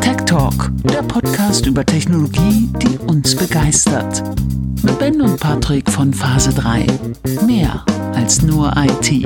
[0.00, 4.24] Tech Talk, der Podcast über Technologie, die uns begeistert.
[4.82, 6.86] Mit Ben und Patrick von Phase 3.
[7.46, 9.24] Mehr als nur IT.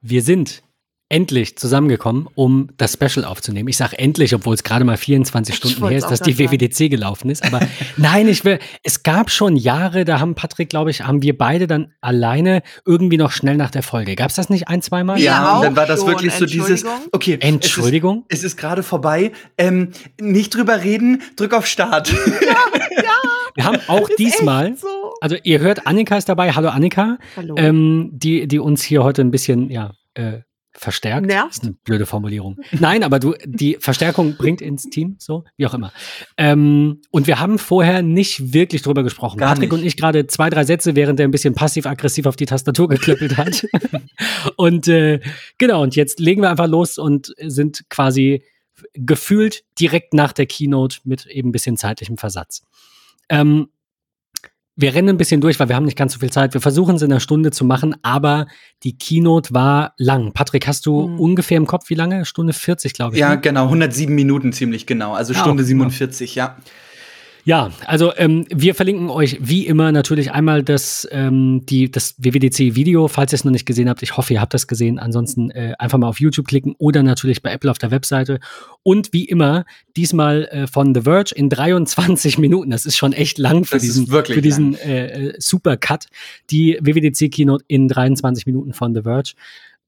[0.00, 0.62] Wir sind
[1.10, 3.68] endlich zusammengekommen, um das Special aufzunehmen.
[3.68, 7.30] Ich sage endlich, obwohl es gerade mal 24 Stunden her ist, dass die WWDC gelaufen
[7.30, 7.44] ist.
[7.44, 7.60] Aber
[7.96, 11.66] nein, ich will, es gab schon Jahre, da haben Patrick, glaube ich, haben wir beide
[11.66, 14.14] dann alleine irgendwie noch schnell nach der Folge.
[14.14, 15.18] Gab es das nicht ein, zweimal?
[15.18, 18.24] Ja, und dann war das wirklich so dieses, okay, Entschuldigung.
[18.28, 19.32] Es ist, ist gerade vorbei.
[19.58, 22.08] Ähm, nicht drüber reden, drück auf Start.
[22.10, 22.56] Ja,
[23.02, 23.10] ja.
[23.56, 24.86] Wir haben auch diesmal, so.
[25.20, 26.52] also ihr hört, Annika ist dabei.
[26.52, 27.18] Hallo Annika.
[27.36, 27.56] Hallo.
[27.58, 30.38] Ähm, die, die uns hier heute ein bisschen, ja, äh,
[30.72, 31.26] verstärkt.
[31.26, 31.52] Nervt.
[31.52, 32.58] ist eine blöde Formulierung.
[32.72, 35.92] Nein, aber du, die Verstärkung bringt ins Team, so, wie auch immer.
[36.36, 39.38] Ähm, und wir haben vorher nicht wirklich drüber gesprochen.
[39.38, 39.80] Gar Patrick nicht.
[39.80, 43.36] und ich gerade zwei, drei Sätze, während er ein bisschen passiv-aggressiv auf die Tastatur geklöppelt
[43.36, 43.66] hat.
[44.56, 45.20] und äh,
[45.58, 48.42] genau, und jetzt legen wir einfach los und sind quasi
[48.94, 52.62] gefühlt direkt nach der Keynote mit eben ein bisschen zeitlichem Versatz.
[53.28, 53.68] Ähm,
[54.80, 56.54] wir rennen ein bisschen durch, weil wir haben nicht ganz so viel Zeit.
[56.54, 58.46] Wir versuchen es in einer Stunde zu machen, aber
[58.82, 60.32] die Keynote war lang.
[60.32, 61.20] Patrick, hast du Mhm.
[61.20, 62.24] ungefähr im Kopf, wie lange?
[62.24, 63.20] Stunde 40, glaube ich.
[63.20, 63.40] Ja, ne?
[63.40, 65.12] genau, 107 Minuten ziemlich genau.
[65.12, 66.44] Also Ja, Stunde auch, 47, ja.
[66.44, 66.56] Ja,
[67.86, 73.32] also ähm, wir verlinken euch wie immer natürlich einmal das, ähm, die, das WWDC-Video, falls
[73.32, 74.02] ihr es noch nicht gesehen habt.
[74.02, 74.98] Ich hoffe, ihr habt das gesehen.
[74.98, 78.40] Ansonsten äh, einfach mal auf YouTube klicken oder natürlich bei Apple auf der Webseite.
[78.82, 79.64] Und wie immer,
[79.96, 82.70] diesmal äh, von The Verge in 23 Minuten.
[82.70, 86.06] Das ist schon echt lang für Das diesen, wirklich für diesen äh, äh, Super-Cut.
[86.50, 89.32] Die WWDC-Keynote in 23 Minuten von The Verge.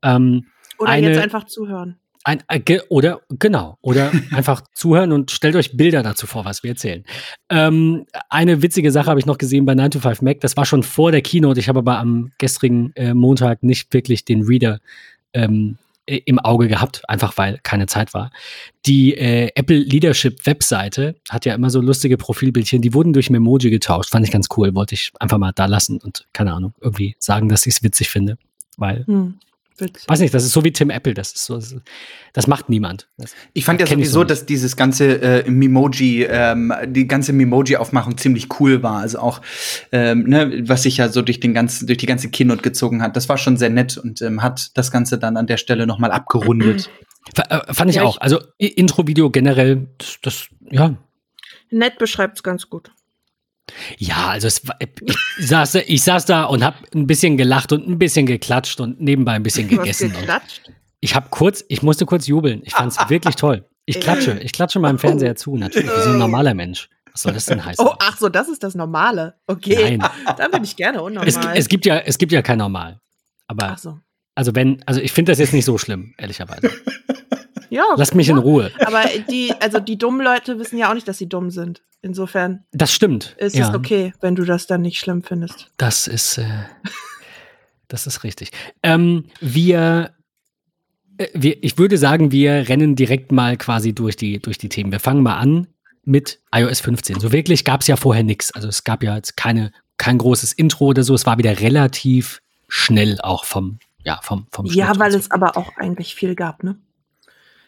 [0.02, 0.46] Ähm,
[0.78, 1.96] Oder eine- jetzt einfach zuhören.
[2.24, 6.70] Ein, äh, oder genau, oder einfach zuhören und stellt euch Bilder dazu vor, was wir
[6.70, 7.04] erzählen.
[7.48, 10.64] Ähm, eine witzige Sache habe ich noch gesehen bei 9 to 5 Mac, das war
[10.64, 14.78] schon vor der Keynote, ich habe aber am gestrigen äh, Montag nicht wirklich den Reader
[15.32, 18.32] ähm, im Auge gehabt, einfach weil keine Zeit war.
[18.86, 23.70] Die äh, Apple Leadership Webseite hat ja immer so lustige Profilbildchen, die wurden durch Memoji
[23.70, 27.14] getauscht, fand ich ganz cool, wollte ich einfach mal da lassen und keine Ahnung, irgendwie
[27.18, 28.36] sagen, dass ich es witzig finde,
[28.76, 29.38] weil Hm.
[29.78, 30.08] Witzig.
[30.08, 31.60] Weiß nicht, das ist so wie Tim Apple, das ist so,
[32.32, 33.08] das macht niemand.
[33.16, 38.16] Das, Ich fand ja sowieso, so dass dieses ganze äh, Memoji, ähm, die ganze Memoji-Aufmachung
[38.18, 38.98] ziemlich cool war.
[38.98, 39.40] Also auch,
[39.90, 43.16] ähm, ne, was sich ja so durch den ganzen, durch die ganze Keynote gezogen hat.
[43.16, 45.98] Das war schon sehr nett und ähm, hat das Ganze dann an der Stelle noch
[45.98, 46.90] mal abgerundet.
[47.36, 48.18] F- äh, fand ich Ja, auch.
[48.18, 50.96] Also Intro-Video generell, das, das, ja.
[51.70, 52.90] Nett beschreibt's ganz gut.
[53.98, 57.98] Ja, also es, ich, saß, ich saß da und habe ein bisschen gelacht und ein
[57.98, 60.14] bisschen geklatscht und nebenbei ein bisschen gegessen.
[61.00, 62.62] Ich habe kurz, ich musste kurz jubeln.
[62.64, 63.68] Ich fand's wirklich toll.
[63.84, 66.88] Ich klatsche, ich klatsche meinem Fernseher zu, natürlich, wie so ein normaler Mensch.
[67.12, 67.84] Was soll das denn heißen?
[67.84, 69.34] Oh, ach so, das ist das Normale.
[69.46, 69.96] Okay.
[69.98, 71.28] Nein, Da bin ich gerne unnormal.
[71.28, 73.00] es, es gibt ja, es gibt ja kein Normal.
[73.48, 73.98] Aber ach so.
[74.34, 76.70] also wenn, also ich finde das jetzt nicht so schlimm, ehrlicherweise.
[77.72, 77.84] Ja.
[77.96, 78.34] Lasst mich ja.
[78.34, 78.70] in Ruhe.
[78.84, 81.80] Aber die, also die dummen Leute wissen ja auch nicht, dass sie dumm sind.
[82.02, 83.34] Insofern Das stimmt.
[83.38, 83.70] ist ja.
[83.70, 85.70] es okay, wenn du das dann nicht schlimm findest.
[85.78, 86.44] Das ist, äh,
[87.88, 88.50] das ist richtig.
[88.82, 90.12] Ähm, wir,
[91.16, 94.92] äh, wir, ich würde sagen, wir rennen direkt mal quasi durch die, durch die Themen.
[94.92, 95.66] Wir fangen mal an
[96.04, 97.20] mit iOS 15.
[97.20, 98.52] So wirklich gab es ja vorher nichts.
[98.52, 101.14] Also es gab ja jetzt keine, kein großes Intro oder so.
[101.14, 105.30] Es war wieder relativ schnell auch vom, ja, vom, vom Ja, Schnitt weil und es
[105.30, 106.76] aber auch eigentlich viel gab, ne?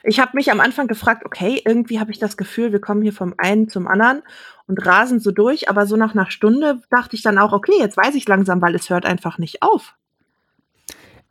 [0.06, 3.12] Ich habe mich am Anfang gefragt, okay, irgendwie habe ich das Gefühl, wir kommen hier
[3.12, 4.22] vom einen zum anderen
[4.66, 7.96] und rasen so durch, aber so nach einer Stunde dachte ich dann auch, okay, jetzt
[7.96, 9.94] weiß ich langsam, weil es hört einfach nicht auf.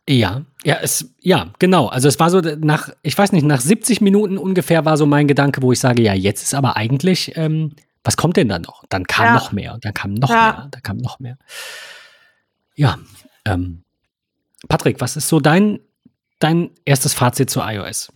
[0.08, 1.86] Ja, ja, es, ja, genau.
[1.86, 5.28] Also es war so nach, ich weiß nicht, nach 70 Minuten ungefähr war so mein
[5.28, 8.84] Gedanke, wo ich sage, ja, jetzt ist aber eigentlich, ähm, was kommt denn da noch?
[8.90, 9.32] Dann kam Ja.
[9.32, 10.42] noch mehr dann kam noch Ja.
[10.42, 11.38] mehr, dann kam noch mehr.
[12.74, 12.98] Ja,
[13.46, 13.84] ähm,
[14.68, 15.80] Patrick, was ist so dein,
[16.38, 18.12] dein erstes Fazit zu iOS?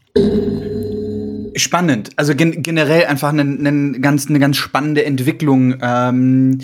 [1.56, 2.10] Spannend.
[2.16, 6.58] Also gen generell einfach eine, eine, ganz, eine ganz spannende Entwicklung, ähm,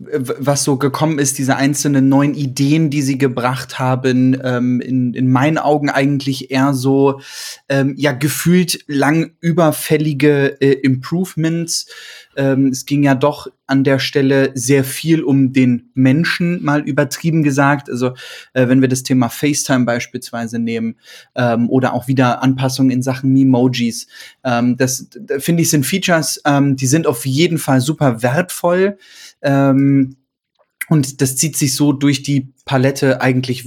[0.00, 5.30] was so gekommen ist, diese einzelnen neuen Ideen, die sie gebracht haben, ähm, in, in
[5.30, 7.20] meinen Augen eigentlich eher so,
[7.68, 11.86] ähm, ja, gefühlt lang überfällige äh, Improvements.
[12.34, 17.42] Ähm, es ging ja doch an der Stelle sehr viel um den Menschen, mal übertrieben
[17.42, 17.90] gesagt.
[17.90, 18.14] Also
[18.54, 20.96] äh, wenn wir das Thema FaceTime beispielsweise nehmen
[21.34, 24.06] ähm, oder auch wieder Anpassungen in Sachen Memojis.
[24.44, 28.96] Ähm, das da finde ich sind Features, ähm, die sind auf jeden Fall super wertvoll.
[29.42, 30.16] Ähm,
[30.88, 33.66] und das zieht sich so durch die Palette eigentlich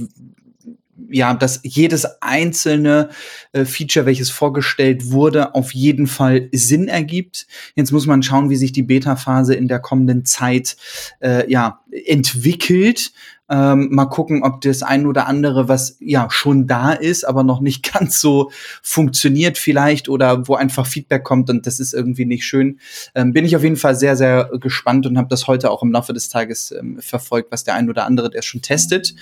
[1.14, 3.10] ja, dass jedes einzelne
[3.52, 7.46] äh, Feature, welches vorgestellt wurde, auf jeden Fall Sinn ergibt.
[7.76, 10.76] Jetzt muss man schauen, wie sich die Beta-Phase in der kommenden Zeit
[11.20, 13.12] äh, ja entwickelt.
[13.50, 17.60] Ähm, mal gucken, ob das ein oder andere, was ja schon da ist, aber noch
[17.60, 18.50] nicht ganz so
[18.82, 22.80] funktioniert vielleicht oder wo einfach Feedback kommt und das ist irgendwie nicht schön.
[23.14, 25.92] Ähm, bin ich auf jeden Fall sehr, sehr gespannt und habe das heute auch im
[25.92, 29.14] Laufe des Tages ähm, verfolgt, was der ein oder andere, der schon testet.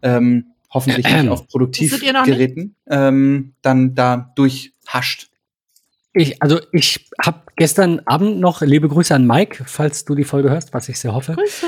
[0.00, 5.28] Ähm, hoffentlich nicht auf Produktivgeräten, ähm, dann da durchhascht.
[6.14, 10.48] Ich, also ich habe gestern Abend noch liebe Grüße an Mike, falls du die Folge
[10.48, 11.34] hörst, was ich sehr hoffe.
[11.34, 11.66] Grüße.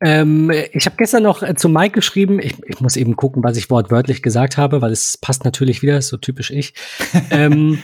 [0.00, 2.38] Ähm, ich habe gestern noch äh, zu Mike geschrieben.
[2.40, 6.00] Ich, ich, muss eben gucken, was ich wortwörtlich gesagt habe, weil es passt natürlich wieder,
[6.02, 6.74] so typisch ich.
[7.30, 7.78] ähm,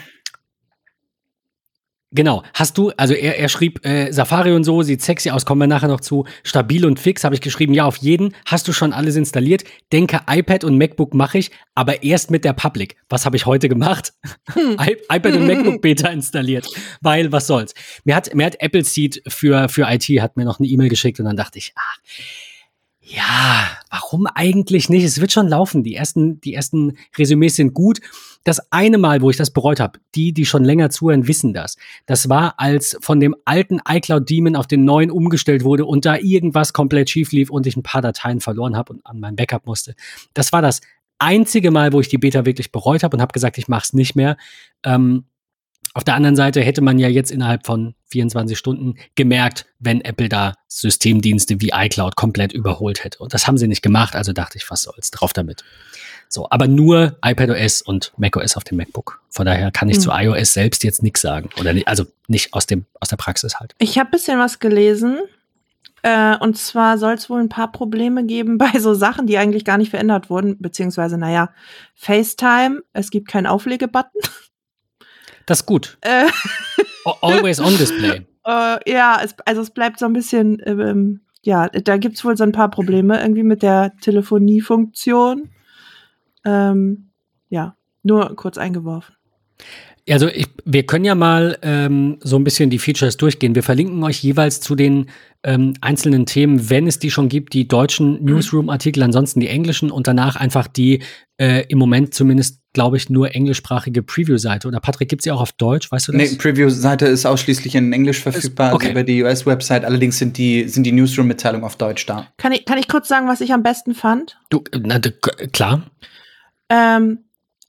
[2.14, 2.44] Genau.
[2.54, 5.66] Hast du, also er, er schrieb äh, Safari und so, sieht sexy aus, kommen wir
[5.66, 6.24] nachher noch zu.
[6.44, 8.34] Stabil und fix, habe ich geschrieben, ja, auf jeden.
[8.46, 9.64] Hast du schon alles installiert?
[9.92, 12.96] Denke, iPad und MacBook mache ich, aber erst mit der Public.
[13.08, 14.12] Was habe ich heute gemacht?
[14.52, 14.76] Hm.
[15.12, 16.68] iPad und MacBook Beta installiert.
[17.00, 17.74] Weil, was soll's.
[18.04, 21.18] Mir hat, mir hat Apple Seed für, für IT, hat mir noch eine E-Mail geschickt
[21.18, 22.00] und dann dachte ich, ah,
[23.14, 25.04] ja, warum eigentlich nicht?
[25.04, 25.84] Es wird schon laufen.
[25.84, 28.00] Die ersten, die ersten Resümees sind gut.
[28.42, 31.76] Das eine Mal, wo ich das bereut habe, die, die schon länger zuhören, wissen das.
[32.06, 36.16] Das war, als von dem alten iCloud Demon auf den neuen umgestellt wurde und da
[36.16, 39.66] irgendwas komplett schief lief und ich ein paar Dateien verloren habe und an mein Backup
[39.66, 39.94] musste.
[40.34, 40.80] Das war das
[41.18, 43.92] einzige Mal, wo ich die Beta wirklich bereut habe und habe gesagt, ich mache es
[43.92, 44.36] nicht mehr.
[44.82, 45.24] Ähm,
[45.94, 50.28] auf der anderen Seite hätte man ja jetzt innerhalb von 24 Stunden gemerkt, wenn Apple
[50.28, 53.18] da Systemdienste wie iCloud komplett überholt hätte.
[53.20, 55.64] Und das haben sie nicht gemacht, also dachte ich, was soll's, drauf damit.
[56.28, 59.20] So, aber nur iPadOS und macOS auf dem MacBook.
[59.30, 60.00] Von daher kann ich mhm.
[60.00, 61.48] zu iOS selbst jetzt nichts sagen.
[61.60, 63.74] Oder nicht, also nicht aus, dem, aus der Praxis halt.
[63.78, 65.18] Ich habe bisschen was gelesen.
[66.02, 69.64] Äh, und zwar soll es wohl ein paar Probleme geben bei so Sachen, die eigentlich
[69.64, 70.58] gar nicht verändert wurden.
[70.58, 71.50] Beziehungsweise, naja,
[71.94, 74.20] FaceTime, es gibt keinen Auflegebutton.
[75.46, 75.98] Das ist gut.
[76.00, 76.26] Äh.
[77.20, 78.26] Always on Display.
[78.46, 82.36] Äh, ja, es, also es bleibt so ein bisschen, ähm, ja, da gibt es wohl
[82.36, 85.48] so ein paar Probleme irgendwie mit der Telefoniefunktion.
[86.44, 87.08] Ähm,
[87.48, 89.14] ja, nur kurz eingeworfen.
[90.08, 93.54] Also ich, wir können ja mal ähm, so ein bisschen die Features durchgehen.
[93.54, 95.08] Wir verlinken euch jeweils zu den
[95.44, 98.24] ähm, einzelnen Themen, wenn es die schon gibt, die deutschen.
[98.24, 101.02] Newsroom-Artikel, ansonsten die englischen und danach einfach die
[101.36, 104.66] äh, im Moment zumindest, glaube ich, nur englischsprachige Preview-Seite.
[104.66, 106.30] Oder Patrick, gibt sie auch auf Deutsch, weißt du das?
[106.30, 108.86] Nee, Preview-Seite ist ausschließlich in Englisch verfügbar, also okay.
[108.86, 109.84] also über die US-Website.
[109.84, 112.28] Allerdings sind die, sind die Newsroom-Mitteilungen auf Deutsch da.
[112.38, 114.38] Kann ich, kann ich kurz sagen, was ich am besten fand?
[114.50, 114.98] Du, na,
[115.52, 115.82] klar.
[116.70, 117.18] Ähm,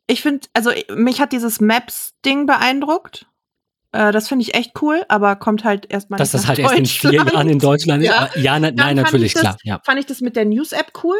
[0.08, 3.26] ich finde, also mich hat dieses Maps-Ding beeindruckt.
[3.96, 6.86] Äh, das finde ich echt cool, aber kommt halt erstmal Dass das halt erst in
[6.86, 8.10] vier Jahren in Deutschland ist.
[8.10, 9.58] Ja, ja ne, nein, natürlich, das, klar.
[9.64, 9.80] Ja.
[9.86, 11.18] Fand ich das mit der News-App cool,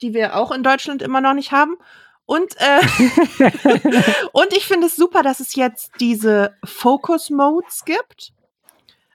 [0.00, 1.76] die wir auch in Deutschland immer noch nicht haben.
[2.24, 2.80] Und, äh,
[4.32, 8.32] und ich finde es super, dass es jetzt diese Focus-Modes gibt.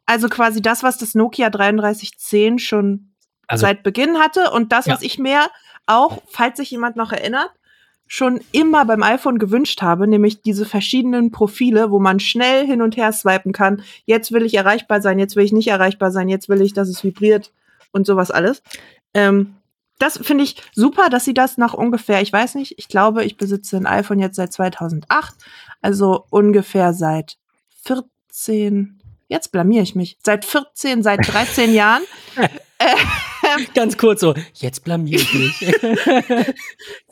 [0.05, 3.13] Also quasi das, was das Nokia 3310 schon
[3.47, 4.93] also, seit Beginn hatte und das, ja.
[4.93, 5.47] was ich mir
[5.85, 7.51] auch, falls sich jemand noch erinnert,
[8.07, 12.97] schon immer beim iPhone gewünscht habe, nämlich diese verschiedenen Profile, wo man schnell hin und
[12.97, 13.83] her swipen kann.
[14.05, 16.87] Jetzt will ich erreichbar sein, jetzt will ich nicht erreichbar sein, jetzt will ich, dass
[16.87, 17.51] es vibriert
[17.91, 18.63] und sowas alles.
[19.13, 19.55] Ähm,
[19.99, 23.37] das finde ich super, dass sie das nach ungefähr, ich weiß nicht, ich glaube, ich
[23.37, 25.35] besitze ein iPhone jetzt seit 2008,
[25.81, 27.37] also ungefähr seit
[27.83, 32.03] 14, jetzt blamier ich mich, seit 14, seit 13 Jahren.
[32.79, 32.95] Äh,
[33.73, 35.61] Ganz kurz so, jetzt blamier ich mich.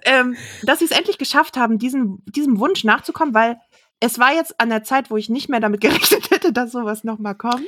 [0.04, 3.58] ähm, dass sie es endlich geschafft haben, diesen, diesem Wunsch nachzukommen, weil
[4.00, 7.04] es war jetzt an der Zeit, wo ich nicht mehr damit gerechnet hätte, dass sowas
[7.04, 7.66] nochmal kommt.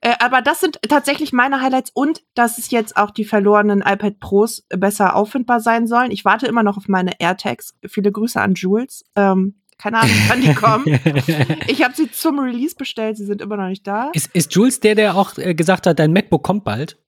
[0.00, 4.20] Äh, aber das sind tatsächlich meine Highlights und dass es jetzt auch die verlorenen iPad
[4.20, 6.10] Pros besser auffindbar sein sollen.
[6.10, 7.74] Ich warte immer noch auf meine AirTags.
[7.86, 9.04] Viele Grüße an Jules.
[9.16, 11.00] Ähm, keine Ahnung, wann die kommen.
[11.68, 14.10] ich habe sie zum Release bestellt, sie sind immer noch nicht da.
[14.12, 16.98] Ist, ist Jules der, der auch äh, gesagt hat, dein MacBook kommt bald?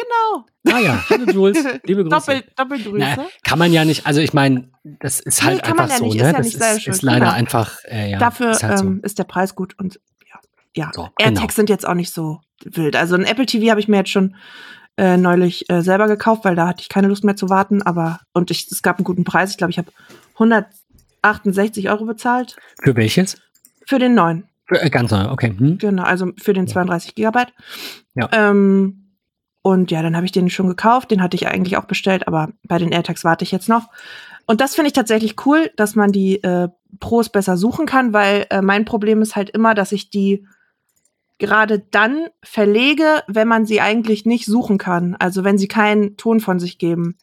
[0.00, 0.76] Genau.
[0.76, 2.16] Ah ja, hallo Jules, liebe Grüße.
[2.26, 3.16] Doppel, Doppelgrüße.
[3.16, 6.04] Na, kann man ja nicht, also ich meine, das ist halt nee, einfach ja so,
[6.04, 6.20] nicht, ne?
[6.20, 7.32] Ist ja das ist, ist, leider genau.
[7.32, 8.18] einfach, äh, ja.
[8.18, 8.84] Dafür ist, halt so.
[8.84, 10.38] ähm, ist, der Preis gut und ja,
[10.76, 10.90] ja.
[10.94, 11.56] So, AirTags genau.
[11.56, 12.96] sind jetzt auch nicht so wild.
[12.96, 14.36] Also ein Apple TV habe ich mir jetzt schon
[14.96, 18.20] äh, neulich äh, selber gekauft, weil da hatte ich keine Lust mehr zu warten, aber
[18.32, 19.50] und ich, es gab einen guten Preis.
[19.50, 19.90] Ich glaube, ich habe
[20.34, 22.56] 168 Euro bezahlt.
[22.82, 23.40] Für welches?
[23.86, 24.44] Für den neuen.
[24.66, 25.54] Für, äh, ganz neu, okay.
[25.56, 25.78] Hm.
[25.78, 27.52] Genau, also für den 32 Gigabyte.
[28.14, 28.28] Ja.
[28.32, 29.09] Ähm,
[29.62, 31.10] und ja, dann habe ich den schon gekauft.
[31.10, 33.88] Den hatte ich eigentlich auch bestellt, aber bei den AirTags warte ich jetzt noch.
[34.46, 38.46] Und das finde ich tatsächlich cool, dass man die äh, Pros besser suchen kann, weil
[38.50, 40.46] äh, mein Problem ist halt immer, dass ich die
[41.38, 45.16] gerade dann verlege, wenn man sie eigentlich nicht suchen kann.
[45.18, 47.16] Also wenn sie keinen Ton von sich geben.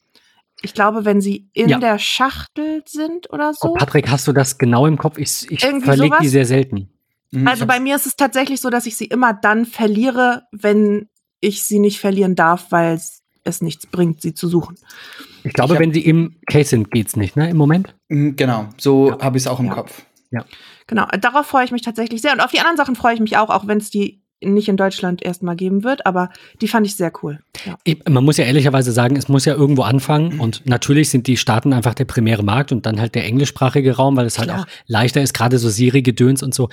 [0.63, 1.77] Ich glaube, wenn sie in Ja.
[1.79, 3.73] der Schachtel sind oder Oh, so.
[3.73, 5.17] Patrick, hast du das genau im Kopf?
[5.19, 6.89] Ich, ich verlege die sehr selten.
[7.31, 11.09] Mhm, Also bei mir ist es tatsächlich so, dass ich sie immer dann verliere, wenn
[11.39, 14.75] ich sie nicht verlieren darf, weil es- es nichts bringt, sie zu suchen.
[15.43, 17.49] Ich glaube, Ich hab- wenn sie im Case sind, geht's nicht, ne?
[17.49, 17.95] Im Moment?
[18.09, 19.19] Mhm, Genau, so Ja.
[19.21, 19.73] habe ich es auch im Ja.
[19.73, 20.03] Kopf.
[20.87, 22.33] Genau, darauf freue ich mich tatsächlich sehr.
[22.33, 24.77] Und auf die anderen Sachen freue ich mich auch, auch wenn es die nicht in
[24.77, 26.29] Deutschland erstmal geben wird, aber
[26.61, 27.39] die fand ich sehr cool.
[27.65, 27.75] Ja.
[27.83, 30.39] Ich, man muss ja ehrlicherweise sagen, es muss ja irgendwo anfangen.
[30.39, 34.15] Und natürlich sind die Staaten einfach der primäre Markt und dann halt der englischsprachige Raum,
[34.15, 34.61] weil es halt Klar.
[34.61, 36.69] auch leichter ist, gerade so Siri-Gedöns und so.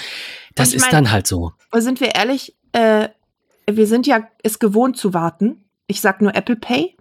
[0.54, 1.52] Das ist mein- dann halt so.
[1.70, 3.08] Aber sind wir ehrlich, äh,
[3.70, 5.64] wir sind ja es gewohnt zu warten.
[5.86, 6.96] Ich sag nur Apple Pay.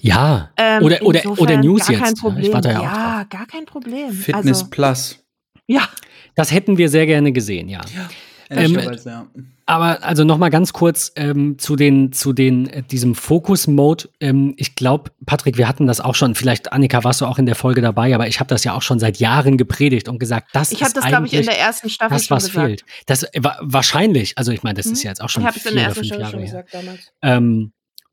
[0.00, 0.50] Ja.
[0.56, 2.02] Ähm, oder, oder, oder News gar jetzt.
[2.04, 2.44] Kein Ja, Problem.
[2.44, 3.28] Ich warte ja, auch ja drauf.
[3.30, 4.10] gar kein Problem.
[4.12, 5.24] Fitness Also, Plus.
[5.66, 5.88] ja,
[6.34, 7.80] Das hätten wir sehr gerne gesehen, ja.
[8.50, 9.26] Ähm, ja.
[9.68, 14.08] Aber also noch mal ganz kurz ähm, zu den zu den äh, diesem Focus-Mode.
[14.20, 16.36] Ähm, ich glaube, Patrick, wir hatten das auch schon.
[16.36, 18.82] Vielleicht Annika, warst du auch in der Folge dabei, aber ich habe das ja auch
[18.82, 21.58] schon seit Jahren gepredigt und gesagt, das ich ist das, glaube ich, in eigentlich der
[21.58, 22.84] ersten Staffel das, was fehlt.
[23.06, 24.38] Das äh, wa wahrscheinlich.
[24.38, 25.04] Also ich meine, das ist Mhm.
[25.04, 26.32] ja jetzt auch schon Ich habe es vier in der oder ersten fünf Staffel Jahre
[26.32, 27.12] schon gesagt damals.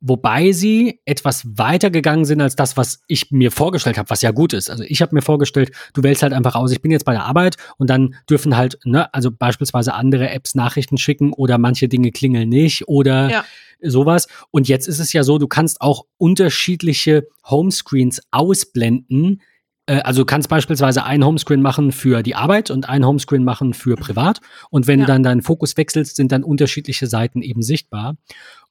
[0.06, 4.32] Wobei sie etwas weiter gegangen sind als das, was ich mir vorgestellt habe, was ja
[4.32, 4.70] gut ist.
[4.70, 7.24] Also ich habe mir vorgestellt, du wählst halt einfach aus, ich bin jetzt bei der
[7.24, 12.12] Arbeit und dann dürfen halt, ne, also beispielsweise andere Apps Nachrichten schicken oder manche Dinge
[12.12, 13.46] klingeln nicht oder Ja.
[13.82, 14.28] sowas.
[14.52, 19.42] Und jetzt ist es ja so, du kannst auch unterschiedliche Homescreens ausblenden.
[19.86, 23.74] Äh, Also du kannst beispielsweise ein Homescreen machen für die Arbeit und ein Homescreen machen
[23.74, 24.40] für privat.
[24.70, 25.06] Und wenn Ja.
[25.06, 28.16] du dann deinen Fokus wechselst, sind dann unterschiedliche Seiten eben sichtbar.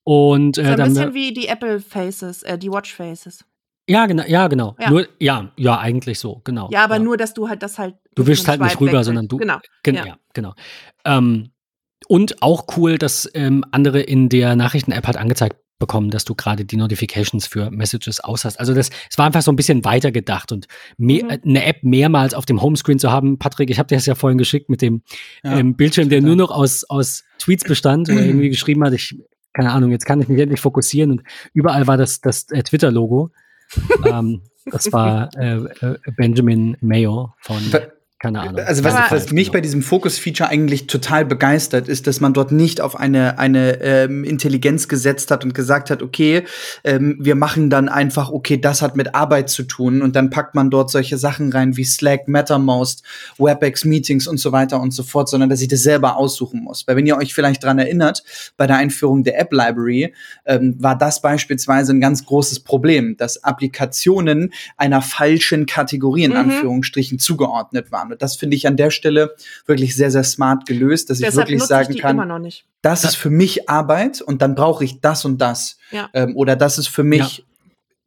[0.05, 3.45] Und So äh, ein dann, bisschen wie die Apple Faces, äh, die Watch Faces.
[3.89, 4.75] ja, genau, ja, genau.
[4.81, 4.91] Ja.
[4.91, 6.69] Nur, ja, ja, eigentlich so, genau.
[6.73, 7.95] Ja, aber nur, dass du halt das halt.
[8.15, 9.59] Du wischst halt nicht rüber, sondern du- Genau.
[9.83, 10.07] Gen Ja.
[10.07, 10.17] ja.
[10.35, 10.55] genau.
[11.05, 11.51] Ähm,
[12.09, 16.65] und auch cool, dass ähm, andere in der Nachrichten-App halt angezeigt bekommen, dass du gerade
[16.65, 18.59] die Notifications für Messages aus hast.
[18.61, 20.67] Also das, es war einfach so ein bisschen weiter gedacht und
[20.97, 21.31] mehr, Mhm.
[21.31, 23.39] äh, eine App mehrmals auf dem Homescreen zu haben.
[23.39, 25.03] Patrick, ich habe dir das ja vorhin geschickt mit dem
[25.43, 29.17] Ja, ähm, Bildschirm, der nur noch aus, aus Tweets bestand oder irgendwie geschrieben hat, ich,
[29.53, 33.31] keine Ahnung, jetzt kann ich mich endlich fokussieren und überall war das, das äh, Twitter-Logo.
[34.07, 37.63] ähm, das war äh, äh, Benjamin Mayo von,
[38.23, 38.61] keine Ahnung.
[38.65, 42.81] Also was, was mich bei diesem Focus-Feature eigentlich total begeistert, ist, dass man dort nicht
[42.81, 46.45] auf eine, eine ähm, Intelligenz gesetzt hat und gesagt hat, okay,
[46.85, 50.55] ähm, wir machen dann einfach, okay, das hat mit Arbeit zu tun und dann packt
[50.55, 53.03] man dort solche Sachen rein wie Slack, MetaMost,
[53.39, 56.87] WebEx Meetings und so weiter und so fort, sondern dass ich das selber aussuchen muss.
[56.87, 58.23] Weil wenn ihr euch vielleicht dran erinnert,
[58.57, 60.15] bei der Einführung der App Library
[60.47, 66.37] ähm, war das beispielsweise ein ganz großes Problem, dass Applikationen einer falschen Kategorie in Mhm.
[66.37, 68.12] Anführungsstrichen zugeordnet waren.
[68.13, 69.35] Und das finde ich an der Stelle
[69.67, 72.53] wirklich sehr, sehr smart gelöst, dass ich Deshalb wirklich nutze sagen ich kann,
[72.83, 75.79] das ist für mich Arbeit und dann brauche ich das und das.
[75.91, 76.11] Ja.
[76.15, 77.45] Ähm, oder das ist für mich,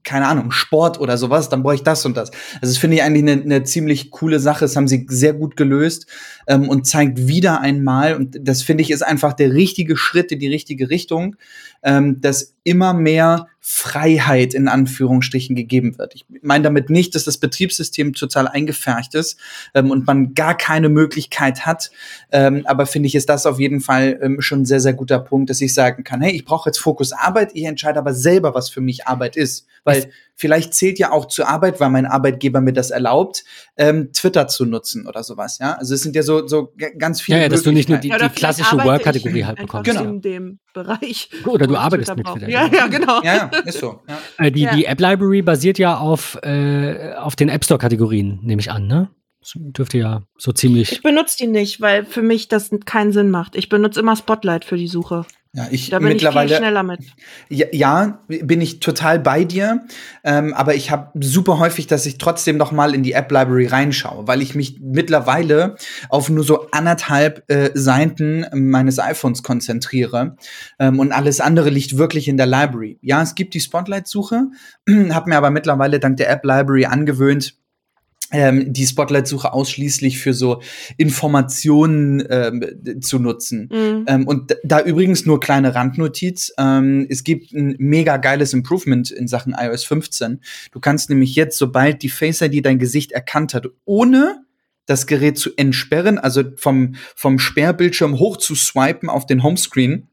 [0.03, 2.29] keine Ahnung, Sport oder sowas, dann brauche ich das und das.
[2.61, 4.65] Also das finde ich eigentlich eine eine ziemlich coole Sache.
[4.65, 6.07] Das haben sie sehr gut gelöst
[6.47, 10.39] ähm, und zeigt wieder einmal, und das finde ich ist einfach der richtige Schritt in
[10.39, 11.37] die richtige Richtung,
[11.85, 16.15] ähm, dass immer mehr Freiheit in Anführungsstrichen gegeben wird.
[16.15, 19.39] Ich meine damit nicht, dass das Betriebssystem total eingefärcht ist
[19.73, 21.91] ähm, und man gar keine Möglichkeit hat.
[22.31, 25.19] Ähm, aber finde ich, ist das auf jeden Fall ähm, schon ein sehr, sehr guter
[25.19, 28.55] Punkt, dass ich sagen kann, hey, ich brauche jetzt Fokus Arbeit, ich entscheide aber selber,
[28.55, 29.67] was für mich Arbeit ist.
[29.83, 33.43] Weil vielleicht zählt ja auch zur Arbeit, weil mein Arbeitgeber mir das erlaubt,
[33.77, 35.59] ähm, Twitter zu nutzen oder sowas.
[35.59, 37.97] Ja, also es sind ja so, so ganz viele Ja, ja, dass du nicht nur
[37.99, 39.89] die- Ja, die klassische Work-Kategorie ich halt bekommst.
[39.89, 40.03] Genau.
[40.03, 41.29] in dem Bereich.
[41.45, 42.43] Oder du arbeitest Twitter mit.
[42.43, 42.77] Twitter, Ja, genau.
[42.77, 43.21] ja, genau.
[43.23, 44.01] Ja, ja, ist so.
[44.07, 44.17] Ja.
[44.45, 44.75] Äh, die, Ja.
[44.75, 48.87] die App Library basiert ja auf, äh, auf den App Store Kategorien, nehme ich an,
[48.87, 49.09] ne?
[49.39, 50.91] Das dürfte ja so ziemlich.
[50.91, 53.55] Ich benutze die nicht, weil für mich das keinen Sinn macht.
[53.55, 55.25] Ich benutze immer Spotlight für die Suche.
[55.55, 56.99] Ja, ich Da bin ich viel mittlerweile schneller mit.
[57.47, 59.85] Ja, ja, bin ich total bei dir.
[60.25, 63.67] Ähm, aber ich habe super häufig, dass ich trotzdem noch mal in die App Library
[63.67, 65.77] reinschaue, weil ich mich mittlerweile
[66.09, 70.35] auf nur so anderthalb äh, Seiten meines iPhones konzentriere
[70.77, 72.99] ähm, und alles andere liegt wirklich in der Library.
[73.01, 74.49] Ja, es gibt die Spotlight-Suche,
[75.11, 77.55] habe mir aber mittlerweile dank der App Library angewöhnt,
[78.35, 80.61] ähm, die Spotlight-Suche ausschließlich für so
[80.97, 83.69] Informationen ähm, zu nutzen.
[83.71, 84.05] Mhm.
[84.07, 86.53] Ähm, und da übrigens nur kleine Randnotiz.
[86.57, 90.41] Ähm, es gibt ein mega geiles Improvement in Sachen iOS 15.
[90.71, 94.41] Du kannst nämlich jetzt, sobald die Face ID dein Gesicht erkannt hat, ohne
[94.85, 100.09] das Gerät zu entsperren, also vom, vom Sperrbildschirm hoch zu swipen auf den Homescreen,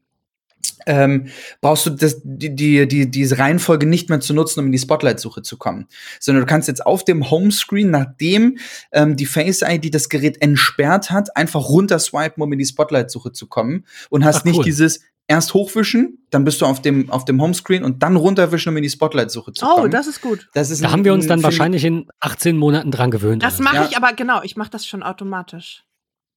[0.85, 1.27] ähm,
[1.61, 4.79] brauchst du das, die, die, die, diese Reihenfolge nicht mehr zu nutzen, um in die
[4.79, 5.87] Spotlight-Suche zu kommen.
[6.19, 8.57] Sondern du kannst jetzt auf dem Homescreen, nachdem
[8.91, 13.47] ähm, die Face-ID das Gerät entsperrt hat, einfach runter swipen, um in die Spotlight-Suche zu
[13.47, 13.85] kommen.
[14.09, 14.51] Und hast Ach, cool.
[14.51, 18.69] nicht dieses erst hochwischen, dann bist du auf dem, auf dem Homescreen und dann runterwischen,
[18.69, 19.85] um in die Spotlight-Suche zu kommen.
[19.85, 20.49] Oh, das ist gut.
[20.53, 23.41] das ist Da ein- haben wir uns dann ein- wahrscheinlich in 18 Monaten dran gewöhnt.
[23.41, 23.87] Das mache Ja.
[23.89, 25.85] ich aber, genau, ich mache das schon automatisch.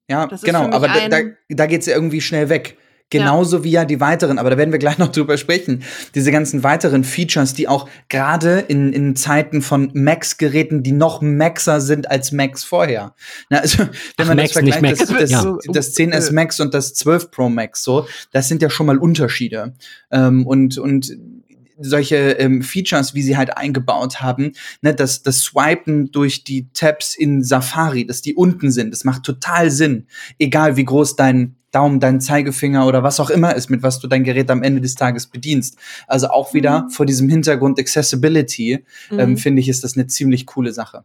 [0.08, 1.18] Ja, Das ist genau, aber da, da,
[1.48, 2.78] da geht's ja irgendwie schnell weg.
[3.10, 5.84] Genauso wie ja die weiteren, aber da werden wir gleich noch drüber sprechen.
[6.16, 11.80] Diese ganzen weiteren Features, die auch gerade in, in Zeiten von Macs-Geräten, die noch Maxer
[11.80, 13.14] sind als Macs vorher.
[13.48, 14.98] Na, also, wenn Ach, man Macs, das vergleicht, Macs.
[14.98, 15.56] das, das, Ja.
[15.72, 19.74] das 10S Max und das 12 Pro Max, so, das sind ja schon mal Unterschiede.
[20.10, 21.16] Ähm, und, und
[21.80, 24.52] solche ähm, Features, wie sie halt eingebaut haben,
[24.82, 29.22] ne, das, das Swipen durch die Tabs in Safari, dass die unten sind, das macht
[29.24, 30.06] total Sinn.
[30.38, 34.06] Egal wie groß dein Daumen, dein Zeigefinger oder was auch immer ist, mit was du
[34.08, 35.76] dein Gerät am Ende des Tages bedienst.
[36.06, 36.90] Also auch wieder Mhm.
[36.90, 39.36] vor diesem Hintergrund Accessibility, ähm, Mhm.
[39.36, 41.04] finde ich, ist das eine ziemlich coole Sache.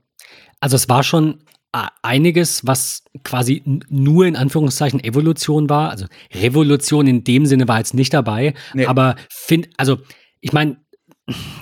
[0.61, 1.39] Also es war schon
[1.73, 5.89] äh, einiges, was quasi nur in Anführungszeichen Evolution war.
[5.89, 8.53] Also Revolution in dem Sinne war jetzt nicht dabei.
[8.73, 8.85] Nee.
[8.87, 9.99] Aber find, also
[10.41, 10.77] ich meine,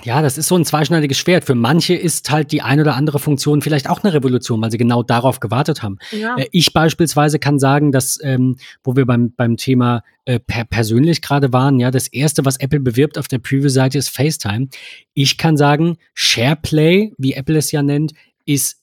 [0.04, 1.44] ja, das ist so ein zweischneidiges Schwert.
[1.44, 4.78] Für manche ist halt die ein oder andere Funktion vielleicht auch eine Revolution, weil sie
[4.78, 5.98] genau darauf gewartet haben.
[6.10, 6.36] Ja.
[6.36, 11.22] Äh, Ich beispielsweise kann sagen, dass, ähm, wo wir beim, beim Thema äh, per persönlich
[11.22, 14.68] gerade waren, ja, das erste, was Apple bewirbt auf der Preview-Seite ist FaceTime.
[15.14, 18.12] Ich kann sagen, SharePlay, wie Apple es ja nennt,
[18.46, 18.78] ist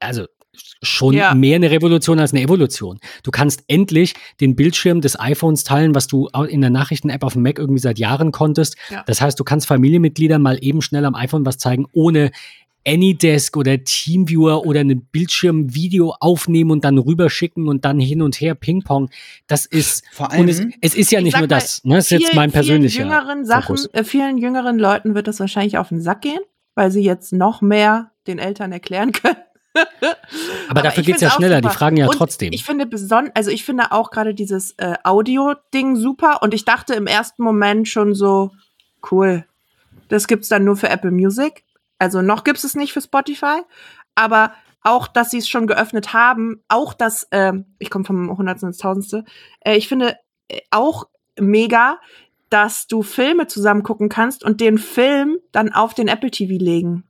[0.00, 0.26] also
[0.82, 1.34] schon Ja.
[1.34, 2.98] mehr eine Revolution als eine Evolution.
[3.22, 7.42] Du kannst endlich den Bildschirm des iPhones teilen, was du in der Nachrichten-App auf dem
[7.42, 8.76] Mac irgendwie seit Jahren konntest.
[8.90, 9.02] Ja.
[9.06, 12.30] Das heißt, du kannst Familienmitgliedern mal eben schnell am iPhone was zeigen, ohne
[12.86, 18.54] Anydesk oder Teamviewer oder ein Bildschirmvideo aufnehmen und dann rüberschicken und dann hin und her
[18.54, 19.08] Ping-Pong.
[19.46, 21.94] Das ist, Vor und es, allem- es ist ja Ich nicht nur das, ne?
[21.96, 23.86] Das ist jetzt Vielen- mein persönlicher Vielen jüngeren Sachen, Fokus.
[23.94, 26.40] äh, vielen jüngeren Leuten wird das wahrscheinlich auf den Sack gehen,
[26.74, 29.36] weil sie jetzt noch mehr den Eltern erklären können.
[30.68, 31.78] Aber dafür ich geht's ja schneller, die super.
[31.78, 32.52] fragen ja Und trotzdem.
[32.52, 36.94] Ich finde beson also ich finde auch gerade dieses äh, Audio-Ding super und ich dachte
[36.94, 38.52] im ersten Moment schon so,
[39.10, 39.44] cool,
[40.08, 41.64] das gibt's dann nur für Apple Music.
[41.98, 43.62] Also noch gibt's es nicht für Spotify,
[44.14, 44.52] aber
[44.82, 48.78] auch, dass sie es schon geöffnet haben, auch das, ähm, ich komme vom Hundertsten ins
[48.78, 49.24] Tausendste,
[49.60, 50.16] äh, ich finde
[50.48, 51.06] äh, auch
[51.40, 51.98] mega,
[52.50, 57.04] dass du Filme zusammen gucken kannst und den Film dann auf den Apple TV legen.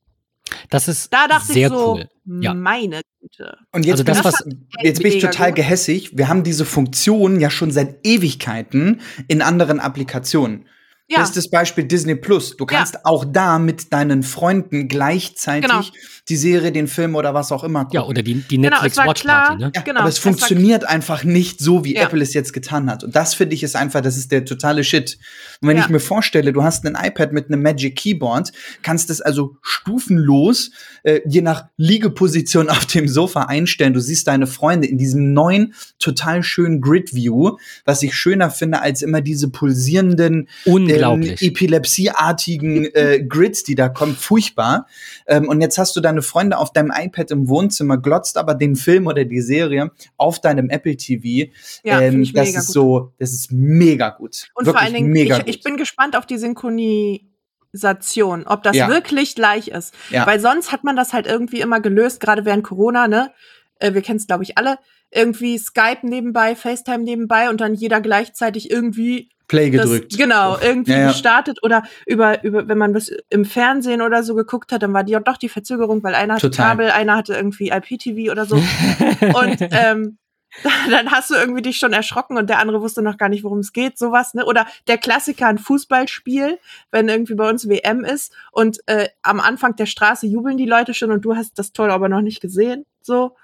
[0.70, 2.08] Das ist Da dachte sehr ich so, cool.
[2.42, 2.54] Ja.
[2.54, 3.56] meine Güte.
[3.72, 5.56] Und jetzt, Also das, bin, was- ich, jetzt bin ich total gut.
[5.56, 6.16] gehässig.
[6.16, 10.66] Wir haben diese Funktion ja schon seit Ewigkeiten in anderen Applikationen.
[11.06, 12.56] Ja, Das ist das Beispiel Disney Plus.
[12.56, 15.82] Du kannst auch da mit deinen Freunden gleichzeitig Genau.
[16.30, 17.96] die Serie, den Film oder was auch immer gucken.
[18.00, 19.46] Ja, oder die, die Genau, Netflix war Watch klar.
[19.48, 19.72] Party, ne?
[19.74, 22.04] Ja, Genau, aber es es funktioniert einfach nicht so, wie Ja.
[22.04, 23.04] Apple es jetzt getan hat.
[23.04, 25.18] Und das finde ich ist einfach, das ist der totale Shit.
[25.60, 25.82] Und wenn Ja.
[25.82, 30.70] ich mir vorstelle, du hast ein iPad mit einem Magic Keyboard, kannst es also stufenlos,
[31.02, 33.92] äh, je nach Liegeposition auf dem Sofa einstellen.
[33.92, 38.80] Du siehst deine Freunde in diesem neuen, total schönen Grid View, was ich schöner finde
[38.80, 40.48] als immer diese pulsierenden,
[40.94, 41.42] Unglaublich.
[41.42, 44.86] epilepsieartigen äh, Grids, die da kommen, furchtbar.
[45.26, 48.76] Ähm, und jetzt hast du deine Freunde auf deinem iPad im Wohnzimmer, glotzt aber den
[48.76, 51.50] Film oder die Serie auf deinem Apple TV.
[51.82, 52.74] Ja, ähm, das ist gut.
[52.74, 54.48] so, das ist mega gut.
[54.54, 58.76] Und Wirklich vor allen Dingen, mega ich, ich bin gespannt auf die Synchronisation, ob das
[58.76, 58.88] Ja.
[58.88, 59.94] wirklich gleich ist.
[60.10, 60.26] Ja.
[60.26, 63.32] Weil sonst hat man das halt irgendwie immer gelöst, gerade während Corona, ne?
[63.78, 64.78] Äh, wir kennen es, glaube ich, alle.
[65.10, 70.16] Irgendwie Skype nebenbei, FaceTime nebenbei und dann jeder gleichzeitig irgendwie Play das, gedrückt.
[70.16, 71.08] genau, irgendwie Ja, ja.
[71.08, 75.04] gestartet oder über, über, wenn man das im Fernsehen oder so geguckt hat, dann war
[75.04, 76.68] die doch die Verzögerung, weil einer hatte Total.
[76.68, 78.56] Kabel, einer hatte irgendwie IPTV oder so.
[79.20, 80.18] und ähm,
[80.90, 83.58] dann hast du irgendwie dich schon erschrocken und der andere wusste noch gar nicht, worum
[83.58, 84.44] es geht, sowas, ne?
[84.44, 86.58] Oder der Klassiker, ein Fußballspiel,
[86.90, 90.94] wenn irgendwie bei uns WM ist und äh, am Anfang der Straße jubeln die Leute
[90.94, 93.36] schon und du hast das Tor aber noch nicht gesehen, so.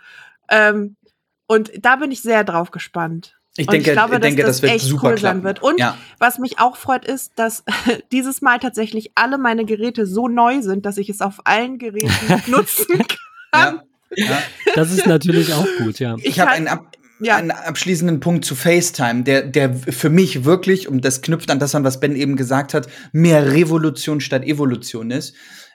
[0.49, 0.97] Ähm,
[1.47, 3.40] und da bin ich sehr drauf gespannt.
[3.61, 5.39] Ich Und denke, ich glaube, ich denke dass das, das wird echt super cool klappen.
[5.39, 5.63] sein wird.
[5.63, 5.97] Und ja.
[6.19, 7.63] was mich auch freut, ist, dass
[8.13, 12.11] dieses Mal tatsächlich alle meine Geräte so neu sind, dass ich es auf allen Geräten
[12.51, 12.87] nutzen
[13.53, 13.81] kann.
[14.13, 14.25] Ja.
[14.29, 14.43] Ja.
[14.75, 16.17] Das ist natürlich auch gut, ja.
[16.23, 17.37] Ich habe kann- einen, ab, Ja.
[17.37, 21.75] einen abschließenden Punkt zu FaceTime, der, der für mich wirklich, und das knüpft an das
[21.75, 25.35] an, was Ben eben gesagt hat, mehr Revolution statt Evolution ist.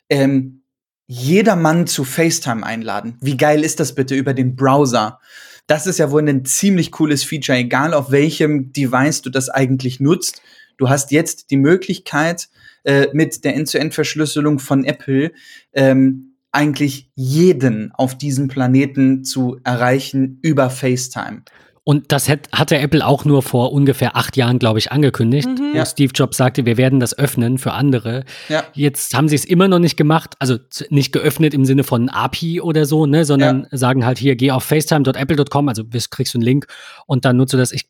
[0.09, 0.63] Ähm,
[1.07, 3.17] jedermann zu FaceTime einladen.
[3.21, 5.19] Wie geil ist das bitte über den Browser?
[5.67, 9.99] Das ist ja wohl ein ziemlich cooles Feature, egal auf welchem Device du das eigentlich
[9.99, 10.41] nutzt.
[10.77, 12.49] Du hast jetzt die Möglichkeit,
[12.83, 15.31] äh, mit der End-zu-End-Verschlüsselung von Apple
[15.73, 21.41] ähm, eigentlich jeden auf diesem Planeten zu erreichen über FaceTime.
[21.87, 25.73] Und das hat, hatte Apple auch nur vor ungefähr acht Jahren, glaube ich, angekündigt, Mhm.
[25.73, 25.85] wo Ja.
[25.85, 28.23] Steve Jobs sagte, wir werden das öffnen für andere.
[28.49, 28.63] Ja.
[28.73, 30.57] Jetzt haben sie es immer noch nicht gemacht, also
[30.89, 34.63] nicht geöffnet im Sinne von API oder so, ne, sondern sagen halt hier, geh auf
[34.63, 36.65] facetime.apple.com, also kriegst du einen Link
[37.05, 37.71] und dann nutzt du das.
[37.71, 37.83] Ich,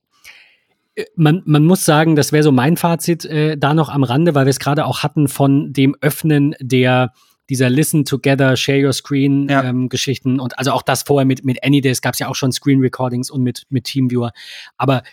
[1.16, 4.46] man, man muss sagen, das wäre so mein Fazit äh, da noch am Rande, weil
[4.46, 7.14] wir es gerade auch hatten von dem Öffnen der
[7.50, 9.64] dieser Listen Together, Share Your Screen Ja.
[9.64, 12.52] ähm, Geschichten und also auch das vorher mit, mit Anydays gab es ja auch schon
[12.52, 14.32] Screen Recordings und mit, mit Teamviewer.
[14.78, 15.04] Aber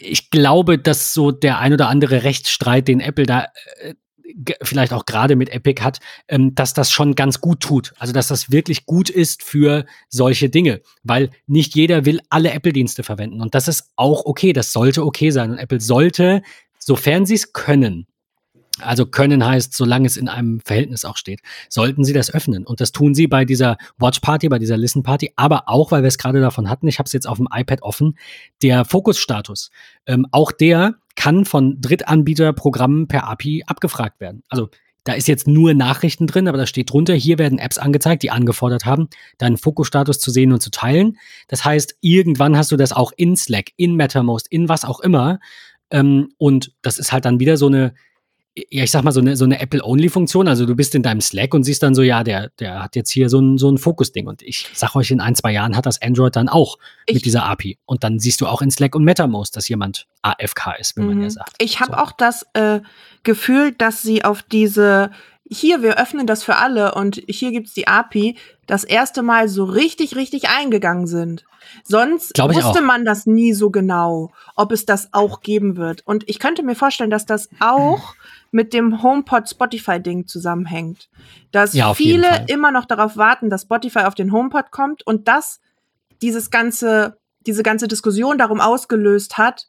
[0.00, 3.48] ich glaube, dass so der ein oder andere Rechtsstreit, den Apple da
[3.80, 3.94] äh,
[4.62, 7.94] vielleicht auch gerade mit Epic hat, ähm, dass das schon ganz gut tut.
[7.98, 13.02] Also dass das wirklich gut ist für solche Dinge, weil nicht jeder will alle Apple-Dienste
[13.02, 14.52] verwenden und das ist auch okay.
[14.52, 16.42] Das sollte okay sein und Apple sollte,
[16.78, 18.06] sofern sie es können,
[18.80, 22.66] also können heißt, solange es in einem Verhältnis auch steht, sollten sie das öffnen.
[22.66, 26.02] Und das tun sie bei dieser Watch Party, bei dieser Listen Party, aber auch, weil
[26.02, 28.18] wir es gerade davon hatten, ich habe es jetzt auf dem iPad offen,
[28.62, 29.70] der Fokusstatus.
[30.06, 34.42] Ähm, auch der kann von Drittanbieterprogrammen per API abgefragt werden.
[34.48, 34.68] Also
[35.08, 38.30] da ist jetzt nur Nachrichten drin, aber da steht drunter, hier werden Apps angezeigt, die
[38.30, 41.16] angefordert haben, deinen Fokusstatus zu sehen und zu teilen.
[41.48, 45.40] Das heißt, irgendwann hast du das auch in Slack, in MetaMost, in was auch immer.
[45.90, 47.94] Ähm, und das ist halt dann wieder so eine,
[48.70, 50.48] ja, ich sag mal, so eine, so eine Apple-Only-Funktion.
[50.48, 53.10] Also du bist in deinem Slack und siehst dann so, ja, der, der hat jetzt
[53.10, 54.26] hier so ein, so ein Fokus-Ding.
[54.26, 57.24] Und ich sag euch, in ein, zwei Jahren hat das Android dann auch Ich- mit
[57.24, 57.78] dieser API.
[57.86, 61.18] Und dann siehst du auch in Slack und MetaMost, dass jemand AFK ist, wenn man
[61.18, 61.30] ja Mhm.
[61.30, 61.54] sagt.
[61.58, 61.98] Ich habe So.
[61.98, 62.80] auch das äh,
[63.22, 65.10] Gefühl, dass sie auf diese,
[65.50, 68.36] hier, wir öffnen das für alle und hier gibt's die API,
[68.68, 71.44] das erste Mal so richtig, richtig eingegangen sind.
[71.84, 72.80] Sonst wusste auch.
[72.82, 76.06] man das nie so genau, ob es das auch geben wird.
[76.06, 78.14] Und ich könnte mir vorstellen, dass das auch
[78.50, 81.08] mit dem HomePod Spotify-Ding zusammenhängt.
[81.50, 85.60] Dass Ja, viele immer noch darauf warten, dass Spotify auf den HomePod kommt und das
[86.20, 89.66] dieses ganze, diese ganze Diskussion darum ausgelöst hat,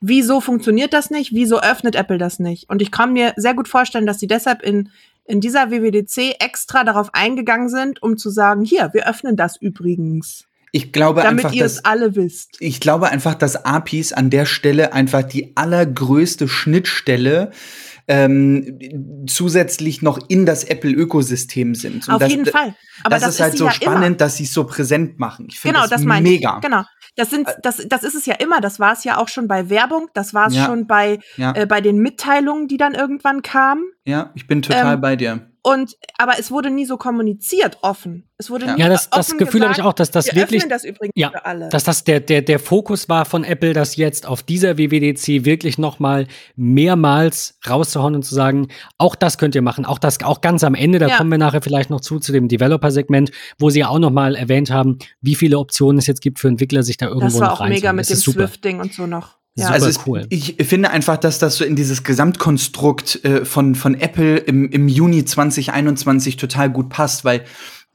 [0.00, 2.68] wieso funktioniert das nicht, wieso öffnet Apple das nicht?
[2.68, 4.90] Und ich kann mir sehr gut vorstellen, dass sie deshalb in,
[5.24, 10.44] in dieser WWDC extra darauf eingegangen sind, um zu sagen, hier, wir öffnen das übrigens,
[10.72, 12.56] Ich glaube damit einfach, ihr dass es alle wisst.
[12.60, 17.50] ich glaube einfach, dass APIs an der Stelle einfach die allergrößte Schnittstelle
[18.06, 18.78] ähm,
[19.26, 22.06] zusätzlich noch in das Apple-Ökosystem sind.
[22.08, 22.74] Und Auf das, jeden Fall.
[23.02, 24.16] Aber das, das, ist halt sie so ja spannend, Immer.
[24.16, 25.46] dass sie es so präsent machen.
[25.48, 26.34] Ich finde Genau, das, das meine ich.
[26.40, 26.58] mega.
[26.60, 26.82] Genau.
[27.16, 28.60] Das sind, das, das ist es ja immer.
[28.60, 30.08] Das war es ja auch schon bei Werbung.
[30.14, 30.66] Das war es Ja.
[30.66, 33.84] schon bei, Ja, äh, bei den Mitteilungen, die dann irgendwann kamen.
[34.04, 35.48] ja, ich bin total ähm, bei dir.
[35.66, 38.28] Und, aber es wurde nie so kommuniziert offen.
[38.36, 38.74] Es wurde Ja.
[38.74, 41.14] nie Ja, das, das offen Gefühl habe ich auch, dass das wir wirklich das übrigens
[41.16, 41.70] Ja, für alle.
[41.70, 45.78] dass das der, der, der Fokus war von Apple, das jetzt auf dieser WWDC wirklich
[45.78, 50.64] nochmal mehrmals rauszuhauen und zu sagen, auch das könnt ihr machen, auch das, auch ganz
[50.64, 51.16] am Ende, da Ja.
[51.16, 54.70] kommen wir nachher vielleicht noch zu, zu dem Developer-Segment, wo sie ja auch nochmal erwähnt
[54.70, 57.60] haben, wie viele Optionen es jetzt gibt für Entwickler, sich da irgendwo das war noch
[57.62, 58.48] auch mega mit Das dem ist super.
[58.48, 59.38] Swift-Ding und so noch.
[59.56, 59.66] Ja.
[59.66, 60.26] Super Also es, cool.
[60.30, 64.88] ich finde einfach, dass das so in dieses Gesamtkonstrukt äh, von, von Apple im, im
[64.88, 67.44] Juni 2021 total gut passt, weil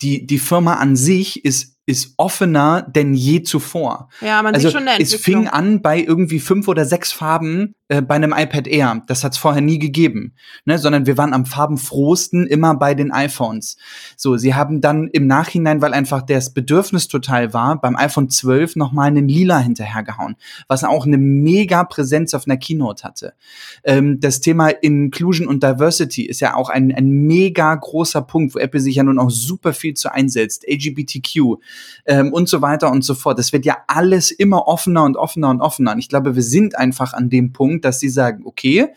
[0.02, 4.10] die, die Firma an sich ist, ist offener denn je zuvor.
[4.22, 7.76] ja, man also sieht schon eine es fing an bei irgendwie fünf oder sechs Farben
[7.90, 9.02] äh, bei einem iPad Air.
[9.08, 10.78] Das hat es vorher nie gegeben, ne?
[10.78, 13.78] sondern wir waren am farbenfrohsten immer bei den iPhones.
[14.16, 18.76] So, sie haben dann im Nachhinein, weil einfach das Bedürfnis total war, beim iPhone 12
[18.76, 20.36] noch mal einen Lila hinterhergehauen,
[20.68, 23.34] was auch eine mega Präsenz auf einer Keynote hatte.
[23.84, 28.60] Ähm, das Thema Inclusion und Diversity ist ja auch ein, ein mega großer Punkt, wo
[28.60, 30.64] Apple sich ja nun auch super viel zu einsetzt.
[30.70, 31.58] LGBTQ
[32.06, 33.40] ähm, und so weiter und so fort.
[33.40, 35.94] Das wird ja alles immer offener und offener und offener.
[35.94, 38.88] Und ich glaube, wir sind einfach an dem Punkt, dass sie sagen, okay,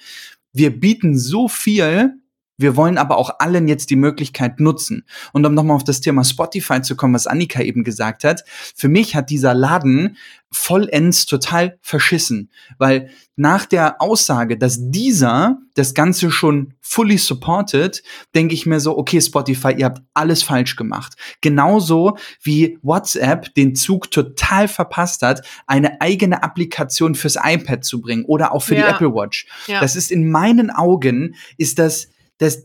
[0.52, 2.14] wir bieten so viel,
[2.62, 5.04] wir wollen aber auch allen jetzt die Möglichkeit nutzen.
[5.32, 8.44] Und um nochmal auf das Thema Spotify zu kommen, was Annika eben gesagt hat,
[8.74, 10.16] für mich hat dieser Laden
[10.52, 18.02] vollends total verschissen, weil nach der Aussage, dass dieser das Ganze schon fully supported,
[18.34, 21.14] denke ich mir so, okay, Spotify, ihr habt alles falsch gemacht.
[21.40, 28.26] Genauso wie WhatsApp den Zug total verpasst hat, eine eigene Applikation fürs iPad zu bringen
[28.26, 28.90] oder auch für die Ja.
[28.90, 29.46] Apple Watch.
[29.66, 29.80] Ja.
[29.80, 32.08] Das ist in meinen Augen, ist das,
[32.42, 32.64] das,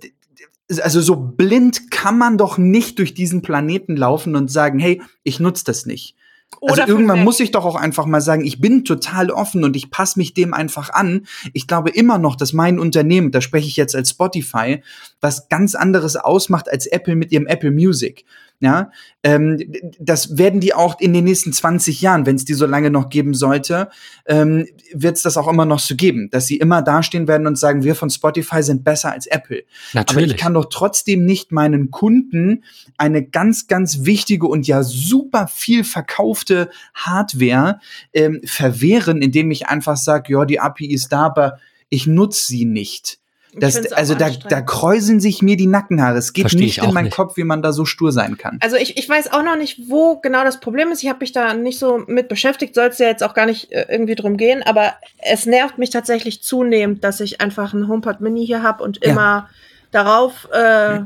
[0.82, 5.40] also so blind kann man doch nicht durch diesen Planeten laufen und sagen, hey, ich
[5.40, 6.16] nutze das nicht.
[6.62, 9.64] Also Oder für irgendwann muss ich doch auch einfach mal sagen, ich bin total offen
[9.64, 11.28] und ich passe mich dem einfach an.
[11.54, 14.82] Ich glaube immer noch, dass mein Unternehmen, da spreche ich jetzt als Spotify,
[15.20, 18.24] was ganz anderes ausmacht als Apple mit ihrem Apple Music.
[18.60, 18.90] Ja,
[19.22, 19.60] ähm,
[20.00, 23.10] das werden die auch in den nächsten 20 Jahren, wenn es die so lange noch
[23.10, 23.90] geben sollte,
[24.26, 27.56] ähm, wird es das auch immer noch so geben, dass sie immer dastehen werden und
[27.56, 29.64] sagen, wir von Spotify sind besser als Apple.
[29.92, 30.32] Aber Natürlich.
[30.32, 32.64] ich kann doch trotzdem nicht meinen Kunden
[32.98, 37.80] eine ganz, ganz wichtige und ja super viel verkaufte Hardware
[38.12, 42.66] ähm, verwehren, indem ich einfach sage, ja, die API ist da, aber ich nutze sie
[42.66, 43.20] nicht.
[43.60, 46.18] Das, also da, da kräuseln sich mir die Nackenhaare.
[46.18, 47.16] Es geht Versteh nicht ich in meinen nicht.
[47.16, 48.60] Kopf, wie man da so stur sein kann.
[48.62, 51.04] Also ich, ich weiß auch noch nicht, wo genau das Problem ist.
[51.04, 53.72] Ich habe mich da nicht so mit beschäftigt, soll es ja jetzt auch gar nicht
[53.72, 58.22] äh, irgendwie drum gehen, aber es nervt mich tatsächlich zunehmend, dass ich einfach einen HomePod
[58.22, 59.12] Mini hier habe und Ja.
[59.12, 59.50] immer
[59.92, 61.00] darauf äh,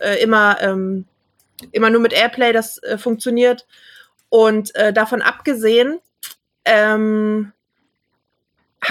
[0.00, 1.06] äh, immer, ähm,
[1.72, 3.66] immer nur mit Airplay das äh, funktioniert.
[4.28, 5.98] Und äh, davon abgesehen,
[6.64, 7.52] ähm,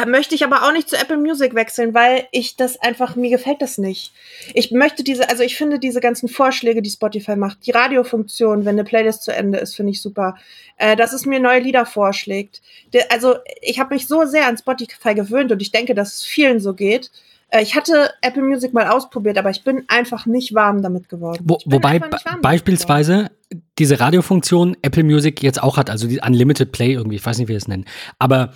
[0.08, 3.62] möchte ich aber auch nicht zu Apple Music wechseln, weil ich das einfach, mir gefällt
[3.62, 4.14] das nicht.
[4.54, 8.76] Ich möchte diese, also ich finde diese ganzen Vorschläge, die Spotify macht, die Radiofunktion, wenn
[8.76, 10.36] eine Playlist zu Ende ist, finde ich super.
[10.78, 12.62] Äh, dass es mir neue Lieder vorschlägt.
[12.94, 16.24] Der, also ich habe mich so sehr an Spotify gewöhnt und ich denke, dass es
[16.24, 17.12] vielen so geht.
[17.50, 21.44] Äh, ich hatte Apple Music mal ausprobiert, aber ich bin einfach nicht warm damit geworden.
[21.44, 22.02] Wo, wobei
[22.42, 23.30] beispielsweise
[23.78, 27.48] diese Radiofunktion Apple Music jetzt auch hat, also die Unlimited Play irgendwie, ich weiß nicht,
[27.48, 27.86] wie wir es nennen.
[28.18, 28.54] Aber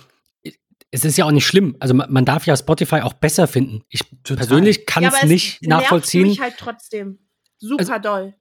[0.90, 1.76] es ist ja auch nicht schlimm.
[1.80, 3.82] Also man, man darf ja Spotify auch besser finden.
[3.88, 6.28] Ich persönlich kann Ja, es nicht nervt nachvollziehen.
[6.28, 7.18] mich halt trotzdem
[7.58, 8.34] super doll.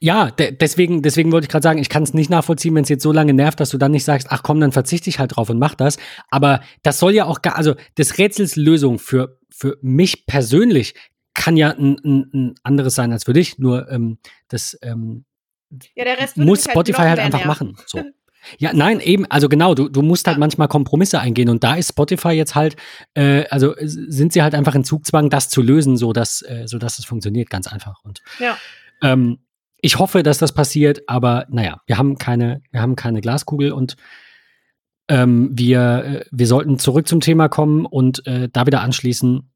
[0.00, 2.88] Ja, de deswegen, deswegen wollte ich gerade sagen, ich kann es nicht nachvollziehen, wenn es
[2.88, 5.36] jetzt so lange nervt, dass du dann nicht sagst, ach komm, dann verzichte ich halt
[5.36, 5.98] drauf und mach das.
[6.30, 10.94] Aber das soll ja auch gar, also des Rätsels Lösung für, für mich persönlich
[11.34, 13.58] kann ja ein, ein, ein anderes sein als für dich.
[13.58, 14.18] Nur ähm,
[14.48, 15.26] das ähm,
[15.94, 17.76] Ja, der Rest würde muss halt Spotify halt mehr einfach machen.
[17.86, 18.02] So.
[18.58, 21.88] Ja, nein, eben, also genau, du, du musst halt manchmal Kompromisse eingehen und da ist
[21.90, 22.76] Spotify jetzt halt,
[23.14, 26.78] äh, also sind sie halt einfach in Zugzwang, das zu lösen, so dass, äh, so
[26.78, 28.02] dass es funktioniert, ganz einfach.
[28.04, 28.56] Und Ja.
[29.02, 29.38] ähm,
[29.80, 33.96] ich hoffe, dass das passiert, aber naja, wir haben keine, wir haben keine Glaskugel und
[35.08, 39.50] ähm, wir, äh, wir sollten zurück zum Thema kommen und äh, da wieder anschließen,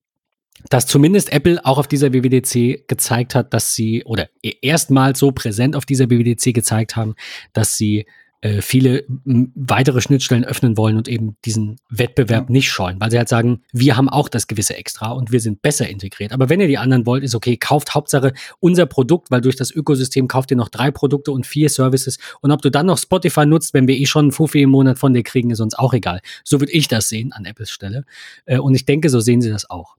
[0.71, 5.31] dass zumindest Apple auch auf dieser WWDC gezeigt hat, dass sie, oder e- erstmals so
[5.33, 7.15] präsent auf dieser WWDC gezeigt haben,
[7.53, 8.07] dass sie
[8.41, 13.29] äh, viele weitere Schnittstellen öffnen wollen und eben diesen Wettbewerb nicht scheuen, weil sie halt
[13.29, 16.33] sagen, wir haben auch das gewisse Extra und wir sind besser integriert.
[16.33, 19.73] Aber wenn ihr die anderen wollt, ist okay, kauft Hauptsache unser Produkt, weil durch das
[19.73, 22.19] Ökosystem kauft ihr noch drei Produkte und vier Services.
[22.41, 24.99] Und ob du dann noch Spotify nutzt, wenn wir eh schon einen Fuffi im Monat
[24.99, 26.21] von dir kriegen, ist uns auch egal.
[26.45, 28.05] So würde ich das sehen an Apples Stelle.
[28.47, 29.98] Äh, und ich denke, so sehen sie das auch.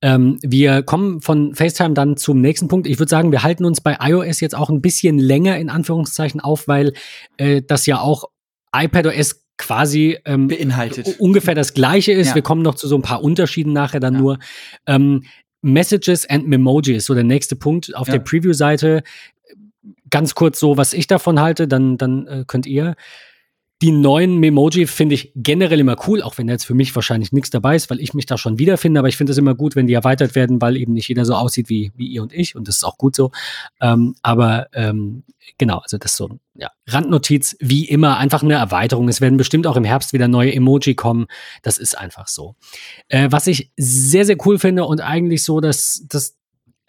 [0.00, 2.86] Ähm, wir kommen von FaceTime dann zum nächsten Punkt.
[2.86, 6.40] Ich würde sagen, wir halten uns bei iOS jetzt auch ein bisschen länger in Anführungszeichen
[6.40, 6.92] auf, weil
[7.36, 8.24] äh, das ja auch
[8.74, 11.16] iPadOS quasi ähm, Beinhaltet.
[11.18, 12.28] ungefähr das gleiche ist.
[12.28, 12.34] Ja.
[12.36, 14.20] Wir kommen noch zu so ein paar Unterschieden nachher dann Ja.
[14.20, 14.38] nur.
[14.86, 15.24] Ähm,
[15.62, 18.14] Messages and Memojis, so der nächste Punkt auf Ja.
[18.14, 19.02] der Preview-Seite.
[20.10, 22.94] Ganz kurz so, was ich davon halte, dann, dann äh, könnt ihr.
[23.80, 27.50] Die neuen Memoji finde ich generell immer cool, auch wenn jetzt für mich wahrscheinlich nichts
[27.50, 28.98] dabei ist, weil ich mich da schon wiederfinde.
[28.98, 31.34] Aber ich finde es immer gut, wenn die erweitert werden, weil eben nicht jeder so
[31.34, 32.56] aussieht wie, wie ihr und ich.
[32.56, 33.30] Und das ist auch gut so.
[33.80, 35.22] Ähm, aber ähm,
[35.58, 39.08] genau, also das ist so ja, Randnotiz, wie immer, einfach eine Erweiterung.
[39.08, 41.26] Es werden bestimmt auch im Herbst wieder neue Emoji kommen.
[41.62, 42.56] Das ist einfach so.
[43.08, 46.37] Äh, was ich sehr, sehr cool finde und eigentlich so, dass das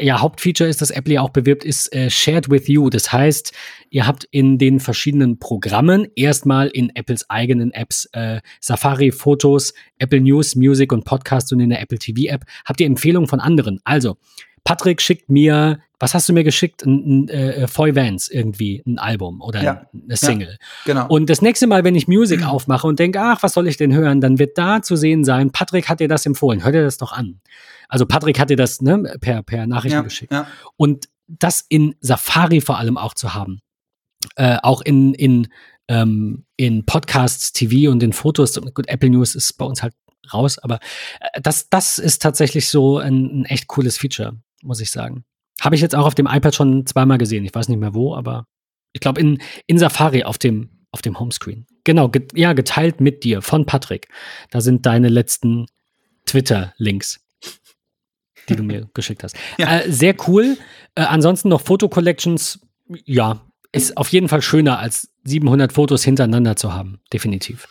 [0.01, 2.89] ja, Hauptfeature ist, das Apple ja auch bewirbt, ist äh, Shared with You.
[2.89, 3.53] Das heißt,
[3.89, 10.21] ihr habt in den verschiedenen Programmen erstmal in Apples eigenen Apps äh, Safari, Fotos, Apple
[10.21, 13.79] News, Music und Podcast und in der Apple TV App habt ihr Empfehlungen von anderen.
[13.83, 14.17] Also,
[14.63, 16.85] Patrick schickt mir, was hast du mir geschickt?
[16.85, 19.85] Ein, ein äh, Foy Vance irgendwie, ein Album oder Ja.
[19.93, 20.57] eine Single.
[20.85, 21.07] Genau.
[21.07, 23.93] Und das nächste Mal, wenn ich Music aufmache und denke, ach, was soll ich denn
[23.93, 26.97] hören, dann wird da zu sehen sein, Patrick hat dir das empfohlen, hör dir das
[26.97, 27.41] doch an.
[27.87, 30.31] Also Patrick hat dir das ne, per, per Nachrichten ja, geschickt.
[30.31, 30.47] ja.
[30.77, 33.59] Und das in Safari vor allem auch zu haben.
[34.35, 35.47] Äh, auch in, in,
[35.87, 38.59] ähm, in Podcasts, TV und in Fotos.
[38.73, 39.93] Gut, Apple News ist bei uns halt
[40.33, 40.79] raus, aber
[41.19, 45.25] äh, das, das ist tatsächlich so ein, ein echt cooles Feature, muss ich sagen.
[45.61, 47.43] Habe ich jetzt auch auf dem iPad schon zweimal gesehen.
[47.45, 48.45] Ich weiß nicht mehr wo, aber
[48.93, 51.65] ich glaube in, in Safari auf dem, auf dem Homescreen.
[51.83, 54.07] Genau, get, ja, geteilt mit dir von Patrick.
[54.51, 55.65] Da sind deine letzten
[56.25, 57.19] Twitter-Links,
[58.47, 59.35] die du mir geschickt hast.
[59.57, 59.79] Ja.
[59.79, 60.57] Äh, sehr cool.
[60.95, 62.59] Äh, ansonsten noch Foto-Collections.
[63.05, 63.41] Ja,
[63.71, 66.99] ist auf jeden Fall schöner, als 700 Fotos hintereinander zu haben.
[67.13, 67.67] Definitiv.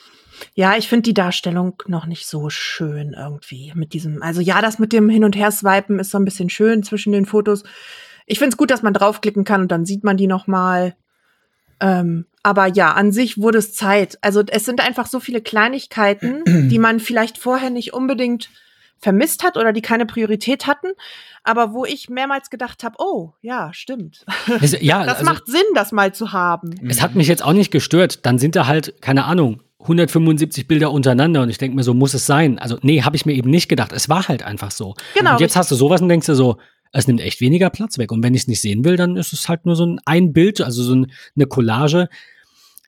[0.55, 4.22] Ja, ich finde die Darstellung noch nicht so schön irgendwie mit diesem.
[4.22, 7.27] Also ja, das mit dem Hin- und Her-Swipen ist so ein bisschen schön zwischen den
[7.27, 7.64] Fotos.
[8.27, 10.94] Ich finde es gut, dass man draufklicken kann und dann sieht man die noch mal.
[11.81, 14.18] Ähm, aber ja, an sich wurde es Zeit.
[14.20, 18.51] Also es sind einfach so viele Kleinigkeiten, die man vielleicht vorher nicht unbedingt
[19.00, 20.88] vermisst hat oder die keine Priorität hatten,
[21.44, 24.24] aber wo ich mehrmals gedacht habe, oh, ja, stimmt.
[24.61, 26.74] Das, ja, Das also, macht Sinn, das mal zu haben.
[26.88, 28.26] es hat mich jetzt auch nicht gestört.
[28.26, 32.14] Dann sind da halt, keine Ahnung, 175 Bilder untereinander und ich denke mir, so muss
[32.14, 32.58] es sein.
[32.58, 33.92] Also, nee, habe ich mir eben nicht gedacht.
[33.92, 34.94] Es war halt einfach so.
[35.14, 36.58] Genau, Und jetzt hast du sowas und denkst dir so,
[36.92, 38.11] es nimmt echt weniger Platz weg.
[38.12, 40.32] Und wenn ich es nicht sehen will, dann ist es halt nur so ein, ein
[40.32, 42.08] Bild, also so ein, eine Collage.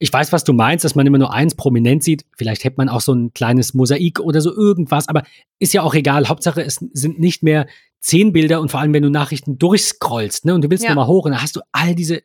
[0.02, 2.24] Ich weiß, was du meinst, dass man immer nur eins prominent sieht.
[2.36, 5.22] Vielleicht hätte man auch so ein kleines Mosaik oder so irgendwas, aber
[5.58, 6.26] ist ja auch egal.
[6.28, 7.66] Hauptsache, es sind nicht mehr
[8.00, 10.90] zehn Bilder und vor allem, wenn du Nachrichten durchscrollst, ne, und du willst Ja.
[10.90, 12.22] nochmal hoch und dann hast du all diese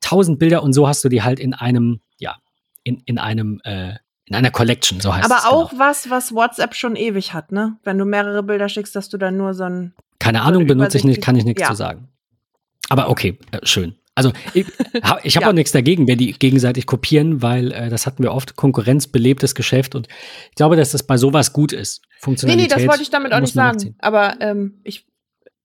[0.00, 2.36] tausend Bilder und so hast du die halt in einem, ja,
[2.82, 5.30] in, in einem, äh, in einer Collection, so heißt es.
[5.30, 5.80] Aber auch Genau.
[5.80, 7.76] was, was WhatsApp schon ewig hat, ne?
[7.84, 9.94] Wenn du mehrere Bilder schickst, dass du dann nur so ein.
[10.18, 11.68] Keine so Ahnung, eine benutze ich nicht, kann ich nichts Ja.
[11.68, 12.08] zu sagen.
[12.88, 13.94] Aber okay, äh, schön.
[14.14, 14.66] Also ich,
[15.02, 15.50] ha- ich habe Ja.
[15.50, 19.94] auch nichts dagegen, wenn die gegenseitig kopieren, weil äh, das hatten wir oft, konkurrenzbelebtes Geschäft
[19.94, 20.06] und
[20.50, 22.02] ich glaube, dass das bei sowas gut ist.
[22.02, 23.76] Nee, nee, Funktionalität das wollte ich damit auch nicht sagen.
[23.76, 23.96] nachziehen.
[24.00, 25.06] Aber ähm, ich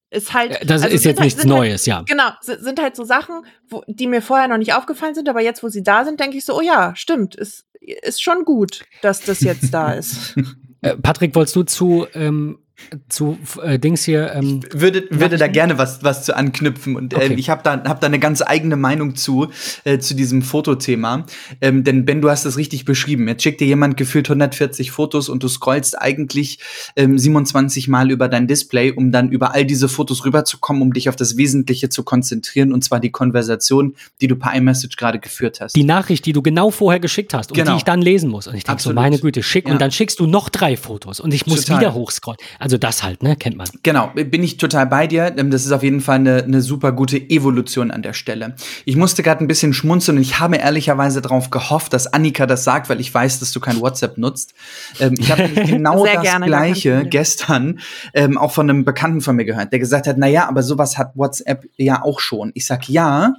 [0.10, 0.51] ist halt.
[0.62, 2.03] Äh, Das also ist jetzt halt- nichts halt- Neues, ja.
[2.07, 5.41] Genau, si- sind halt so Sachen, wo, die mir vorher noch nicht aufgefallen sind, aber
[5.41, 8.86] jetzt, wo sie da sind, denke ich so, oh ja, stimmt, ist, ist schon gut,
[9.01, 10.36] dass das jetzt da ist.
[10.81, 12.60] Äh, Patrick, wolltest du zu, ähm,
[13.09, 17.19] zu äh, Dings hier, ähm, würde, würde da gerne was, was zu anknüpfen und ähm,
[17.19, 17.33] Okay.
[17.37, 19.47] ich habe da, hab da eine ganz eigene Meinung zu,
[19.83, 21.25] äh, zu diesem Fotothema.
[21.61, 23.27] Ähm, denn Ben, du hast es richtig beschrieben.
[23.27, 26.59] Jetzt schickt dir jemand gefühlt 140 Fotos und du scrollst eigentlich
[26.95, 31.09] ähm, 27 Mal über dein Display, um dann über all diese Fotos rüberzukommen, um dich
[31.09, 35.59] auf das Wesentliche zu konzentrieren und zwar die Konversation, die du per iMessage gerade geführt
[35.61, 35.75] hast.
[35.75, 37.71] die Nachricht, die du genau vorher geschickt hast und Genau.
[37.71, 38.47] die ich dann lesen muss.
[38.47, 39.73] Und ich denke so, meine Güte, schick Ja.
[39.73, 41.79] und dann schickst du noch drei Fotos und ich muss Total.
[41.79, 42.37] wieder hochscrollen.
[42.59, 43.67] Also das halt, ne, kennt man.
[43.84, 45.34] Genau, bin ich total bei dir.
[45.38, 48.56] Ähm, Das ist auf jeden Fall eine, eine super gute Evolution an der Stelle.
[48.84, 52.65] Ich musste gerade ein bisschen schmunzeln und ich habe ehrlicherweise darauf gehofft, dass Annika das
[52.65, 54.53] sagt, weil ich weiß, dass du kein WhatsApp nutzt.
[54.99, 57.80] Ähm, ich habe genau das gerne, Gleiche gestern
[58.13, 60.97] ähm, auch von einem Bekannten von mir gehört, der gesagt hat, na ja, aber sowas
[60.97, 62.51] hat WhatsApp ja auch schon.
[62.56, 63.34] Ich sag ja.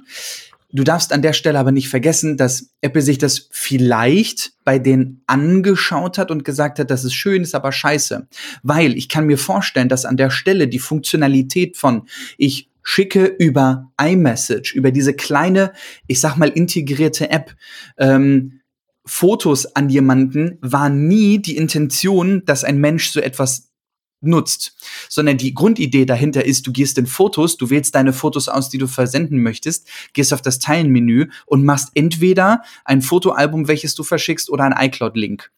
[0.71, 5.23] Du darfst an der Stelle aber nicht vergessen, dass Apple sich das vielleicht bei denen
[5.25, 8.27] angeschaut hat und gesagt hat, das ist schön, ist aber scheiße.
[8.61, 13.91] Weil ich kann mir vorstellen, dass an der Stelle die Funktionalität von ich schicke über
[13.99, 15.73] iMessage, über diese kleine,
[16.07, 17.55] ich sag mal, integrierte App,
[17.97, 18.61] ähm,
[19.05, 23.68] Fotos an jemanden, war nie die Intention, dass ein Mensch so etwas
[24.21, 24.75] nutzt,
[25.07, 28.77] sondern die Grundidee dahinter ist, du gehst in Fotos, du wählst deine Fotos aus, die
[28.77, 34.49] du versenden möchtest, gehst auf das Teilen-Menü und machst entweder ein Fotoalbum, welches du verschickst,
[34.49, 35.51] oder ein iCloud-Link.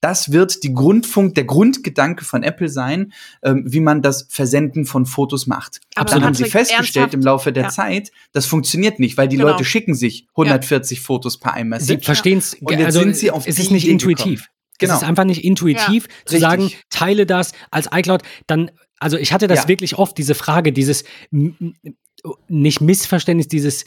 [0.00, 5.04] Das wird die Grundfunk, der Grundgedanke von Apple sein, ähm, wie man das Versenden von
[5.06, 5.80] Fotos macht.
[5.94, 7.14] Aber Dann haben sie festgestellt ernsthaft?
[7.14, 7.68] im Laufe der Ja.
[7.68, 9.48] Zeit, das funktioniert nicht, weil die Genau.
[9.50, 12.04] Leute schicken sich 140 Fotos per Sie iMessage.
[12.04, 14.40] verstehen es, Und jetzt also sind sie auf es ist nicht Idee intuitiv.
[14.42, 14.57] gekommen.
[14.78, 14.94] Genau.
[14.94, 16.40] Es ist einfach nicht intuitiv zu richtig.
[16.40, 19.68] sagen, teile das als iCloud, dann, also ich hatte das Ja.
[19.68, 21.04] wirklich oft, diese Frage, dieses
[22.48, 23.84] nicht Missverständnis, dieses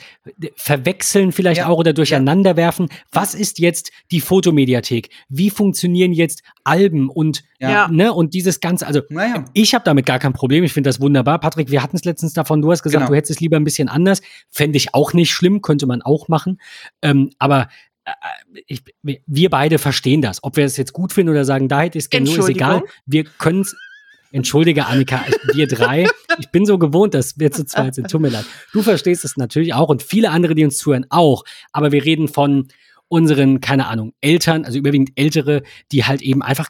[0.55, 1.67] Verwechseln vielleicht Ja.
[1.67, 2.87] auch oder Durcheinanderwerfen.
[3.11, 5.09] Was ist jetzt die Fotomediathek?
[5.27, 7.89] Wie funktionieren jetzt Alben und, Ja.
[7.89, 9.43] ne, und dieses Ganze, also Naja.
[9.53, 10.63] ich habe damit gar kein Problem.
[10.63, 11.39] Ich finde das wunderbar.
[11.41, 12.61] Patrick, wir hatten es letztens davon.
[12.61, 13.09] Du hast gesagt, Genau.
[13.11, 14.21] du hättest es lieber ein bisschen anders.
[14.49, 16.61] Fände ich auch nicht schlimm, könnte man auch machen.
[17.01, 17.67] Ähm, aber
[18.67, 20.43] ich, wir beide verstehen das.
[20.43, 22.49] Ob wir es jetzt gut finden oder sagen, da hätte ich es gerne, so ist
[22.49, 22.83] egal.
[23.05, 23.75] Wir können es.
[24.33, 26.07] Entschuldige, Annika, wir drei.
[26.39, 28.09] Ich bin so gewohnt, dass wir zu zweit sind.
[28.09, 28.45] Tut mir leid.
[28.71, 31.43] Du verstehst es natürlich auch und viele andere, die uns zuhören, auch.
[31.73, 32.69] Aber wir reden von
[33.09, 36.69] unseren, keine Ahnung, Eltern, also überwiegend Ältere, die halt eben einfach.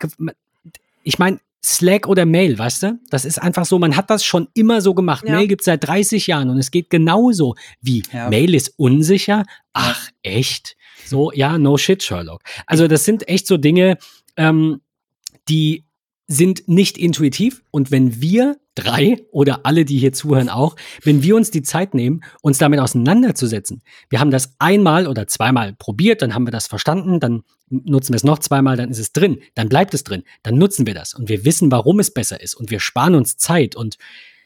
[1.03, 2.99] Ich meine, Slack oder Mail, weißt du?
[3.11, 5.25] Das ist einfach so, man hat das schon immer so gemacht.
[5.27, 5.35] Ja.
[5.35, 8.29] Mail gibt es seit 30 Jahren und es geht genauso wie Ja.
[8.29, 9.45] Mail ist unsicher.
[9.73, 10.75] Ach, echt?
[11.11, 12.41] So, ja, no shit, Sherlock.
[12.65, 13.97] Also, das sind echt so Dinge,
[14.37, 14.79] ähm,
[15.49, 15.83] die
[16.25, 17.63] sind nicht intuitiv.
[17.69, 21.93] Und wenn wir drei oder alle, die hier zuhören, auch, wenn wir uns die Zeit
[21.93, 26.67] nehmen, uns damit auseinanderzusetzen, wir haben das einmal oder zweimal probiert, dann haben wir das
[26.67, 30.23] verstanden, dann nutzen wir es noch zweimal, dann ist es drin, dann bleibt es drin,
[30.43, 33.35] dann nutzen wir das und wir wissen, warum es besser ist und wir sparen uns
[33.35, 33.75] Zeit.
[33.75, 33.97] Und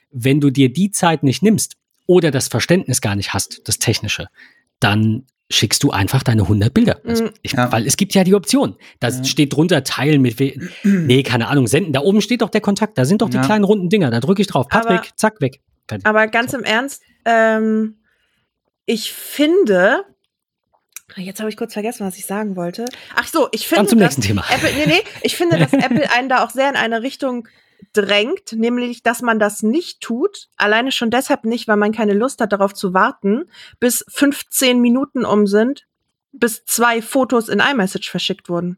[0.10, 4.30] wenn du dir die Zeit nicht nimmst oder das Verständnis gar nicht hast, das Technische,
[4.80, 7.00] dann schickst du einfach deine 100 Bilder.
[7.06, 7.30] Also Mhm.
[7.44, 7.72] ich, Ja.
[7.72, 8.76] Weil es gibt ja die Option.
[9.00, 9.24] Da Ja.
[9.24, 11.94] steht drunter Teilen mit, we nee, keine Ahnung, senden.
[11.94, 12.98] Da oben steht doch der Kontakt.
[12.98, 13.44] Da sind doch die Ja.
[13.46, 14.10] kleinen runden Dinger.
[14.10, 14.68] Da drücke ich drauf.
[14.68, 15.62] Patrick, Aber- zack, weg.
[15.88, 16.08] Fertig.
[16.08, 18.00] Aber ganz im Ernst, ähm,
[18.88, 20.04] ich finde,
[21.16, 22.86] jetzt habe ich kurz vergessen, was ich sagen wollte.
[23.16, 24.44] Ach so, ich finde, Dann zum dass nächsten Thema.
[24.52, 27.48] Apple, nee, nee, ich finde, dass Apple einen da auch sehr in eine Richtung
[27.96, 30.50] drängt, nämlich, dass man das nicht tut.
[30.58, 33.46] Alleine schon deshalb nicht, weil man keine Lust hat, darauf zu warten,
[33.80, 35.88] bis 15 Minuten um sind,
[36.32, 38.78] bis zwei Fotos in iMessage verschickt wurden.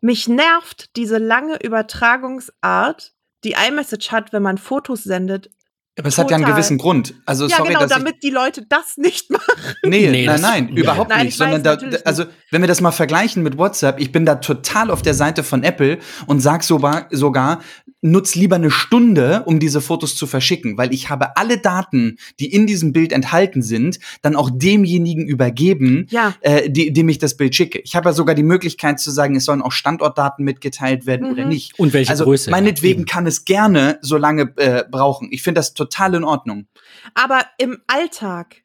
[0.00, 3.12] Mich nervt diese lange Übertragungsart,
[3.44, 5.50] die iMessage hat, wenn man Fotos sendet.
[5.98, 6.56] Aber es hat ja einen Total.
[6.56, 7.14] gewissen Grund.
[7.26, 9.44] Also ja, sorry, genau, dass ich damit die Leute das nicht machen.
[9.84, 11.16] Nee, Nee, nein, das- nein, ja, überhaupt ja.
[11.16, 11.32] Nein, nicht.
[11.34, 14.36] ich Sondern weiß, da, also, wenn wir das mal vergleichen mit WhatsApp, ich bin da
[14.36, 17.60] total auf der Seite von Apple und sag sogar, sogar
[18.02, 22.50] nutz lieber eine Stunde, um diese Fotos zu verschicken, weil ich habe alle Daten, die
[22.50, 26.34] in diesem Bild enthalten sind, dann auch demjenigen übergeben, Ja.
[26.40, 27.78] äh, die, dem ich das Bild schicke.
[27.80, 31.32] Ich habe ja sogar die Möglichkeit zu sagen, es sollen auch Standortdaten mitgeteilt werden Mhm.
[31.34, 31.78] oder nicht.
[31.78, 32.50] Und welche also Größe.
[32.50, 33.06] meinetwegen Eben.
[33.06, 35.28] kann es gerne so lange äh, brauchen.
[35.30, 36.66] Ich finde das total in Ordnung.
[37.14, 38.56] Aber im Alltag,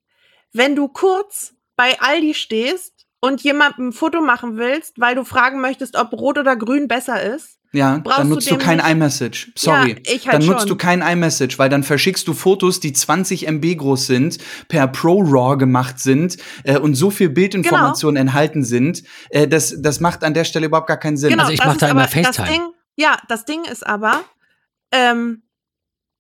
[0.54, 5.60] wenn du kurz bei Aldi stehst und jemandem ein Foto machen willst, weil du fragen
[5.62, 8.78] möchtest, ob rot oder grün besser ist, Ja, Brauchst dann du nutzt du dem kein
[8.78, 9.52] nicht- iMessage.
[9.58, 9.92] Sorry.
[10.06, 10.70] Ja, ich halt dann nutzt schon.
[10.70, 14.38] du kein iMessage, weil dann verschickst du Fotos, die 20 MB groß sind,
[14.70, 19.04] per ProRAW gemacht sind äh, und so viel Bildinformationen enthalten sind.
[19.30, 21.32] Äh, das, das macht an der Stelle überhaupt gar keinen Sinn.
[21.32, 22.48] Genau, Also ich das mach ist da immer Das FaceTime.
[22.48, 22.62] Ding,
[22.96, 24.22] ja, das Ding ist aber,
[24.94, 25.42] ähm,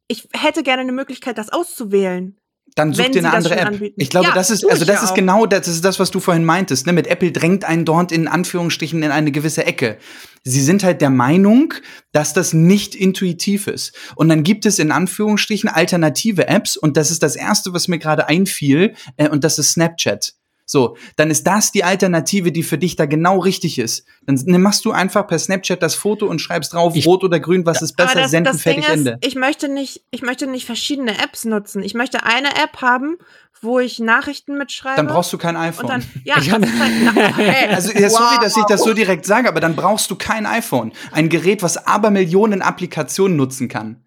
[0.08, 2.38] ich hätte gerne eine Möglichkeit, das auszuwählen.
[2.76, 3.68] dann such dir eine das andere App.
[3.68, 4.02] anbieten.
[4.02, 6.20] Ich glaube, Ja, das ist, also das ja ist genau das, ist das, was du
[6.20, 6.86] vorhin meintest.
[6.86, 6.94] Ne?
[6.94, 9.98] Mit Apple drängt einen dort in Anführungsstrichen in eine gewisse Ecke.
[10.44, 11.74] Sie sind halt der Meinung,
[12.12, 13.96] dass das nicht intuitiv ist.
[14.16, 18.00] Und dann gibt es in Anführungsstrichen alternative Apps und das ist das erste, was mir
[18.00, 20.34] gerade einfiel, äh, und das ist Snapchat.
[20.68, 24.06] So, dann ist das die Alternative, die für dich da genau richtig ist.
[24.26, 27.40] Dann ne, machst du einfach per Snapchat das Foto und schreibst drauf, Ich- rot oder
[27.40, 29.18] grün, was ist besser, das, senden, das Ding fertig, ist, Ende.
[29.22, 31.84] ich möchte nicht, ich möchte nicht verschiedene Apps nutzen.
[31.84, 33.18] Ich möchte eine App haben,
[33.62, 34.96] wo ich Nachrichten mitschreibe.
[34.98, 35.88] Dann brauchst du kein und iPhone.
[35.88, 36.92] dann, ja, Ich das hab- ist halt,
[37.38, 38.44] hey, Also ja, sorry, wow.
[38.44, 40.92] dass ich das so direkt sage, aber dann brauchst du kein iPhone.
[41.12, 44.02] Ein Gerät, was aber Millionen Applikationen nutzen kann.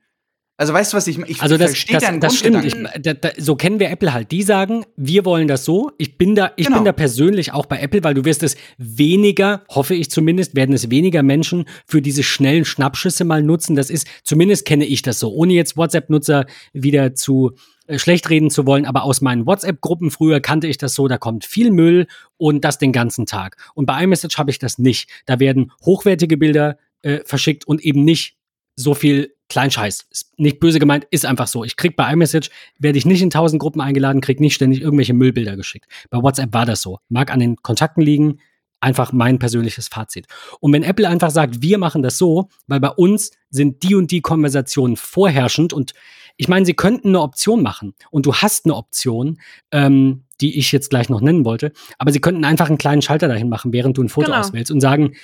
[0.61, 2.65] Also weißt du, was ich ich Also das, verstehe das, deinen das stimmt.
[2.65, 4.33] Ich, da, da, so kennen wir Apple halt.
[4.33, 5.93] Die sagen, wir wollen das so.
[5.99, 6.79] Ich bin da, ich Genau.
[6.79, 10.75] bin da persönlich auch bei Apple, weil du wirst es weniger, hoffe ich zumindest, werden
[10.75, 13.77] es weniger Menschen für diese schnellen Schnappschüsse mal nutzen.
[13.77, 17.53] Das ist, zumindest kenne ich das so, ohne jetzt WhatsApp-Nutzer wieder zu
[17.87, 21.19] äh, schlecht reden zu wollen, aber aus meinen WhatsApp-Gruppen früher kannte ich das so, da
[21.19, 23.59] kommt viel Müll und das den ganzen Tag.
[23.75, 25.09] Und bei iMessage habe ich das nicht.
[25.25, 28.35] Da werden hochwertige Bilder äh, verschickt und eben nicht
[28.75, 30.07] so viel Kleinscheiß.
[30.11, 31.65] Ist nicht böse gemeint, ist einfach so.
[31.65, 35.15] Ich krieg bei iMessage, werde ich nicht in tausend Gruppen eingeladen, krieg nicht ständig irgendwelche
[35.15, 35.87] Müllbilder geschickt.
[36.11, 36.99] Bei WhatsApp war das so.
[37.09, 38.41] Mag an den Kontakten liegen,
[38.81, 40.27] einfach mein persönliches Fazit.
[40.61, 44.11] Und wenn Apple einfach sagt, wir machen das so, weil bei uns sind die und
[44.11, 45.95] die Konversationen vorherrschend und
[46.37, 49.41] ich meine, sie könnten eine Option machen und du hast eine Option,
[49.73, 53.27] ähm, die ich jetzt gleich noch nennen wollte, aber sie könnten einfach einen kleinen Schalter
[53.27, 54.39] dahin machen, während du ein Foto Genau.
[54.39, 55.15] auswählst und sagen,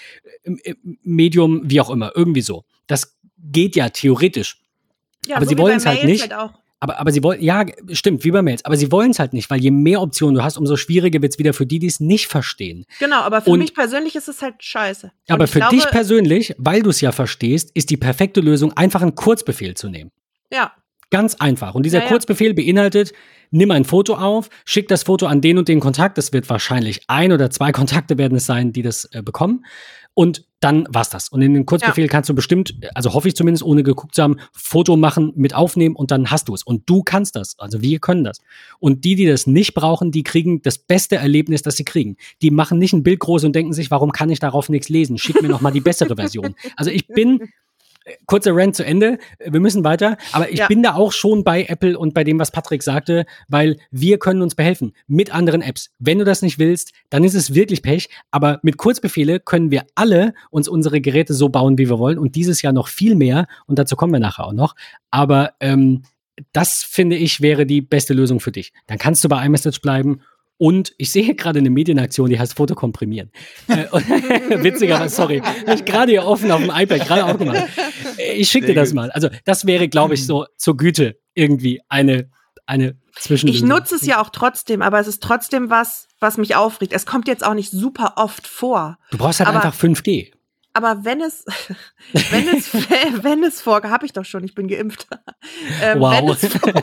[0.43, 2.65] äh, äh, Medium, wie auch immer, irgendwie so.
[2.89, 3.14] Das
[3.45, 4.59] geht ja theoretisch.
[5.27, 6.35] ja, aber so sie bei wollen's halt nicht.
[6.35, 6.51] auch.
[6.81, 8.63] Aber, aber sie wollen, ja, stimmt, wie bei Mails.
[8.67, 11.33] Aber sie wollen es halt nicht, weil je mehr Optionen du hast, umso schwieriger wird
[11.33, 12.85] es wieder für die, die es nicht verstehen.
[12.99, 15.07] Genau, aber für Und- mich persönlich ist es halt scheiße.
[15.07, 18.75] Und Aber für glaube, dich persönlich, weil du es ja verstehst, ist die perfekte Lösung,
[18.77, 20.11] einfach einen Kurzbefehl zu nehmen.
[20.53, 20.73] Ja,
[21.11, 21.77] Ganz einfach.
[21.77, 22.09] Und dieser Ja, ja.
[22.11, 23.13] Kurzbefehl beinhaltet,
[23.53, 26.19] nimm ein Foto auf, schick das Foto an den und den Kontakt.
[26.19, 29.65] Es wird wahrscheinlich ein oder zwei Kontakte werden es sein, die das äh, bekommen.
[30.15, 31.29] Und dann war's das.
[31.29, 34.37] Und in den Kurzbefehl kannst du bestimmt, also hoffe ich zumindest, ohne geguckt zu haben,
[34.53, 36.63] Foto machen, mit aufnehmen und dann hast du es.
[36.63, 37.59] Und du kannst das.
[37.59, 38.41] Also wir können das.
[38.79, 42.17] Und die, die das nicht brauchen, die kriegen das beste Erlebnis, das sie kriegen.
[42.41, 45.19] Die machen nicht ein Bild groß und denken sich, warum kann ich darauf nichts lesen?
[45.19, 46.55] Schick mir noch mal die bessere Version.
[46.77, 47.41] Also ich bin
[48.27, 49.19] kurzer Rant zu Ende.
[49.45, 50.17] Wir müssen weiter.
[50.33, 50.67] Aber ich Ja.
[50.67, 54.43] bin da auch schon bei Apple und bei dem, was Patrick sagte, weil wir können
[54.43, 55.91] uns behelfen mit anderen Apps.
[55.99, 58.09] Wenn du das nicht willst, dann ist es wirklich Pech.
[58.31, 62.19] Aber mit Kurzbefehle können wir alle uns unsere Geräte so bauen, wie wir wollen.
[62.19, 63.47] Und dieses Jahr noch viel mehr.
[63.67, 64.75] Und dazu kommen wir nachher auch noch.
[65.11, 66.03] Aber ähm,
[66.53, 68.73] das finde ich wäre die beste Lösung für dich.
[68.89, 70.21] Dann kannst du bei iMessage bleiben.
[70.57, 73.31] Und ich sehe gerade eine Medienaktion, die heißt Foto komprimieren.
[73.69, 73.85] Äh,
[74.63, 75.41] Witziger, sorry.
[75.41, 77.65] Habe ich gerade hier offen auf dem iPad gerade auch gemacht.
[78.19, 78.97] Äh, Ich schicke dir das gut.
[78.97, 79.11] mal.
[79.11, 82.31] Also, das wäre, glaube ich, so zur Güte irgendwie eine,
[82.67, 83.65] eine Zwischenlösung.
[83.67, 86.93] ich nutze es ja auch trotzdem, aber es ist trotzdem was, was mich aufregt.
[86.93, 88.99] Es kommt jetzt auch nicht super oft vor.
[89.11, 90.33] Du brauchst halt aber- einfach 5G.
[90.77, 91.45] Aber wenn es,
[92.31, 92.73] wenn es,
[93.25, 95.09] wenn es vorkommt, habe ich doch schon, ich bin geimpft.
[95.83, 96.13] Ähm, Wow.
[96.17, 96.83] wenn, es, vor-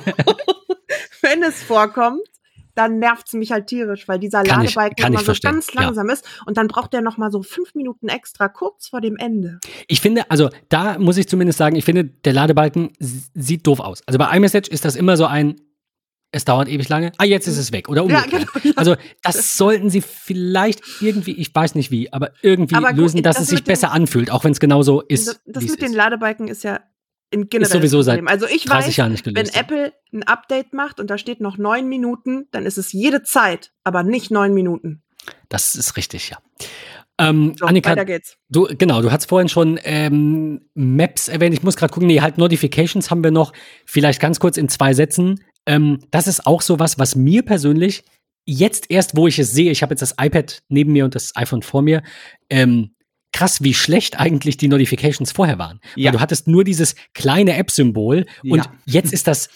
[1.21, 2.21] wenn es vorkommt,
[2.75, 5.31] dann nervt es mich halt tierisch, weil dieser Kann ich- Ladebalken kann immer ich so
[5.31, 5.81] verstehen, ganz ja.
[5.81, 9.17] langsam ist und dann braucht der noch mal so fünf Minuten extra kurz vor dem
[9.17, 9.59] Ende.
[9.87, 14.01] Ich finde, also da muss ich zumindest sagen, ich finde, der Ladebalken sieht doof aus.
[14.05, 15.55] Also bei iMessage ist das immer so ein,
[16.33, 17.89] es dauert ewig lange, ah, jetzt ist es weg.
[17.89, 18.47] Oder Ja, umgekehrt.
[18.53, 18.63] genau.
[18.65, 18.71] Ja.
[18.77, 23.35] Also das sollten sie vielleicht irgendwie, ich weiß nicht wie, aber irgendwie Aber lösen, dass
[23.35, 25.27] das es sich besser anfühlt, auch wenn es genauso ist.
[25.27, 25.91] das das mit den.
[25.93, 26.79] Ladebalken ist ja
[27.31, 28.27] in generell sowieso das seit.
[28.27, 29.35] Also ich 30 weiß, Jahren nicht wenn.
[29.35, 33.71] Apple ein Update macht und da steht noch neun Minuten, dann ist es jede Zeit,
[33.83, 35.01] aber nicht neun Minuten.
[35.49, 36.37] Das ist richtig, ja.
[37.17, 38.37] Ähm, So, Annika, weiter geht's.
[38.49, 41.53] Du, genau, du hast vorhin schon ähm, Maps erwähnt.
[41.53, 43.53] Ich muss gerade gucken, nee, halt Notifications haben wir noch.
[43.85, 45.43] Vielleicht ganz kurz in zwei Sätzen.
[45.65, 48.03] Ähm, das ist auch so was, was mir persönlich
[48.45, 51.35] jetzt erst, wo ich es sehe, ich habe jetzt das iPad neben mir und das
[51.35, 52.01] iPhone vor mir,
[52.49, 52.95] ähm,
[53.31, 55.79] krass, wie schlecht eigentlich die Notifications vorher waren.
[55.95, 56.05] Ja.
[56.07, 58.73] Weil du hattest nur dieses kleine App-Symbol und Ja.
[58.85, 59.49] jetzt ist das,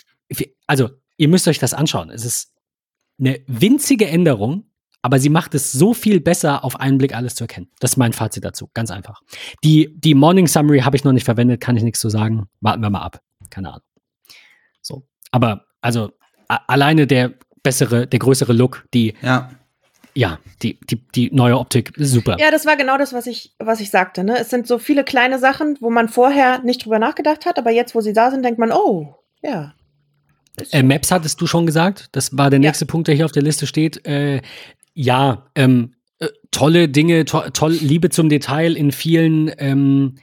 [0.68, 2.10] also ihr müsst euch das anschauen.
[2.10, 2.52] Es ist
[3.20, 4.70] eine winzige Änderung,
[5.02, 7.70] aber sie macht es so viel besser, auf einen Blick alles zu erkennen.
[7.80, 9.22] Das ist mein Fazit dazu, ganz einfach.
[9.64, 12.48] Die, die Morning Summary habe ich noch nicht verwendet, kann ich nichts zu sagen.
[12.62, 13.22] Warten wir mal ab.
[13.50, 13.82] Keine Ahnung.
[14.82, 15.08] So.
[15.32, 16.12] Aber, also,
[16.48, 19.52] alleine der bessere, der größere Look, die, Ja.
[20.16, 22.38] Ja, die, die, die neue Optik, super.
[22.39, 24.24] Ja, das war genau das, was ich, was ich sagte.
[24.24, 24.38] Ne?
[24.39, 27.95] Es sind so viele kleine Sachen, wo man vorher nicht drüber nachgedacht hat, aber jetzt,
[27.95, 29.74] wo sie da sind, denkt man, oh, ja.
[30.72, 32.07] Äh, Maps hattest du schon gesagt.
[32.13, 32.70] Das war der Ja.
[32.70, 34.07] nächste Punkt, der hier auf der Liste steht.
[34.07, 34.41] Äh,
[34.93, 40.16] ja, ähm, äh, tolle Dinge, to toll, Liebe zum Detail in vielen ähm,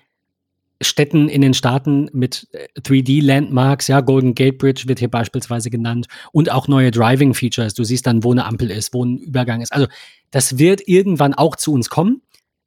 [0.83, 3.89] Städten in den Staaten mit äh, 3D-Landmarks.
[3.89, 6.07] Ja, Golden Gate Bridge wird hier beispielsweise genannt.
[6.33, 7.74] Und auch neue Driving-Features.
[7.74, 9.72] Du siehst dann, wo eine Ampel ist, wo ein Übergang ist.
[9.72, 9.87] Also,
[10.30, 12.22] das wird irgendwann auch zu uns kommen.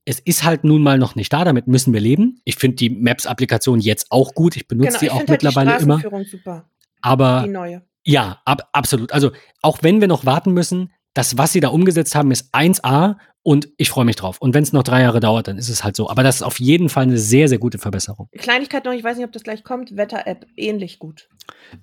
[0.05, 2.39] Es ist halt nun mal noch nicht da, damit müssen wir leben.
[2.43, 4.55] Ich finde die Maps-Applikation jetzt auch gut.
[4.55, 6.25] Ich benutze genau, die ich auch finde halt die mittlerweile immer.
[6.25, 6.69] Super.
[7.01, 7.81] Aber Die neue.
[8.03, 9.11] ja, ab, absolut.
[9.11, 9.31] Also
[9.63, 13.69] auch wenn wir noch warten müssen, das, was sie da umgesetzt haben, ist 1A und
[13.77, 14.37] ich freue mich drauf.
[14.39, 16.09] Und wenn es noch drei Jahre dauert, dann ist es halt so.
[16.09, 18.27] Aber das ist auf jeden Fall eine sehr, sehr gute Verbesserung.
[18.37, 19.95] Kleinigkeit noch, ich weiß nicht, ob das gleich kommt.
[19.95, 21.29] Wetter-App, ähnlich gut.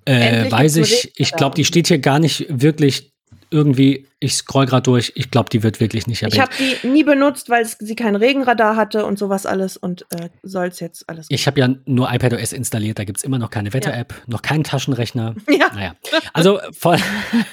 [0.05, 3.12] Äh, weiß ich, ich glaube, die steht hier gar nicht wirklich
[3.53, 6.41] irgendwie, ich scroll gerade durch, ich glaube, die wird wirklich nicht Ich erwähnt.
[6.41, 10.29] habe die nie benutzt, weil es, sie kein Regenradar hatte und sowas alles und äh,
[10.41, 11.27] soll es jetzt alles.
[11.29, 14.63] Ich habe ja nur iPadOS installiert, da gibt es immer noch keine Wetter-App, noch keinen
[14.63, 15.35] Taschenrechner.
[15.49, 15.95] ja, Naja,
[16.33, 16.99] also von,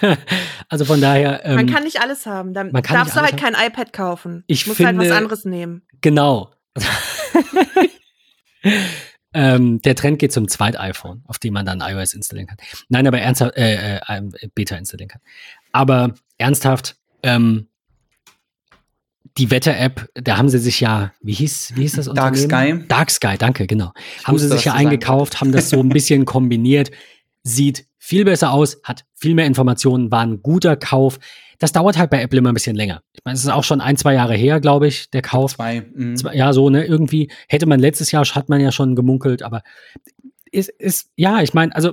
[0.69, 1.45] also von daher.
[1.45, 2.55] Ähm, man kann nicht alles haben.
[2.55, 4.43] Dann man kann darfst du halt alles kein iPad kaufen.
[4.47, 5.83] Ich musst halt was finde- anderes nehmen.
[6.01, 6.51] Genau.
[9.33, 12.59] ähm, der Trend geht zum Zweit-iPhone, auf dem man dann iOS installieren kann.
[12.89, 15.21] Nein, aber ernsthaft, äh, äh, ähm, Beta installieren kann.
[15.73, 17.67] Aber ernsthaft, ähm,
[19.39, 22.37] die Wetter-App, da haben sie sich ja, wie hieß, wie hieß das Dark?
[22.37, 22.85] Sky.
[22.89, 23.93] Dark Sky, danke, genau.
[24.25, 26.91] haben sie sich ja eingekauft, haben das so ein bisschen kombiniert,
[27.43, 31.19] sieht viel besser aus, hat viel mehr Informationen, war ein guter Kauf.
[31.59, 33.03] Das dauert halt bei Apple immer ein bisschen länger.
[33.13, 35.55] Ich meine, es ist auch schon ein, zwei Jahre her, glaube ich, der Kauf.
[35.55, 35.83] Zwei.
[35.95, 36.17] mhm.
[36.33, 39.63] Ja, so, ne, irgendwie hätte man letztes Jahr, hat man ja schon gemunkelt, aber
[40.51, 41.93] ist, ist ja, ich meine, also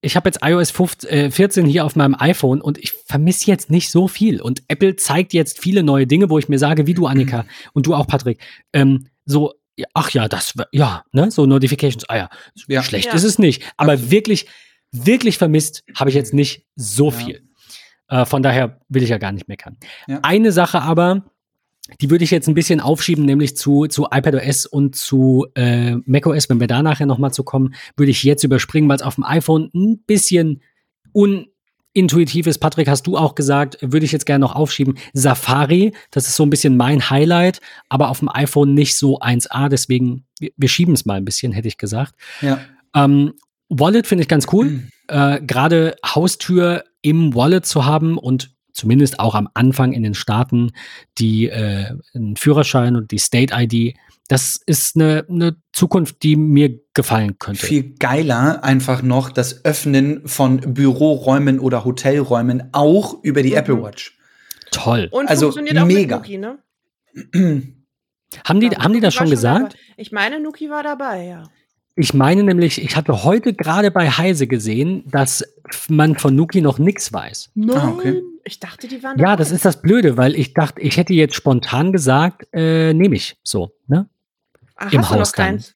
[0.00, 3.70] ich habe jetzt iOS 15, äh, 14 hier auf meinem iPhone und ich vermisse jetzt
[3.70, 4.40] nicht so viel.
[4.40, 7.86] Und Apple zeigt jetzt viele neue Dinge, wo ich mir sage, wie du, Annika, und
[7.86, 8.40] du auch, Patrick,
[8.72, 9.54] ähm, so,
[9.94, 12.30] ach ja, das, ja, ne, so Notifications, ah ja,
[12.68, 12.82] Ja.
[12.82, 13.14] schlecht Ja.
[13.14, 13.62] ist es nicht.
[13.76, 14.46] Aber wirklich,
[14.92, 17.16] wirklich vermisst habe ich jetzt nicht so Ja.
[17.16, 17.48] viel.
[18.08, 19.76] Äh, von daher will ich ja gar nicht meckern.
[20.06, 20.20] Ja.
[20.22, 21.24] Eine Sache aber,
[22.00, 26.48] die würde ich jetzt ein bisschen aufschieben, nämlich zu, zu iPadOS und zu äh, macOS,
[26.48, 29.24] wenn wir da nachher nochmal zu kommen, würde ich jetzt überspringen, weil es auf dem
[29.24, 30.62] iPhone ein bisschen
[31.12, 32.58] unintuitiv ist.
[32.58, 34.98] Patrick, hast du auch gesagt, würde ich jetzt gerne noch aufschieben.
[35.14, 39.68] Safari, das ist so ein bisschen mein Highlight, aber auf dem iPhone nicht so 1A,
[39.68, 42.14] deswegen, wir, wir schieben es mal ein bisschen, hätte ich gesagt.
[42.42, 42.60] Ja.
[42.94, 43.32] Ähm,
[43.68, 44.66] Wallet finde ich ganz cool.
[44.66, 44.88] Mhm.
[45.08, 50.70] Äh, Gerade Haustür im Wallet zu haben und zumindest auch am Anfang in den Staaten
[51.18, 53.96] die äh, einen Führerschein und die State ID.
[54.28, 57.64] Das ist eine, eine Zukunft, die mir gefallen könnte.
[57.66, 63.56] Viel geiler einfach noch das Öffnen von Büroräumen oder Hotelräumen auch über die Mhm.
[63.56, 64.18] Apple Watch.
[64.70, 65.08] Toll.
[65.12, 66.18] Und Also, funktioniert auch mega.
[66.18, 66.58] mit Nuki, ne?
[68.44, 69.72] Haben die, Ja, haben die das schon gesagt?
[69.72, 69.74] dabei.
[69.96, 71.44] Ich meine, Nuki war dabei, ja.
[71.96, 75.42] Ich meine nämlich, ich hatte heute gerade bei Heise gesehen, dass
[75.88, 77.50] man von Nuki noch nichts weiß.
[77.54, 77.76] Nein.
[77.76, 78.22] Ah, okay.
[78.48, 81.34] Ich dachte, die waren Ja, das ist das Blöde, weil ich dachte, ich hätte jetzt
[81.34, 84.08] spontan gesagt, äh, nehme ich so, ne?
[84.74, 85.46] Ach, im hast du Haus noch dann.
[85.46, 85.74] keins?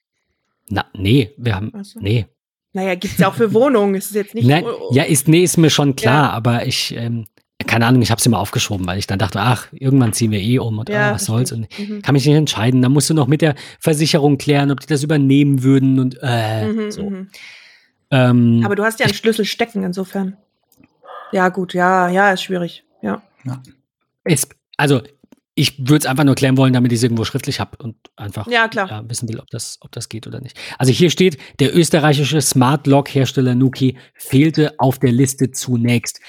[0.70, 2.00] Na, nee, wir haben, so.
[2.00, 2.26] nee.
[2.72, 3.94] Naja, gibt's ja auch für Wohnungen.
[3.94, 4.46] Es ist jetzt nicht.
[4.46, 4.94] Nein, oh, oh.
[4.94, 6.30] ja, ist, nee, ist mir schon klar, Ja.
[6.30, 7.26] aber ich, ähm,
[7.66, 10.40] keine Ahnung, ich habe es immer aufgeschoben, weil ich dann dachte, ach, irgendwann ziehen wir
[10.40, 11.68] eh um und Ja, ah, was soll's und.
[11.78, 12.00] Mhm.
[12.00, 12.80] kann mich nicht entscheiden.
[12.80, 16.66] Dann musst du noch mit der Versicherung klären, ob die das übernehmen würden und äh,
[16.72, 17.10] Mhm, so.
[17.10, 17.28] mhm.
[18.10, 20.38] Ähm, Aber du hast ja einen Schlüssel stecken, insofern.
[21.32, 22.84] Ja, gut, ja, ja, ist schwierig.
[23.00, 23.22] Ja.
[24.24, 25.00] ist, also
[25.54, 28.46] ich würde es einfach nur klären wollen, damit ich es irgendwo schriftlich habe und einfach
[28.46, 28.88] Ja, klar.
[28.88, 30.58] ja, wissen will, ob das, ob das geht oder nicht.
[30.78, 36.20] Also hier steht, der österreichische Smart Lock Hersteller Nuki fehlte auf der Liste zunächst.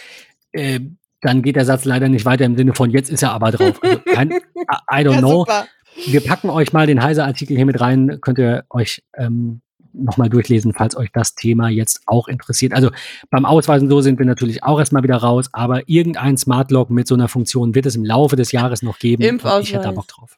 [0.51, 0.81] Äh,
[1.21, 3.81] dann geht der Satz leider nicht weiter im Sinne von jetzt ist er aber drauf.
[3.81, 4.31] Also kein,
[4.91, 5.39] I, don't ja, know.
[5.39, 5.67] super.
[6.07, 8.17] Wir packen euch mal den Heise-Artikel hier mit rein.
[8.19, 9.61] Könnt ihr euch ähm,
[9.93, 12.73] nochmal durchlesen, falls euch das Thema jetzt auch interessiert.
[12.73, 12.91] Also
[13.29, 17.07] beim Ausweisen so sind wir natürlich auch erstmal wieder raus, aber irgendein Smart Lock mit
[17.07, 19.23] so einer Funktion wird es im Laufe des Jahres noch geben.
[19.23, 19.95] und ich hätte da Impfausweis.
[19.95, 20.37] Bock drauf.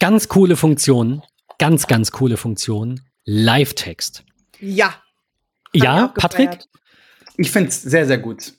[0.00, 1.22] Ganz coole Funktion,
[1.58, 3.00] ganz, ganz coole Funktion.
[3.24, 4.24] Live-Text.
[4.60, 4.94] Ja.
[5.72, 6.58] Ja, Patrick?
[7.36, 8.52] Ich finde es sehr, sehr gut.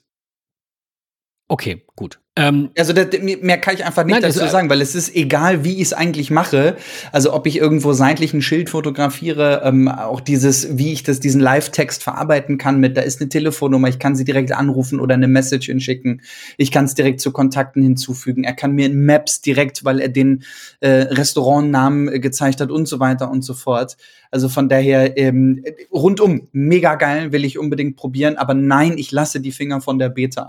[1.48, 2.18] Okay, gut.
[2.36, 4.94] Ähm, Also das, mehr kann ich einfach nicht Nein, dazu also, äh, sagen, weil es
[4.94, 6.76] ist egal, wie ich es eigentlich mache.
[7.10, 11.40] Also ob ich irgendwo seitlich ein Schild fotografiere, ähm, auch dieses, wie ich das, diesen
[11.40, 15.28] Live-Text verarbeiten kann mit, da ist eine Telefonnummer, ich kann sie direkt anrufen oder eine
[15.28, 16.20] Message hinschicken.
[16.58, 18.44] Ich kann es direkt zu Kontakten hinzufügen.
[18.44, 20.44] Er kann mir in Maps direkt, weil er den
[20.80, 23.96] äh, Restaurantnamen äh, gezeigt hat und so weiter und so fort.
[24.30, 28.36] Also von daher ähm, rundum mega geil, will ich unbedingt probieren.
[28.36, 30.46] Aber nein, ich lasse die Finger von der Beta.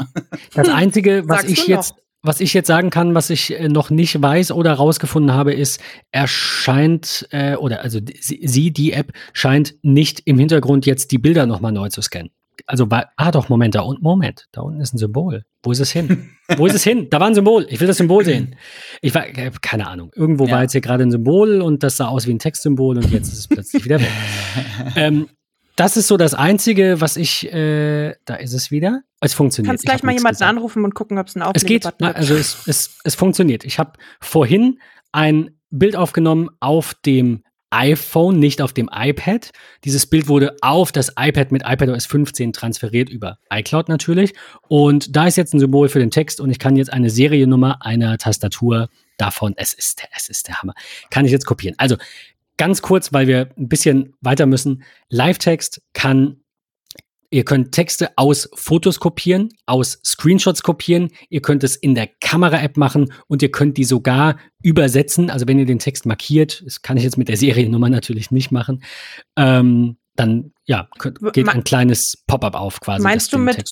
[0.54, 1.77] Das Einzige, was Sagst ich noch?
[1.78, 5.54] Jetzt, was ich jetzt sagen kann, was ich äh, noch nicht weiß oder rausgefunden habe,
[5.54, 5.80] ist,
[6.12, 11.46] er scheint, äh, oder also sie, die App, scheint nicht im Hintergrund jetzt die Bilder
[11.46, 12.32] nochmal neu zu scannen.
[12.66, 15.44] Also, bei, ah doch, Moment, da unten, Moment, da unten ist ein Symbol.
[15.62, 16.32] Wo ist es hin?
[16.58, 17.08] Wo ist es hin?
[17.12, 17.68] Da war ein Symbol.
[17.70, 18.56] Ich will das Symbol sehen.
[19.02, 20.12] Ich war, äh, keine Ahnung.
[20.16, 20.54] Irgendwo Ja.
[20.54, 23.28] war jetzt hier gerade ein Symbol und das sah aus wie ein Textsymbol und jetzt
[23.32, 24.10] ist es plötzlich wieder weg.
[24.96, 25.30] ähm,
[25.76, 29.02] das ist so das Einzige, was ich, äh, da ist es wieder.
[29.22, 29.72] Es funktioniert.
[29.72, 30.50] Kannst Ich gleich mal jemanden gesagt.
[30.50, 32.16] anrufen und gucken, ob es einen Es geht, na, gibt.
[32.20, 33.66] also es, es, es funktioniert.
[33.66, 34.80] Ich habe vorhin
[35.12, 39.52] ein Bild aufgenommen auf dem iPhone, nicht auf dem iPad.
[39.84, 44.34] Dieses Bild wurde auf das iPad mit iPadOS 15 transferiert über iCloud natürlich.
[44.70, 47.86] Und da ist jetzt ein Symbol für den Text und ich kann jetzt eine Seriennummer
[47.86, 48.88] einer Tastatur
[49.18, 50.76] davon, es ist, der- es ist der Hammer,
[51.10, 51.76] kann ich jetzt kopieren.
[51.78, 51.98] Also
[52.58, 54.84] ganz kurz, weil wir ein bisschen weiter müssen.
[55.10, 56.38] Live-Text kann
[57.30, 61.10] Ihr könnt Texte aus Fotos kopieren, aus Screenshots kopieren.
[61.30, 65.30] Ihr könnt es in der Kamera-App machen und ihr könnt die sogar übersetzen.
[65.30, 68.52] Also wenn ihr den Text markiert, das kann ich jetzt mit der Seriennummer natürlich nicht
[68.52, 68.82] machen,
[69.36, 70.88] ähm, dann ja,
[71.34, 73.64] geht ein kleines Pop-up auf quasi, Meinst du mit-.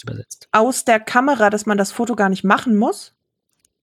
[0.51, 3.13] Aus der Kamera, dass man das Foto gar nicht machen muss?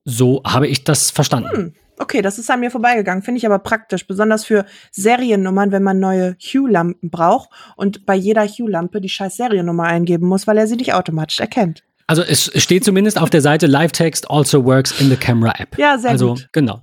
[0.05, 1.49] So habe ich das verstanden.
[1.51, 1.73] Hm.
[1.99, 3.23] Okay, das ist an mir vorbeigegangen.
[3.23, 8.45] Finde ich aber praktisch, besonders für Seriennummern, wenn man neue Hue-Lampen braucht und bei jeder
[8.45, 11.83] Hue-Lampe die scheiß Seriennummer eingeben muss, weil er sie nicht automatisch erkennt.
[12.07, 15.77] Also es steht zumindest auf der Seite Live Text also works in the Camera App.
[15.77, 16.49] Ja, sehr also, gut.
[16.51, 16.81] genau.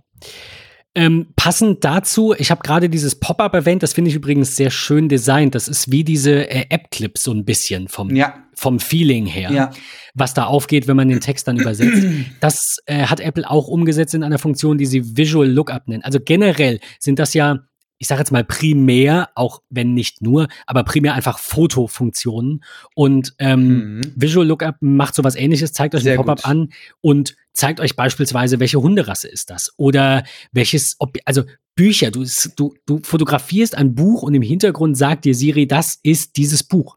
[0.97, 5.09] Ähm, passend dazu, ich habe gerade dieses Pop-up erwähnt, das finde ich übrigens sehr schön
[5.09, 5.55] designt.
[5.55, 9.71] Das ist wie diese äh, App-Clips so ein bisschen vom, Ja, vom Feeling her, ja.
[10.15, 12.05] was da aufgeht, wenn man den Text dann übersetzt.
[12.41, 16.03] Das äh, hat Apple auch umgesetzt in einer Funktion, die sie Visual Lookup nennen.
[16.03, 17.61] Also generell sind das ja,
[17.99, 22.65] ich sage jetzt mal primär, auch wenn nicht nur, aber primär einfach Fotofunktionen.
[22.95, 24.01] Und ähm, Mhm.
[24.17, 26.71] Visual Lookup macht sowas ähnliches, zeigt euch ein Pop-up an
[27.01, 31.45] und zeigt euch beispielsweise, welche Hunderasse ist das oder welches, ob, also
[31.75, 32.27] Bücher, du,
[32.57, 36.97] du, du fotografierst ein Buch und im Hintergrund sagt dir Siri, das ist dieses Buch.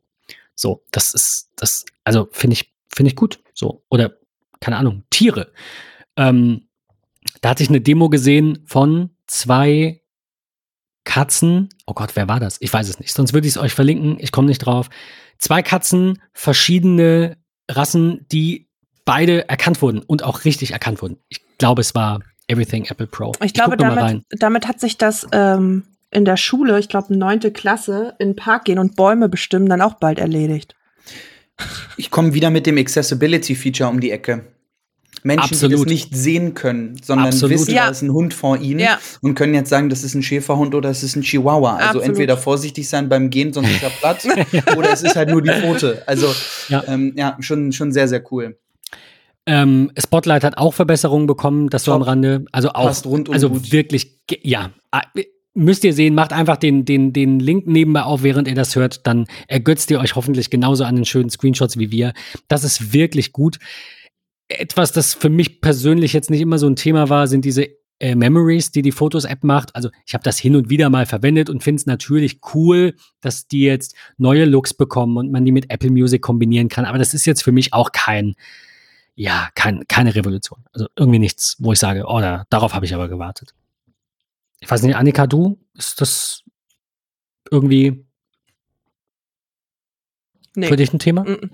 [0.56, 3.40] So, das ist, das, also finde ich, finde ich gut.
[3.54, 4.18] So, oder,
[4.60, 5.52] keine Ahnung, Tiere.
[6.16, 6.68] Ähm,
[7.42, 10.02] da hatte ich eine Demo gesehen von zwei
[11.04, 11.70] Katzen.
[11.86, 12.58] Oh Gott, wer war das?
[12.62, 13.14] Ich weiß es nicht.
[13.14, 14.18] Sonst würde ich es euch verlinken.
[14.20, 14.90] Ich komme nicht drauf.
[15.38, 17.38] Zwei Katzen, verschiedene
[17.70, 18.70] Rassen, die
[19.06, 21.18] beide erkannt wurden und auch richtig erkannt wurden.
[21.30, 23.32] Ich glaube, es war Everything Apple Pro.
[23.44, 27.16] Ich glaube, noch mal damit, damit hat sich das ähm, in der Schule, ich glaube,
[27.18, 30.76] neunte Klasse, in den Park gehen und Bäume bestimmen, dann auch bald erledigt.
[31.98, 34.46] Ich komme wieder mit dem Accessibility-Feature um die Ecke.
[35.26, 35.80] Menschen, die Absolut.
[35.86, 37.54] das nicht sehen können, sondern Absolut.
[37.54, 37.86] wissen, Ja.
[37.86, 39.00] da ist ein Hund vor ihnen Ja.
[39.22, 41.76] und können jetzt sagen, das ist ein Schäferhund oder es ist ein Chihuahua.
[41.76, 42.08] Also Absolut.
[42.08, 44.26] entweder vorsichtig sein beim Gehen, sonst ist er platt,
[44.78, 46.04] oder es ist halt nur die Pfote.
[46.08, 46.34] Also
[46.68, 46.84] Ja.
[46.88, 48.58] ähm, ja, schon, schon sehr, sehr cool.
[49.46, 52.46] Ähm, Spotlight hat auch Verbesserungen bekommen, das so am Rande.
[52.52, 53.72] Also auch, Passt rundum also gut.
[53.72, 54.72] wirklich, ja.
[54.92, 55.02] Ah,
[55.56, 59.06] Müsst ihr sehen, macht einfach den, den, den Link nebenbei auf, während ihr das hört.
[59.06, 62.14] Dann ergötzt ihr euch hoffentlich genauso an den schönen Screenshots wie wir.
[62.48, 63.60] Das ist wirklich gut.
[64.48, 67.68] Etwas, das für mich persönlich jetzt nicht immer so ein Thema war, sind diese
[68.00, 69.76] äh, Memories, die die Fotos-App macht.
[69.76, 73.48] Also ich habe das hin und wieder mal verwendet und finde es natürlich cool, dass
[73.48, 76.86] die jetzt neue Looks bekommen und man die mit Apple Music kombinieren kann.
[76.86, 78.34] Aber das ist jetzt für mich auch kein,
[79.16, 80.64] ja, kein, keine Revolution.
[80.72, 83.54] Also irgendwie nichts, wo ich sage, oh, da, darauf habe ich aber gewartet.
[84.60, 86.44] Ich weiß nicht, Annika, du, ist das
[87.52, 88.06] irgendwie
[90.56, 90.68] Nee.
[90.68, 91.24] für dich ein Thema?
[91.24, 91.50] Mm,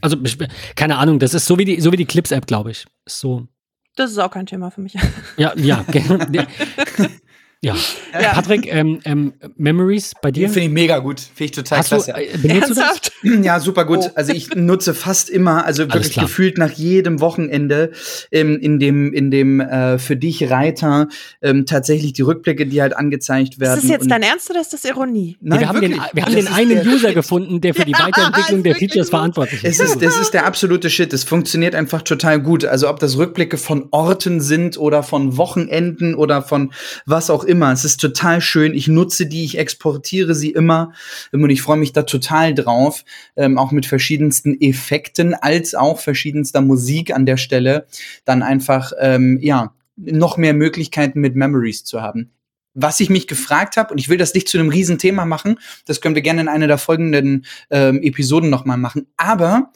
[0.00, 0.38] Also, ich-
[0.76, 2.84] keine Ahnung, das ist so wie die, so wie die Clips-App, glaube ich.
[3.06, 3.48] Ist so,
[3.96, 4.94] Das ist auch kein Thema für mich.
[5.36, 5.84] ja, ja.
[7.64, 7.74] ja.
[8.20, 8.32] Ja.
[8.34, 10.48] Patrick, ähm, ähm, Memories bei dir?
[10.48, 11.20] Finde ich mega gut.
[11.20, 12.12] Finde ich total Hast du, klasse.
[12.16, 12.78] äh, benutzt du das?
[12.78, 13.12] Ernsthaft?
[13.42, 14.00] Ja, super gut.
[14.02, 14.10] Oh.
[14.14, 17.90] Also ich nutze fast immer, also wirklich gefühlt nach jedem Wochenende
[18.30, 21.08] ähm, in dem in dem äh, für dich Reiter
[21.42, 23.76] ähm, tatsächlich die Rückblicke, die halt angezeigt werden.
[23.78, 25.36] Ist das jetzt dein Ernst oder ist das Ironie?
[25.40, 26.14] Nee, Nein, wir haben den, wirklich.
[26.14, 27.14] wir haben Das den einen der User Shit.
[27.14, 29.10] gefunden, der für die Ja, Weiterentwicklung der Features gut.
[29.18, 29.94] verantwortlich Es ist.
[29.94, 31.12] ist, das ist der absolute Shit.
[31.12, 32.64] Es funktioniert einfach total gut.
[32.64, 36.72] Also ob das Rückblicke von Orten sind oder von Wochenenden oder von
[37.06, 37.53] was auch immer.
[37.54, 37.72] Immer.
[37.72, 38.74] Es ist total schön.
[38.74, 40.92] Ich nutze die, ich exportiere sie immer
[41.32, 43.04] und ich freue mich da total drauf,
[43.36, 47.86] ähm, auch mit verschiedensten Effekten als auch verschiedenster Musik an der Stelle,
[48.24, 52.32] dann einfach ähm, ja noch mehr Möglichkeiten mit Memories zu haben.
[52.74, 56.00] Was ich mich gefragt habe, und ich will das nicht zu einem Riesenthema machen, das
[56.00, 59.70] können wir gerne in einer der folgenden ähm, Episoden nochmal machen, aber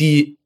[0.00, 0.37] die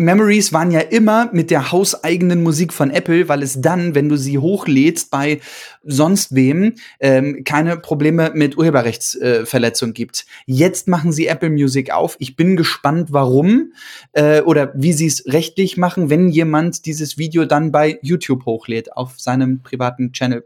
[0.00, 4.16] Memories waren ja immer mit der hauseigenen Musik von Apple, weil es dann, wenn du
[4.16, 5.40] sie hochlädst bei
[5.82, 10.24] sonst wem, ähm, keine Probleme mit Urheberrechtsverletzung äh, gibt.
[10.46, 12.16] Jetzt machen sie Apple Music auf.
[12.18, 13.72] Ich bin gespannt, warum
[14.12, 18.96] äh, oder wie sie es rechtlich machen, wenn jemand dieses Video dann bei YouTube hochlädt
[18.96, 20.44] auf seinem privaten Channel.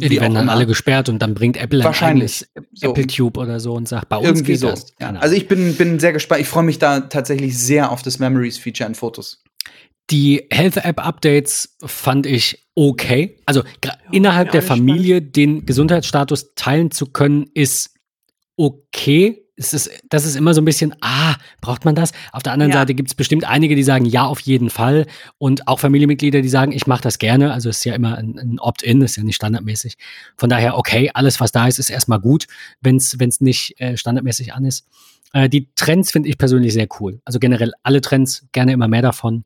[0.00, 2.46] Ja, die werden dann alle gesperrt und dann bringt Apple Wahrscheinlich.
[2.54, 2.90] ein so.
[2.90, 4.70] Apple Tube oder so und sagt, bei uns Irgendwie geht so.
[4.70, 4.94] das.
[5.00, 5.10] Ja.
[5.14, 6.40] Also ich bin, bin sehr gespannt.
[6.40, 9.42] Ich freue mich da tatsächlich sehr auf das Memories-Feature in Fotos.
[10.10, 13.36] Die Health App Updates fand ich okay.
[13.46, 13.62] Also
[14.10, 17.94] innerhalb ja, der alles Familie den Gesundheitsstatus teilen zu können, ist
[18.56, 19.47] okay.
[19.58, 22.12] Es ist, das ist immer so ein bisschen, ah, braucht man das?
[22.32, 22.78] Auf der anderen Ja.
[22.78, 25.06] Seite gibt es bestimmt einige, die sagen, ja, auf jeden Fall.
[25.38, 27.52] Und auch Familienmitglieder, die sagen, ich mache das gerne.
[27.52, 29.98] Also es ist ja immer ein, ein Opt-in, ist ja nicht standardmäßig.
[30.36, 32.46] Von daher, okay, alles, was da ist, ist erstmal gut,
[32.80, 34.86] wenn es nicht äh, standardmäßig an ist.
[35.32, 37.20] Äh, die Trends finde ich persönlich sehr cool.
[37.24, 39.44] Also generell alle Trends, gerne immer mehr davon.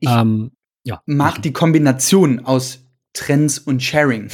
[0.00, 0.52] Ich ähm,
[0.84, 1.02] ja.
[1.06, 2.85] mag die Kombination aus
[3.16, 4.28] Trends und Sharing.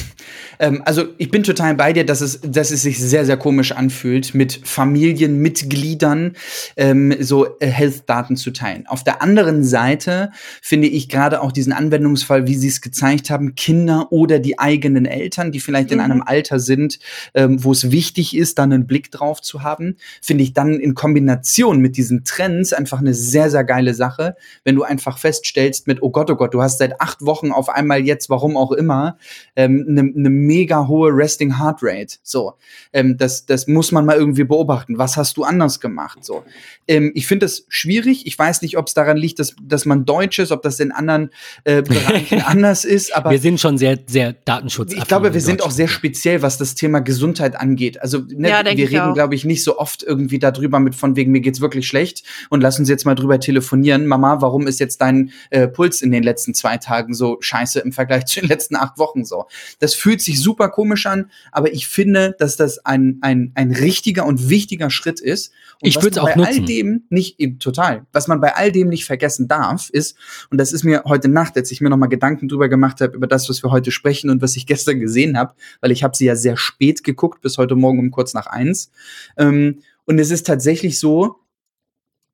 [0.59, 3.71] Ähm, also ich bin total bei dir, dass es, dass es sich sehr, sehr komisch
[3.71, 6.33] anfühlt, mit Familienmitgliedern
[6.77, 8.85] ähm, so äh, Health-Daten zu teilen.
[8.87, 10.31] Auf der anderen Seite
[10.61, 15.05] finde ich gerade auch diesen Anwendungsfall, wie Sie es gezeigt haben, Kinder oder die eigenen
[15.05, 16.03] Eltern, die vielleicht in Mhm.
[16.03, 16.99] einem Alter sind,
[17.33, 20.93] ähm, wo es wichtig ist, dann einen Blick drauf zu haben, finde ich dann in
[20.93, 26.01] Kombination mit diesen Trends einfach eine sehr, sehr geile Sache, wenn du einfach feststellst mit,
[26.01, 29.17] oh Gott, oh Gott, du hast seit acht Wochen auf einmal jetzt, warum auch immer,
[29.55, 32.17] ähm, eine ne mega hohe Resting Heart Rate.
[32.23, 32.53] So,
[32.91, 34.97] ähm, das, das muss man mal irgendwie beobachten.
[34.97, 36.23] Was hast du anders gemacht?
[36.23, 36.43] So,
[36.87, 38.25] ähm, ich finde das schwierig.
[38.25, 40.91] Ich weiß nicht, ob es daran liegt, dass, dass man Deutsch ist, ob das in
[40.91, 41.29] anderen
[41.63, 44.93] äh, Bereichen anders ist, aber wir sind schon sehr, sehr Datenschutz.
[44.93, 48.01] ich glaube, wir sind auch sehr speziell, was das Thema Gesundheit angeht.
[48.01, 51.31] Also ne, Ja, wir reden, glaube ich, nicht so oft irgendwie darüber mit von wegen
[51.31, 54.07] mir geht's wirklich schlecht und lass uns jetzt mal drüber telefonieren.
[54.07, 57.91] Mama, warum ist jetzt dein äh, Puls in den letzten zwei Tagen so scheiße im
[57.91, 59.45] Vergleich zu den letzten acht Wochen so?
[59.79, 64.25] Das fühlt sich super komisch an, aber ich finde, dass das ein ein ein richtiger
[64.25, 65.51] und wichtiger Schritt ist.
[65.81, 66.65] Und Ich würd's man auch bei all nutzen.
[66.65, 68.05] dem nicht eben total.
[68.13, 70.15] Was man bei all dem nicht vergessen darf, ist
[70.49, 73.15] und das ist mir heute Nacht, als ich mir noch mal Gedanken drüber gemacht habe
[73.15, 76.15] über das, was wir heute sprechen und was ich gestern gesehen habe, weil ich habe
[76.15, 78.91] sie ja sehr spät geguckt, bis heute Morgen um kurz nach eins.
[79.37, 81.37] Ähm, und es ist tatsächlich so,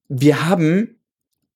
[0.07, 0.95] wir haben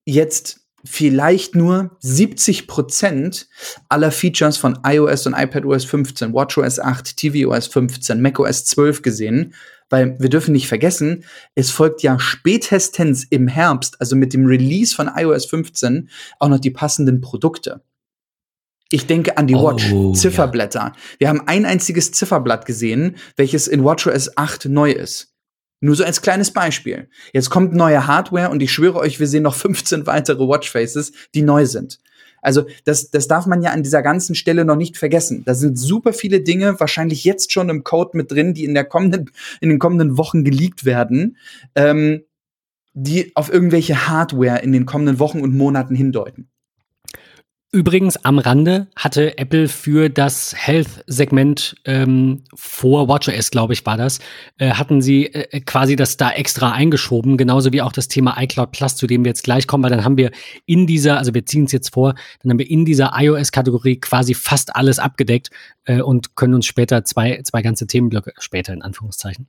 [0.05, 3.47] jetzt vielleicht nur 70 Prozent
[3.89, 9.53] aller Features von iOS und iPadOS 15, WatchOS 8, tvOS 15, macOS 12 gesehen,
[9.89, 11.23] weil wir dürfen nicht vergessen,
[11.55, 16.09] es folgt ja spätestens im Herbst, also mit dem Release von iOS 15,
[16.39, 17.81] auch noch die passenden Produkte.
[18.89, 20.13] Ich denke an die Oh, Watch, ja.
[20.13, 20.93] Zifferblätter.
[21.17, 25.32] Wir haben ein einziges Zifferblatt gesehen, welches in WatchOS 8 neu ist.
[25.83, 27.09] Nur so als kleines Beispiel.
[27.33, 31.41] Jetzt kommt neue Hardware und ich schwöre euch, wir sehen noch 15 weitere Watchfaces, die
[31.41, 31.99] neu sind.
[32.41, 35.43] Also das, das darf man ja an dieser ganzen Stelle noch nicht vergessen.
[35.45, 38.85] Da sind super viele Dinge wahrscheinlich jetzt schon im Code mit drin, die in, der
[38.85, 39.29] kommenden,
[39.59, 41.35] in den kommenden Wochen geleakt werden,
[41.75, 42.23] ähm,
[42.93, 46.47] die auf irgendwelche Hardware in den kommenden Wochen und Monaten hindeuten.
[47.75, 54.19] Übrigens am Rande hatte Apple für das Health-Segment ähm, vor WatchOS, glaube ich, war das,
[54.59, 58.73] äh, hatten sie äh, quasi das da extra eingeschoben, genauso wie auch das Thema iCloud
[58.73, 60.29] Plus, zu dem wir jetzt gleich kommen, weil dann haben wir
[60.67, 62.13] in dieser, also wir ziehen es jetzt vor,
[62.43, 65.49] dann haben wir in dieser iOS-Kategorie quasi fast alles abgedeckt
[65.85, 69.47] äh, und können uns später zwei, zwei ganze Themenblöcke, später in Anführungszeichen,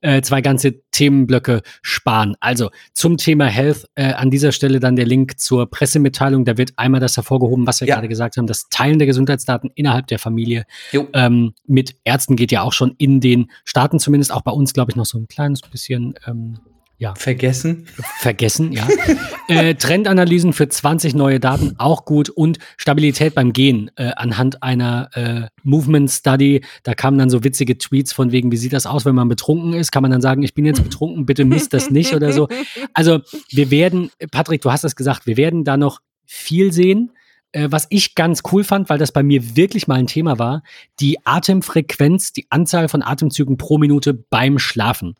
[0.00, 2.36] äh, zwei ganze Themenblöcke sparen.
[2.40, 6.44] Also zum Thema Health äh, an dieser Stelle dann der Link zur Pressemitteilung.
[6.44, 7.94] Da wird einmal das hervorgehoben, was wir Ja.
[7.96, 10.64] gerade gesagt haben, das Teilen der Gesundheitsdaten innerhalb der Familie.
[11.12, 14.90] Ähm, mit Ärzten geht ja auch schon in den Staaten zumindest, auch bei uns, glaube
[14.92, 16.58] ich, noch so ein kleines bisschen ähm,
[17.00, 17.86] ja, Vergessen?
[18.18, 18.86] vergessen, ja.
[19.48, 22.28] äh, Trendanalysen für 20 neue Daten, auch gut.
[22.28, 26.62] Und Stabilität beim Gehen äh, anhand einer äh, Movement Study.
[26.82, 29.72] Da kamen dann so witzige Tweets von wegen, wie sieht das aus, wenn man betrunken
[29.72, 29.92] ist?
[29.92, 32.48] Kann man dann sagen, ich bin jetzt betrunken, bitte misst das nicht oder so.
[32.92, 33.20] Also
[33.50, 37.12] wir werden, Patrick, du hast es gesagt, wir werden da noch viel sehen.
[37.52, 40.62] Äh, was ich ganz cool fand, weil das bei mir wirklich mal ein Thema war,
[41.00, 45.16] die Atemfrequenz, die Anzahl von Atemzügen pro Minute beim Schlafen.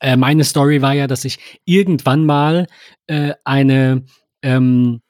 [0.00, 2.66] Äh, meine Story war ja, dass ich irgendwann mal
[3.06, 4.04] äh, eine
[4.42, 5.00] ähm,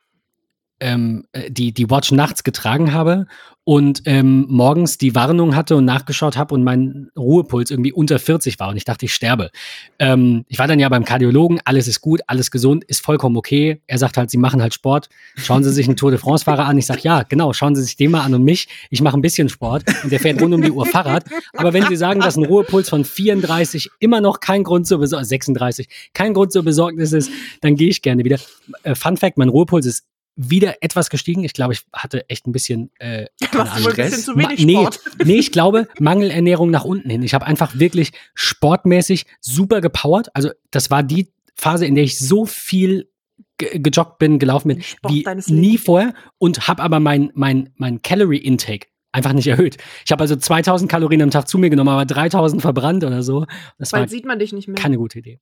[0.80, 3.26] ähm, äh, die, die Watch nachts getragen habe
[3.68, 8.58] und ähm, morgens die Warnung hatte und nachgeschaut habe und mein Ruhepuls irgendwie unter 40
[8.58, 9.50] war und ich dachte, ich sterbe.
[9.98, 13.82] Ähm, ich war dann ja beim Kardiologen, alles ist gut, alles gesund, ist vollkommen okay.
[13.86, 15.10] Er sagt halt, Sie machen halt Sport.
[15.36, 16.78] Schauen Sie sich einen Tour de France-Fahrer an.
[16.78, 18.68] Ich sage, ja, genau, schauen Sie sich den mal an und mich.
[18.88, 21.26] Ich mache ein bisschen Sport und der fährt rund um die Uhr Fahrrad.
[21.54, 25.28] Aber wenn Sie sagen, dass ein Ruhepuls von 34 immer noch kein Grund zur Besorgnis,
[25.28, 28.38] 36, kein Grund zur Besorgnis ist, dann gehe ich gerne wieder.
[28.84, 30.06] Äh, Fun Fact, mein Ruhepuls ist
[30.38, 31.42] wieder etwas gestiegen.
[31.42, 34.74] Ich glaube, ich hatte echt ein bisschen, äh, du wohl ein bisschen zu wenig nee,
[34.74, 35.00] Sport?
[35.24, 37.22] nee, ich glaube, Mangelernährung nach unten hin.
[37.22, 40.28] Ich habe einfach wirklich sportmäßig super gepowert.
[40.34, 43.10] Also das war die Phase, in der ich so viel
[43.58, 45.84] ge gejoggt bin, gelaufen bin, Sport wie nie Lebens.
[45.84, 49.76] vorher und habe aber mein, mein, mein Calorie-Intake einfach nicht erhöht.
[50.04, 53.46] Ich habe also 2000 Kalorien am Tag zu mir genommen, aber 3000 verbrannt oder so.
[53.78, 54.76] Das war Weil sieht man dich nicht mehr.
[54.76, 55.40] keine gute Idee.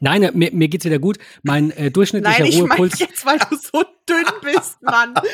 [0.00, 1.18] Nein, äh, mir, mir geht's wieder gut.
[1.42, 2.98] Mein äh, durchschnittlicher Nein, ich Ruhepuls.
[2.98, 5.14] jetzt, weil du so dünn bist, Mann.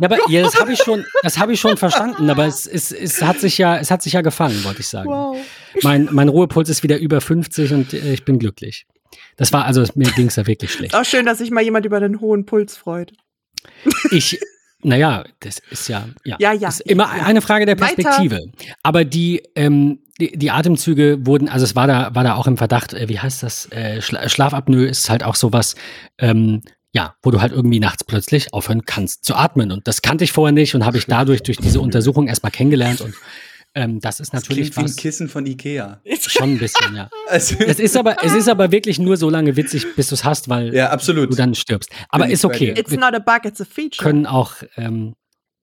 [0.00, 2.92] Ja, aber ja, das habe ich schon, das habe ich schon verstanden, aber es, es,
[2.92, 5.08] es hat sich ja, es hat sich ja gefangen, wollte ich sagen.
[5.08, 5.36] Wow.
[5.82, 8.86] Mein, mein Ruhepuls ist wieder über 50 und äh, ich bin glücklich.
[9.36, 10.94] Das war also, mir ging's ja wirklich schlecht.
[10.94, 13.12] Auch schön, dass sich mal jemand über den hohen Puls freut.
[14.10, 14.40] Ich,
[14.82, 17.24] naja, das ist ja, ja, Ja, ja, ist immer ja.
[17.24, 18.02] eine Frage der Weiter.
[18.02, 18.52] Perspektive.
[18.82, 22.56] Aber die, ähm, die, die Atemzüge wurden, also es war da, war da auch im
[22.56, 25.74] Verdacht, äh, wie heißt das, äh, Schla Schlafapnoe ist halt auch sowas,
[26.18, 26.62] ähm,
[26.92, 29.72] ja, wo du halt irgendwie nachts plötzlich aufhören kannst zu atmen.
[29.72, 33.00] Und das kannte ich vorher nicht und habe ich dadurch durch diese Untersuchung erstmal kennengelernt.
[33.00, 33.14] Und
[33.78, 36.00] ähm, das ist Das natürlich klingt wie ein was, Kissen von Ikea.
[36.20, 37.08] schon ein bisschen, ja.
[37.28, 40.24] Also, Es ist aber, es ist aber wirklich nur so lange witzig, bis du es
[40.24, 41.30] hast, weil ja, absolut.
[41.30, 41.90] du dann stirbst.
[42.08, 42.74] Aber ich ist okay.
[42.76, 44.02] It's not a bug, it's a feature.
[44.02, 45.14] können auch, ähm,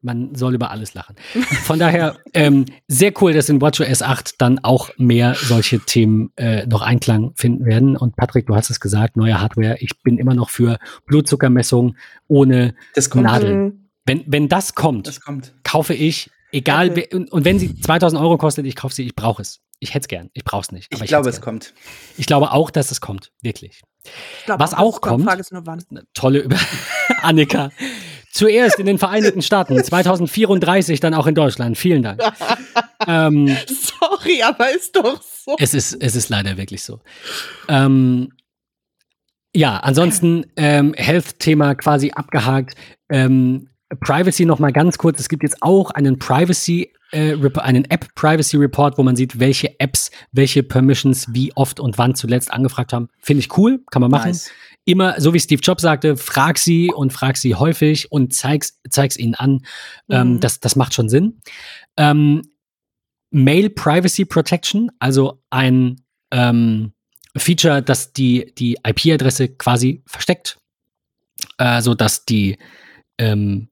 [0.01, 1.15] man soll über alles lachen.
[1.63, 6.67] Von daher ähm, sehr cool, dass in WatchOS 8 dann auch mehr solche Themen äh,
[6.67, 7.97] noch Einklang finden werden.
[7.97, 9.77] Und Patrick, du hast es gesagt, neue Hardware.
[9.79, 11.95] Ich bin immer noch für Blutzuckermessung
[12.27, 13.25] ohne das kommt.
[13.25, 13.89] Nadeln.
[14.05, 15.55] Wenn, wenn das kommt, Das kommt.
[15.63, 17.07] kaufe ich, egal, Okay.
[17.13, 19.59] und, und wenn sie 2000 Euro kostet, ich kaufe sie, ich brauche es.
[19.79, 20.87] Ich hätte es gern, ich brauche es nicht.
[20.91, 21.73] Ich aber glaube, es kommt.
[22.17, 23.81] Ich glaube auch, dass es kommt, wirklich.
[24.39, 25.27] Ich glaub Was auch kommt-
[26.13, 26.57] tolle über
[27.21, 27.71] Annika.
[28.31, 31.77] Zuerst in den Vereinigten Staaten, 2034 dann auch in Deutschland.
[31.77, 32.21] Vielen Dank.
[33.07, 35.55] ähm, Sorry, aber ist doch so.
[35.59, 36.99] es, ist, es ist leider wirklich so.
[37.69, 38.29] Ähm,
[39.55, 42.75] ja, ansonsten ähm, Health-Thema quasi abgehakt.
[43.09, 45.19] Ähm, Privacy noch mal ganz kurz.
[45.19, 49.79] Es gibt jetzt auch einen Privacy, äh, einen App Privacy Report, wo man sieht, welche
[49.79, 53.09] Apps welche Permissions wie oft und wann zuletzt angefragt haben.
[53.19, 54.29] Finde ich cool, kann man machen.
[54.29, 54.51] Nice.
[54.87, 59.17] Immer, so wie Steve Jobs sagte, frag sie und frag sie häufig und zeig's, zeig's
[59.17, 59.65] ihnen an.
[60.09, 60.39] Ähm, Mhm.
[60.41, 61.41] das, das macht schon Sinn.
[61.97, 62.43] Ähm,
[63.31, 66.93] Mail Privacy Protection, also ein ähm,
[67.35, 70.57] Feature, das die, die IP-Adresse quasi versteckt,
[71.57, 72.57] äh, so dass die
[73.17, 73.67] ähm,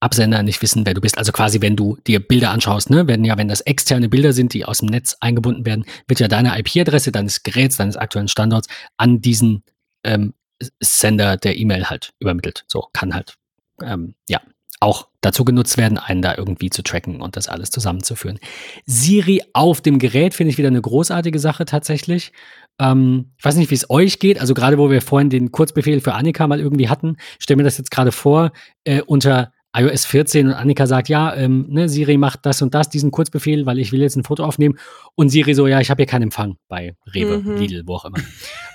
[0.00, 1.18] Absender nicht wissen, wer du bist.
[1.18, 4.54] Also quasi, wenn du dir Bilder anschaust, ne, werden ja, wenn das externe Bilder sind,
[4.54, 8.68] die aus dem Netz eingebunden werden, wird ja deine IP-Adresse deines Geräts, deines aktuellen Standorts
[8.96, 9.64] an diesen
[10.04, 10.34] ähm,
[10.80, 12.64] Sender der E-Mail halt übermittelt.
[12.68, 13.34] So kann halt,
[13.82, 14.40] ähm, ja,
[14.80, 18.38] auch dazu genutzt werden, einen da irgendwie zu tracken und das alles zusammenzuführen.
[18.86, 22.32] Siri auf dem Gerät finde ich wieder eine großartige Sache tatsächlich.
[22.78, 24.40] Ähm, ich weiß nicht, wie es euch geht.
[24.40, 27.78] Also gerade wo wir vorhin den Kurzbefehl für Annika mal irgendwie hatten, stell mir das
[27.78, 28.52] jetzt gerade vor,
[28.84, 32.88] äh, unter iOS 14 und Annika sagt, ja, ähm, ne, Siri macht das und das,
[32.88, 34.78] diesen Kurzbefehl, weil ich will jetzt ein Foto aufnehmen.
[35.14, 37.56] Und Siri so, ja, ich habe hier keinen Empfang bei Rewe, Mhm.
[37.56, 38.18] Lidl, wo auch immer.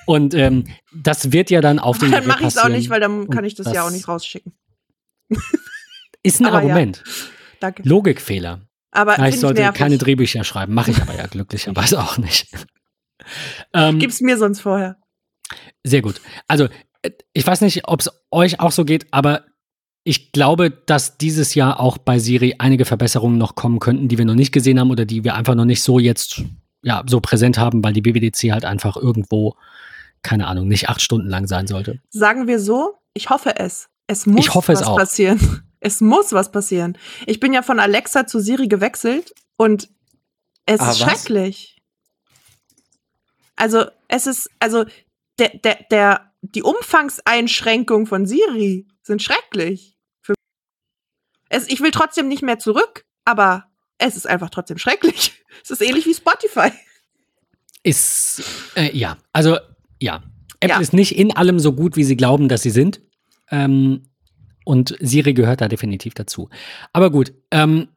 [0.06, 3.00] Und ähm, das wird ja dann auf dem Dann mache ich es auch nicht, weil
[3.00, 4.54] dann kann ich das, ja auch das- nicht rausschicken.
[6.24, 6.70] Ist ein aber ja.
[6.74, 7.04] Argument.
[7.60, 7.84] Danke.
[7.84, 8.62] Logikfehler.
[8.92, 9.78] Aber Ja, ich ich sollte nervig.
[9.80, 12.48] keine Drehbücher schreiben, mache ich aber ja glücklicherweise auch nicht.
[13.74, 14.98] ähm, Gib's mir sonst vorher.
[15.84, 16.22] sehr gut.
[16.48, 16.68] Also,
[17.02, 19.46] äh, ich weiß nicht, ob es euch auch so geht, aber
[20.04, 24.26] ich glaube, dass dieses Jahr auch bei Siri einige Verbesserungen noch kommen könnten, die wir
[24.26, 26.42] noch nicht gesehen haben oder die wir einfach noch nicht so jetzt
[26.82, 29.56] ja, so präsent haben, weil die BWDC halt einfach irgendwo,
[30.22, 32.02] keine Ahnung, nicht acht Stunden lang sein sollte.
[32.10, 33.88] Sagen wir so, ich hoffe es.
[34.08, 34.98] Es muss Ich hoffe es was auch.
[34.98, 35.40] passieren.
[35.86, 36.98] Es muss was passieren.
[37.26, 39.90] Ich bin ja von Alexa zu Siri gewechselt und
[40.66, 41.10] es Ah, ist was?
[41.24, 41.82] schrecklich.
[43.58, 44.86] Also, es ist, also,
[45.40, 49.93] der, der, der, die Umfangseinschränkungen von Siri sind schrecklich.
[51.54, 53.66] Es, ich will trotzdem nicht mehr zurück, aber
[53.98, 55.34] es ist einfach trotzdem schrecklich.
[55.64, 56.72] Es ist ähnlich wie Spotify.
[57.84, 58.44] Ist,
[58.76, 59.58] äh, ja, also,
[60.02, 60.24] ja.
[60.60, 60.82] Apple Ja.
[60.82, 63.02] ist nicht in allem so gut, wie sie glauben, dass sie sind.
[63.52, 64.04] Ähm,
[64.66, 66.50] und Siri gehört da definitiv dazu.
[66.92, 67.90] Aber gut, ähm,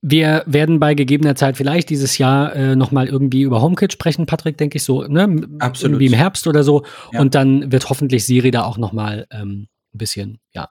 [0.00, 4.56] wir werden bei gegebener Zeit vielleicht dieses Jahr äh, nochmal irgendwie über HomeKit sprechen, Patrick,
[4.56, 5.22] denke ich so, ne?
[5.58, 5.94] Absolut.
[5.94, 6.84] Irgendwie im Herbst oder so.
[7.12, 7.20] Ja.
[7.20, 10.68] Und dann wird hoffentlich Siri da auch nochmal ähm, ein bisschen, ja,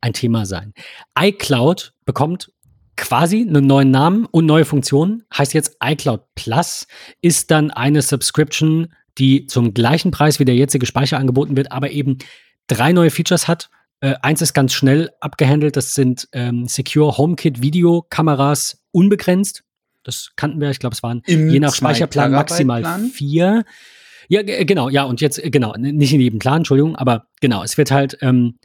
[0.00, 0.72] ein Thema sein.
[1.18, 2.52] iCloud bekommt
[2.96, 5.24] quasi einen neuen Namen und neue Funktionen.
[5.36, 6.86] Heißt jetzt iCloud Plus
[7.22, 11.90] ist dann eine Subscription, die zum gleichen Preis wie der jetzige Speicher angeboten wird, aber
[11.90, 12.18] eben
[12.66, 13.70] drei neue Features hat.
[14.00, 19.64] Äh, eins ist ganz schnell abgehandelt, das sind ähm, Secure HomeKit Videokameras unbegrenzt.
[20.04, 23.64] Das kannten wir, ich glaube, es waren Im je nach Speicherplan maximal vier.
[24.28, 27.90] Ja, genau, ja, und jetzt, genau, nicht in jedem Plan, Entschuldigung, aber genau, es wird
[27.90, 28.58] halt, ähm,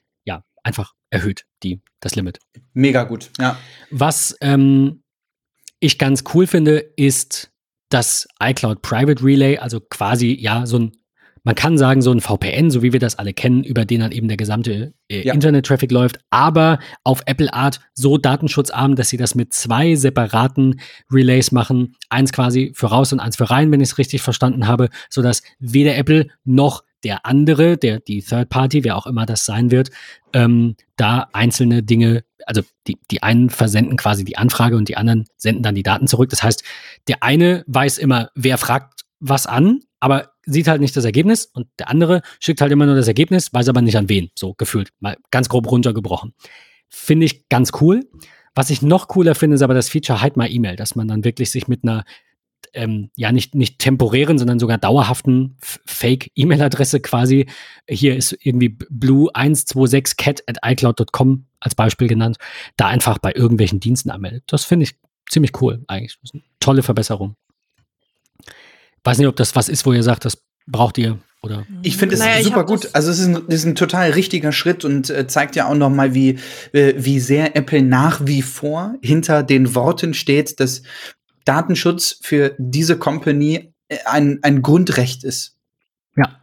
[0.64, 2.40] einfach erhöht, die, das Limit.
[2.74, 3.58] Mega gut, ja.
[3.92, 5.04] Was ähm,
[5.80, 7.52] ich ganz cool finde, ist
[7.90, 10.92] das iCloud Private Relay, also quasi ja so ein,
[11.44, 14.14] man kann sagen so ein VPN, so wie wir das alle kennen, über den dann
[14.14, 15.34] eben der gesamte äh, Ja.
[15.34, 20.80] Internet-Traffic läuft, aber auf Apple Art so datenschutzarm, dass sie das mit zwei separaten
[21.12, 24.68] Relays machen, eins quasi für raus und eins für rein, wenn ich es richtig verstanden
[24.68, 29.46] habe, sodass weder Apple noch der andere, der die Third Party, wer auch immer das
[29.46, 29.92] sein wird,
[30.34, 35.26] ähm, da einzelne Dinge, also die, die einen versenden quasi die Anfrage und die anderen
[35.38, 36.30] senden dann die Daten zurück.
[36.30, 36.64] Das heißt,
[37.08, 41.68] der eine weiß immer, wer fragt was an, aber sieht halt nicht das Ergebnis und
[41.80, 44.90] der andere schickt halt immer nur das Ergebnis, weiß aber nicht an wen, so gefühlt,
[45.00, 46.34] mal ganz grob runtergebrochen.
[46.90, 48.10] Finde ich ganz cool.
[48.56, 51.24] Was ich noch cooler finde, ist aber das Feature Hide My E-Mail, dass man dann
[51.24, 52.04] wirklich sich mit einer
[52.74, 57.48] ähm, ja nicht, nicht temporären, sondern sogar dauerhaften Fake-E-Mail-Adresse quasi.
[57.88, 62.38] Hier ist irgendwie blue126cat at icloud.com als Beispiel genannt,
[62.78, 64.44] da einfach bei irgendwelchen Diensten anmeldet.
[64.48, 64.96] Das finde ich
[65.30, 66.18] ziemlich cool eigentlich.
[66.22, 67.36] Das ist eine tolle Verbesserung.
[69.04, 71.66] Weiß nicht, ob das was ist, wo ihr sagt, das braucht ihr oder.
[71.82, 72.90] Ich finde es Naja, super gut.
[72.94, 75.90] Also es ist ein, ist ein total richtiger Schritt und äh, zeigt ja auch noch
[75.90, 76.40] mal, wie,
[76.72, 80.84] äh, wie sehr Apple nach wie vor hinter den Worten steht, dass
[81.46, 85.58] Datenschutz für diese Company äh, ein, ein Grundrecht ist.
[86.16, 86.40] Ja.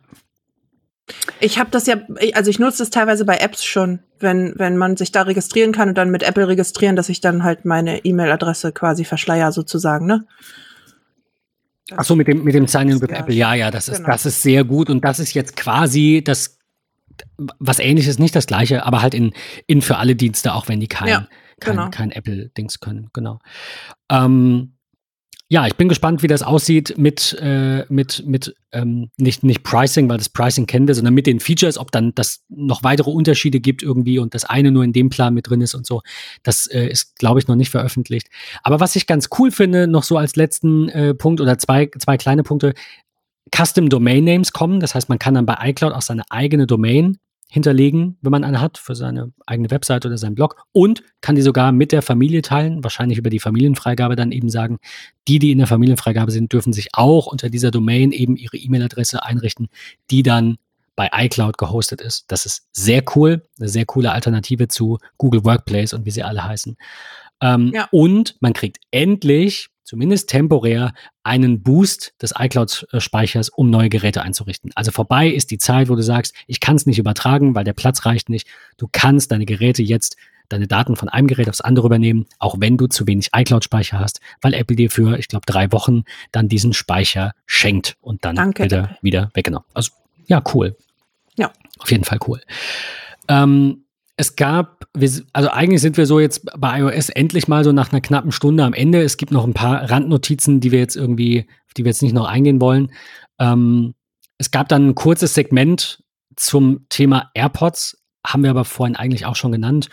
[1.40, 1.96] Ich habe das ja,
[2.34, 5.88] also ich nutze das teilweise bei Apps schon, wenn, wenn man sich da registrieren kann
[5.88, 10.26] und dann mit Apple registrieren, dass ich dann halt meine E-Mail-Adresse quasi verschleier sozusagen, ne?
[11.96, 13.08] Ach so, mit dem, mit dem Sign-in with.
[13.10, 13.34] Apple.
[13.34, 14.10] Ja, ja, das ist, Genau.
[14.10, 14.90] das ist sehr gut.
[14.90, 16.58] Und das ist jetzt quasi das,
[17.58, 19.32] was ähnliches, nicht das gleiche, aber halt in,
[19.66, 21.26] in für alle Dienste, auch wenn die kein, Ja,
[21.58, 21.90] kein, genau.
[21.90, 23.10] kein Apple-Dings können.
[23.12, 23.40] Genau.
[24.08, 24.74] Ähm,
[25.52, 30.08] ja, ich bin gespannt, wie das aussieht mit, äh, mit, mit ähm, nicht, nicht Pricing,
[30.08, 33.58] weil das Pricing kennen wir, sondern mit den Features, ob dann das noch weitere Unterschiede
[33.58, 36.02] gibt irgendwie und das eine nur in dem Plan mit drin ist und so.
[36.44, 38.28] Das äh, ist, glaube ich, noch nicht veröffentlicht.
[38.62, 42.16] Aber was ich ganz cool finde, noch so als letzten äh, Punkt oder zwei, zwei
[42.16, 42.72] kleine Punkte,
[43.52, 44.78] Custom Domain Names kommen.
[44.78, 47.18] Das heißt, man kann dann bei iCloud auch seine eigene Domain
[47.50, 51.42] hinterlegen, wenn man eine hat, für seine eigene Website oder seinen Blog und kann die
[51.42, 54.78] sogar mit der Familie teilen, wahrscheinlich über die Familienfreigabe dann eben sagen,
[55.26, 59.24] die, die in der Familienfreigabe sind, dürfen sich auch unter dieser Domain eben ihre E-Mail-Adresse
[59.24, 59.68] einrichten,
[60.10, 60.58] die dann
[60.94, 62.26] bei iCloud gehostet ist.
[62.28, 66.44] Das ist sehr cool, eine sehr coole Alternative zu Google Workplace und wie sie alle
[66.44, 66.76] heißen.
[67.40, 67.88] Ähm, Ja.
[67.90, 70.92] Und man kriegt endlich, zumindest temporär,
[71.24, 74.70] einen Boost des iCloud-Speichers, um neue Geräte einzurichten.
[74.76, 77.72] Also vorbei ist die Zeit, wo du sagst, ich kann es nicht übertragen, weil der
[77.72, 78.46] Platz reicht nicht.
[78.76, 80.16] Du kannst deine Geräte jetzt,
[80.48, 84.20] deine Daten von einem Gerät aufs andere übernehmen, auch wenn du zu wenig iCloud-Speicher hast,
[84.40, 88.62] weil Apple dir für, ich glaube, drei Wochen dann diesen Speicher schenkt und dann Danke,
[88.62, 89.66] wird er wieder weggenommen.
[89.74, 89.90] Also
[90.26, 90.76] ja, cool.
[91.36, 91.50] Ja.
[91.80, 92.40] Auf jeden Fall cool.
[93.26, 93.82] Ähm,
[94.20, 94.84] es gab,
[95.32, 98.64] also eigentlich sind wir so jetzt bei iOS endlich mal so nach einer knappen Stunde
[98.64, 99.00] am Ende.
[99.00, 102.12] Es gibt noch ein paar Randnotizen, die wir jetzt irgendwie, auf die wir jetzt nicht
[102.12, 102.92] noch eingehen wollen.
[103.38, 103.94] Ähm,
[104.36, 106.04] es gab dann ein kurzes Segment
[106.36, 107.96] zum Thema AirPods,
[108.26, 109.88] haben wir aber vorhin eigentlich auch schon genannt.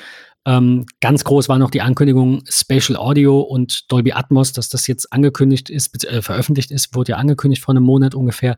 [0.46, 5.14] Ähm, ganz groß war noch die Ankündigung Spatial Audio und Dolby Atmos, dass das jetzt
[5.14, 8.58] angekündigt ist, äh, veröffentlicht ist, wurde ja angekündigt vor einem Monat ungefähr.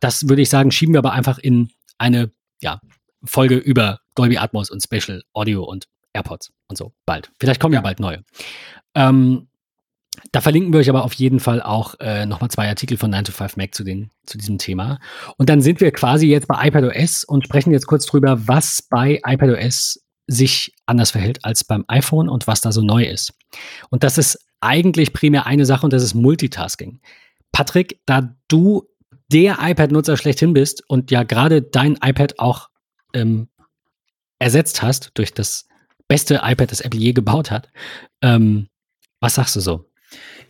[0.00, 1.68] Das würde ich sagen, schieben wir aber einfach in
[1.98, 2.80] eine ja,
[3.24, 7.30] Folge über Dolby Atmos und Spatial Audio und AirPods und so bald.
[7.38, 7.82] Vielleicht kommen ja, Ja.
[7.82, 8.24] bald neue.
[8.94, 9.48] Ähm,
[10.32, 13.24] da verlinken wir euch aber auf jeden Fall auch äh, nochmal zwei Artikel von 9
[13.24, 14.98] to 5 Mac zu, den, zu diesem Thema.
[15.36, 19.20] Und dann sind wir quasi jetzt bei iPadOS und sprechen jetzt kurz drüber, was bei
[19.24, 23.32] iPadOS sich anders verhält als beim iPhone und was da so neu ist.
[23.90, 27.00] Und das ist eigentlich primär eine Sache und das ist Multitasking.
[27.52, 28.86] Patrick, da du
[29.32, 32.68] der iPad-Nutzer schlechthin bist und ja gerade dein iPad auch
[33.14, 33.48] ähm,
[34.38, 35.66] ersetzt hast durch das
[36.08, 37.68] beste iPad, das Apple je gebaut hat,
[38.22, 38.68] ähm,
[39.20, 39.89] was sagst du so?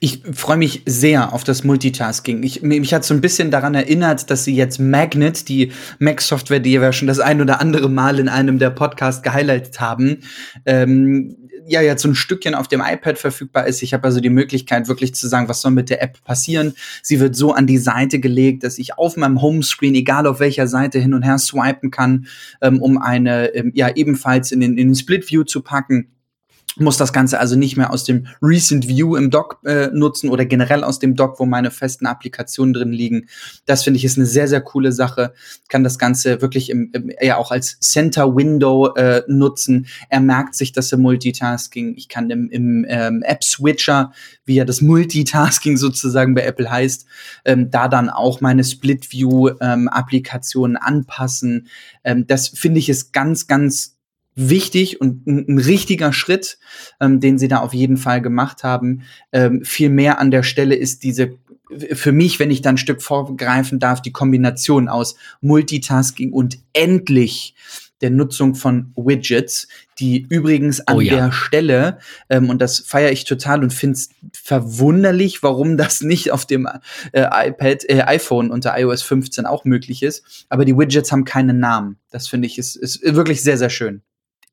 [0.03, 2.43] Ich freue mich sehr auf das Multitasking.
[2.43, 6.81] Ich, mich hat so ein bisschen daran erinnert, dass sie jetzt Magnet, die Mac-Software, die
[6.81, 10.21] wir schon das ein oder andere Mal in einem der Podcasts gehighlightet haben,
[10.65, 11.37] ähm,
[11.67, 13.83] ja jetzt so ein Stückchen auf dem iPad verfügbar ist.
[13.83, 16.75] Ich habe also die Möglichkeit, wirklich zu sagen, was soll mit der App passieren.
[17.03, 20.67] Sie wird so an die Seite gelegt, dass ich auf meinem Homescreen, egal auf welcher
[20.67, 22.27] Seite, hin und her swipen kann,
[22.63, 26.09] ähm, um eine ähm, ja ebenfalls in den, in den Split View zu packen.
[26.81, 30.45] Muss das Ganze also nicht mehr aus dem Recent View im Dock äh, nutzen oder
[30.45, 33.29] generell aus dem Dock, wo meine festen Applikationen drin liegen.
[33.67, 35.33] Das finde ich ist eine sehr, sehr coole Sache.
[35.69, 39.87] Kann das Ganze wirklich im, im, eher auch als Center Window äh, nutzen.
[40.09, 41.95] Er merkt sich das im Multitasking.
[41.97, 44.13] Ich kann im, im ähm, App Switcher,
[44.45, 47.07] wie ja das Multitasking sozusagen bei Apple heißt,
[47.45, 51.69] ähm, da dann auch meine Split View ähm, Applikationen anpassen.
[52.05, 54.00] Ähm, das finde ich ist ganz, ganz
[54.49, 56.59] wichtig und ein, ein richtiger Schritt,
[57.01, 59.03] ähm, den sie da auf jeden Fall gemacht haben.
[59.33, 61.33] Ähm, viel mehr an der Stelle ist diese
[61.93, 67.55] für mich, wenn ich dann ein Stück vorgreifen darf, die Kombination aus Multitasking und endlich
[68.01, 69.69] der Nutzung von Widgets,
[69.99, 71.17] die übrigens an Oh ja.
[71.17, 71.99] der Stelle,
[72.31, 76.67] ähm, und das feiere ich total und finde es verwunderlich, warum das nicht auf dem
[77.13, 80.47] äh, iPad, äh, iPhone unter iOS 15 auch möglich ist.
[80.49, 81.99] Aber die Widgets haben keinen Namen.
[82.11, 84.03] Das finde ich ist, ist wirklich sehr, sehr schön.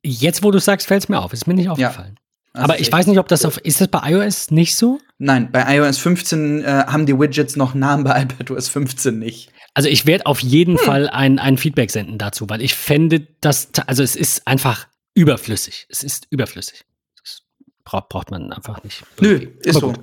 [0.08, 1.34] Jetzt, wo du sagst, fällt es mir auf.
[1.34, 2.18] Ist mir nicht aufgefallen.
[2.53, 3.58] Das Aber ist ich weiß nicht, ob das auf.
[3.58, 4.99] Ist das bei iOS nicht so?
[5.20, 9.51] Nein, bei iOS 15 äh, haben die Widgets noch Namen, bei iPadOS 15 nicht.
[9.74, 13.70] Also ich werde auf jeden Fall ein, ein Feedback senden dazu, weil ich fände, dass,
[13.86, 15.86] also es ist einfach überflüssig.
[15.89, 16.86] Es ist überflüssig.
[17.20, 17.41] Das
[17.84, 19.03] braucht, braucht man einfach nicht.
[19.20, 19.93] Nö, ist Aber so.
[19.93, 19.99] gut.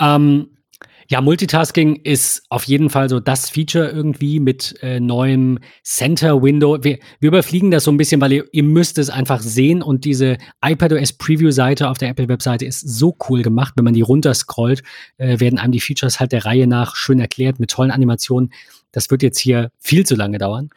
[0.00, 0.53] Ähm,
[1.14, 6.82] ja, Multitasking ist auf jeden Fall so das Feature irgendwie mit äh, neuem Center Window.
[6.82, 10.04] Wir, wir überfliegen das so ein bisschen, weil ihr, ihr müsst es einfach sehen und
[10.04, 13.74] diese iPadOS Preview Seite auf der Apple Webseite ist so cool gemacht.
[13.76, 14.82] Wenn man die runterscrollt,
[15.18, 18.52] äh, werden einem die Features halt der Reihe nach schön erklärt mit tollen Animationen.
[18.90, 20.70] Das wird jetzt hier viel zu lange dauern.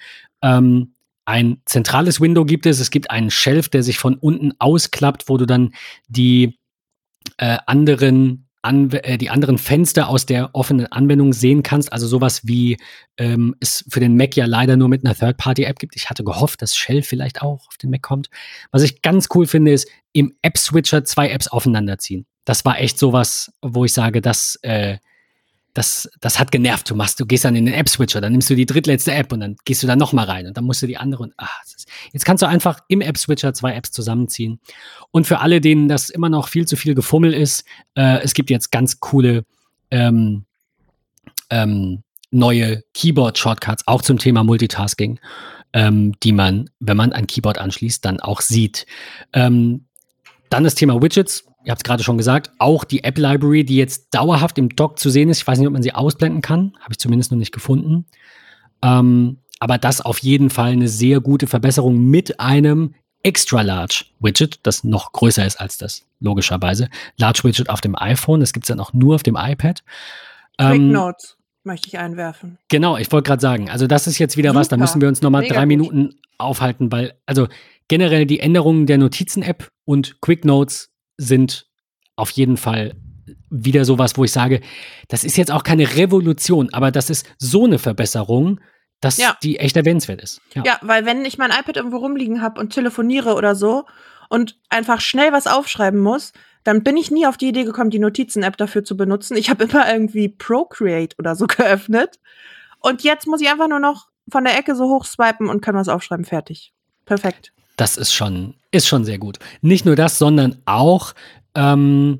[0.43, 0.93] Ähm,
[1.25, 2.79] ein zentrales Window gibt es.
[2.79, 5.73] Es gibt einen Shelf, der sich von unten ausklappt, wo du dann
[6.09, 6.59] die
[7.37, 11.91] äh, anderen Anw äh, die anderen Fenster aus der offenen Anwendung sehen kannst.
[11.91, 12.77] Also sowas wie
[13.17, 15.95] ähm, es für den Mac ja leider nur mit einer Third-Party-App gibt.
[15.95, 18.29] Ich hatte gehofft, dass Shell vielleicht auch auf den Mac kommt.
[18.71, 22.25] Was ich ganz cool finde, ist im App-Switcher zwei Apps aufeinanderziehen.
[22.45, 24.97] Das war echt sowas, wo ich sage, das, äh,
[25.77, 26.89] das, das hat genervt.
[26.89, 29.41] Du machst, du gehst dann in den App-Switcher, dann nimmst du die drittletzte App und
[29.41, 31.33] dann gehst du da noch mal rein und dann musst du die andere und
[31.65, 34.59] ist, jetzt kannst du einfach im App-Switcher zwei Apps zusammenziehen.
[35.11, 37.63] Und für alle, denen das immer noch viel zu viel Gefummel ist,
[37.93, 39.45] äh, es gibt jetzt ganz coole
[39.91, 40.45] ähm,
[41.51, 45.19] ähm, neue Keyboard-Shortcuts, auch zum Thema Multitasking,
[45.73, 48.87] ähm, die man, wenn man ein Keyboard anschließt, dann auch sieht.
[49.31, 49.86] Ähm,
[50.49, 51.45] dann das Thema Widgets.
[51.63, 54.99] Ihr habt es gerade schon gesagt, auch die App Library, die jetzt dauerhaft im Dock
[54.99, 55.39] zu sehen ist.
[55.39, 56.73] Ich weiß nicht, ob man sie ausblenden kann.
[56.79, 58.05] Habe ich zumindest noch nicht gefunden.
[58.81, 62.93] Ähm, aber das auf jeden Fall eine sehr gute Verbesserung mit einem
[63.23, 66.87] Extra Large Widget, das noch größer ist als das, logischerweise.
[67.17, 69.83] Large Widget auf dem iPhone, das gibt es dann auch nur auf dem iPad.
[70.57, 72.57] Quick Ähm, Notes möchte ich einwerfen.
[72.69, 74.81] Genau, ich wollte gerade sagen, also das ist jetzt wieder was, da Super.
[74.83, 75.67] müssen wir uns nochmal drei gut.
[75.67, 77.47] Minuten aufhalten, weil, also
[77.87, 81.67] generell die Änderungen der Notizen-App und Quick Notes sind
[82.15, 82.95] auf jeden Fall
[83.49, 84.61] wieder sowas, wo ich sage,
[85.07, 88.59] das ist jetzt auch keine Revolution, aber das ist so eine Verbesserung,
[88.99, 89.37] dass Ja.
[89.43, 90.41] die echt erwähnenswert ist.
[90.53, 90.63] Ja.
[90.65, 93.85] Ja, weil wenn ich mein iPad irgendwo rumliegen habe und telefoniere oder so
[94.29, 96.33] und einfach schnell was aufschreiben muss,
[96.63, 99.37] dann bin ich nie auf die Idee gekommen, die Notizen-App dafür zu benutzen.
[99.37, 102.19] Ich habe immer irgendwie Procreate oder so geöffnet.
[102.79, 105.75] Und jetzt muss ich einfach nur noch von der Ecke so hoch swipen und kann
[105.75, 106.25] was aufschreiben.
[106.25, 106.73] Fertig.
[107.05, 107.53] Perfekt.
[107.77, 109.39] Das ist schon, ist schon sehr gut.
[109.61, 111.13] Nicht nur das, sondern auch
[111.55, 112.19] ähm,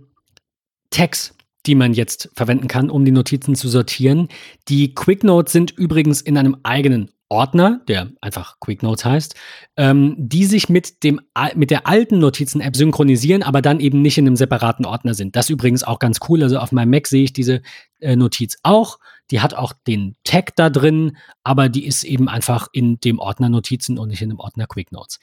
[0.91, 1.34] Tags,
[1.66, 4.30] die man jetzt verwenden kann, um die Notizen zu sortieren.
[4.70, 9.36] Die Quick Notes sind übrigens in einem eigenen Ordner, der einfach Quick Notes heißt,
[9.75, 11.19] ähm, die sich mit, dem,
[11.55, 15.36] mit der alten Notizen-App synchronisieren, aber dann eben nicht in einem separaten Ordner sind.
[15.36, 16.41] Das ist übrigens auch ganz cool.
[16.41, 17.61] Also auf meinem Mac sehe ich diese
[17.99, 18.99] äh, Notiz auch.
[19.30, 23.49] Die hat auch den Tag da drin, aber die ist eben einfach in dem Ordner
[23.49, 25.19] Notizen und nicht in dem Ordner Quick Notes.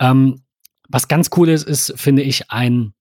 [0.00, 0.42] Ähm,
[0.88, 2.94] was ganz cool ist, ist, finde ich, ein,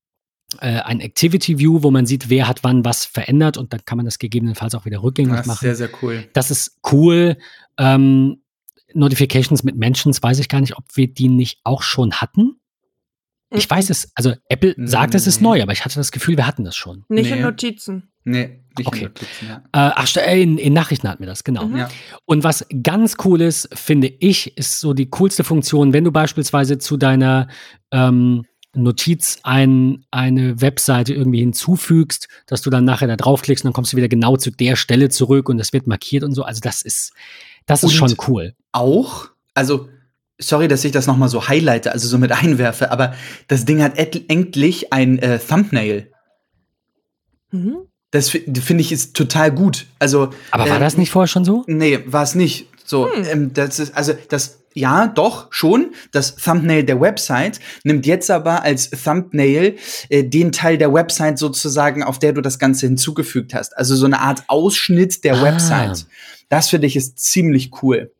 [0.59, 3.97] äh, ein Activity View, wo man sieht, wer hat wann was verändert und dann kann
[3.97, 5.59] man das gegebenenfalls auch wieder rückgängig Das ist machen.
[5.61, 6.23] sehr, sehr cool.
[6.33, 7.37] Das ist cool.
[7.79, 8.42] Ähm,
[8.95, 12.59] Notifications mit Mentions weiß ich gar nicht, ob wir die nicht auch schon hatten.
[13.55, 15.47] Ich weiß es, also Apple sagt, es ist Nee.
[15.47, 17.05] neu, aber ich hatte das Gefühl, wir hatten das schon.
[17.07, 17.37] Nicht Nee.
[17.37, 18.09] in Notizen.
[18.23, 18.99] Nee, nicht Okay.
[18.99, 19.57] in Notizen, ja.
[19.57, 21.67] Äh, ach, äh, in, in Nachrichten hatten wir das, genau.
[21.67, 21.77] Mhm.
[21.77, 21.89] ja.
[22.25, 26.79] Und was ganz cool ist, finde ich, ist so die coolste Funktion, wenn du beispielsweise
[26.79, 27.47] zu deiner
[27.91, 28.43] ähm,
[28.75, 33.93] Notiz ein, eine Webseite irgendwie hinzufügst, dass du dann nachher da draufklickst und dann kommst
[33.93, 36.41] du wieder genau zu der Stelle zurück und das wird markiert und so.
[36.41, 37.13] Also das ist,
[37.65, 38.53] das ist Und- schon cool.
[38.71, 39.87] Auch, also,
[40.39, 43.13] sorry, dass ich das noch mal so highlighte, also so mit einwerfe, aber
[43.47, 46.11] das Ding hat endlich ein äh, Thumbnail.
[47.51, 47.77] Mhm.
[48.11, 49.87] Das fi- finde ich ist total gut.
[49.99, 51.63] Also, Aber war äh, das nicht vorher schon so?
[51.67, 52.67] Nee, war es nicht.
[52.85, 53.23] So, Hm.
[53.25, 55.91] ähm, das ist, also das ja, doch, schon.
[56.11, 59.77] Das Thumbnail der Website nimmt jetzt aber als Thumbnail
[60.09, 63.77] äh, den Teil der Website sozusagen, auf der du das Ganze hinzugefügt hast.
[63.77, 65.43] Also so eine Art Ausschnitt der Ah.
[65.43, 66.07] Website.
[66.53, 68.13] Das finde ich ist ziemlich cool.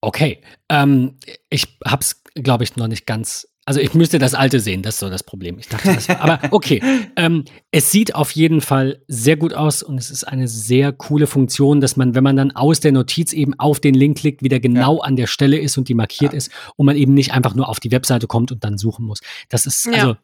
[0.00, 0.40] Okay.
[0.68, 1.14] Ähm,
[1.50, 3.46] ich hab's, glaube ich, noch nicht ganz.
[3.64, 5.56] Also ich müsste das alte sehen, das ist so das Problem.
[5.60, 6.82] Ich dachte, das war, aber okay.
[7.14, 11.28] Ähm, es sieht auf jeden Fall sehr gut aus und es ist eine sehr coole
[11.28, 14.58] Funktion, dass man, wenn man dann aus der Notiz eben auf den Link klickt, wieder
[14.58, 16.38] genau an der Stelle ist und die markiert Ja.
[16.38, 19.20] ist und man eben nicht einfach nur auf die Webseite kommt und dann suchen muss.
[19.48, 20.18] Das ist, Ja.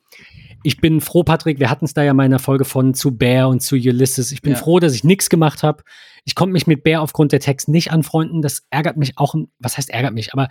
[0.66, 3.16] Ich bin froh, Patrick, wir hatten es da ja mal in der Folge von zu
[3.16, 4.32] Bear und zu Ulysses.
[4.32, 4.59] Ich bin Ja.
[4.59, 5.84] froh, dass ich nichts gemacht habe.
[6.24, 8.43] Ich konnte mich mit Bear aufgrund der Text nicht anfreunden.
[8.43, 9.36] Das ärgert mich auch.
[9.60, 10.32] Was heißt ärgert mich?
[10.32, 10.48] Aber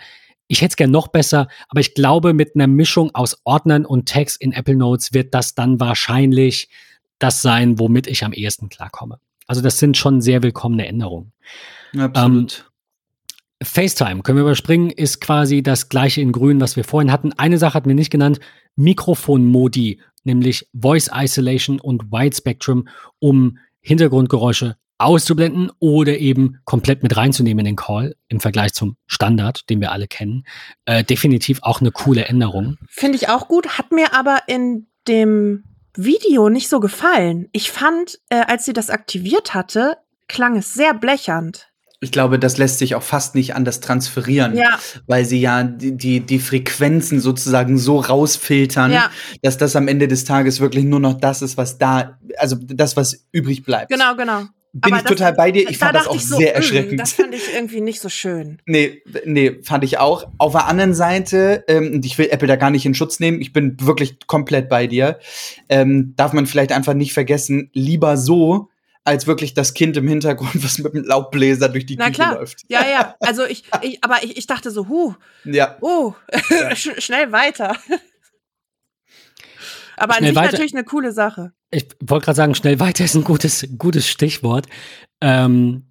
[0.47, 1.49] ich hätte es gern noch besser.
[1.67, 5.53] Aber ich glaube, mit einer Mischung aus Ordnern und Text in Apple Notes wird das
[5.53, 6.69] dann wahrscheinlich
[7.19, 9.19] das sein, womit ich am ehesten klarkomme.
[9.47, 11.33] Also das sind schon sehr willkommene Änderungen.
[11.97, 12.71] Absolut.
[13.63, 17.33] FaceTime können wir überspringen, ist quasi das gleiche in grün, was wir vorhin hatten.
[17.33, 18.39] Eine Sache hatten wir nicht genannt,
[18.75, 22.87] Mikrofon-Modi, nämlich Voice Isolation und Wide Spectrum,
[23.19, 29.69] um Hintergrundgeräusche auszublenden oder eben komplett mit reinzunehmen in den Call im Vergleich zum Standard,
[29.69, 30.45] den wir alle kennen.
[30.85, 32.77] Äh, definitiv auch eine coole Änderung.
[32.89, 35.65] Finde ich auch gut, hat mir aber in dem
[35.95, 37.49] Video nicht so gefallen.
[37.51, 41.69] Ich fand, äh, als sie das aktiviert hatte, klang es sehr blechernd.
[42.05, 44.77] Ich glaube, das lässt sich auch fast nicht anders transferieren, Ja,
[45.07, 49.09] weil sie ja die, die, die Frequenzen sozusagen so rausfiltern, ja,
[49.41, 52.95] dass das am Ende des Tages wirklich nur noch das ist, was da, also das,
[52.95, 53.89] was übrig bleibt.
[53.91, 54.43] genau, genau.
[54.77, 55.69] Bin Aber ich das- total bei dir.
[55.69, 56.99] Ich da fand das auch ich so, sehr mm, erschreckend.
[56.99, 58.59] Das fand ich irgendwie nicht so schön.
[58.65, 60.27] Nee, nee, fand ich auch.
[60.37, 63.39] Auf der anderen Seite, ähm, und ich will Apple da gar nicht in Schutz nehmen,
[63.41, 65.17] ich bin wirklich komplett bei dir,
[65.69, 68.67] ähm, darf man vielleicht einfach nicht vergessen, lieber so,
[69.05, 72.33] als wirklich das Kind im Hintergrund, was mit dem Laubbläser durch die Na Küche klar.
[72.35, 72.63] läuft.
[72.67, 73.15] Ja, ja.
[73.21, 75.13] Also ich, ich aber ich, ich dachte so, huh,
[75.45, 76.13] Ja, oh,
[76.73, 77.77] sch schnell weiter.
[79.97, 80.51] aber an Schnell sich weiter.
[80.51, 81.53] natürlich eine coole Sache.
[81.71, 84.67] Ich wollte gerade sagen, schnell weiter ist ein gutes, gutes Stichwort.
[85.21, 85.87] Ähm,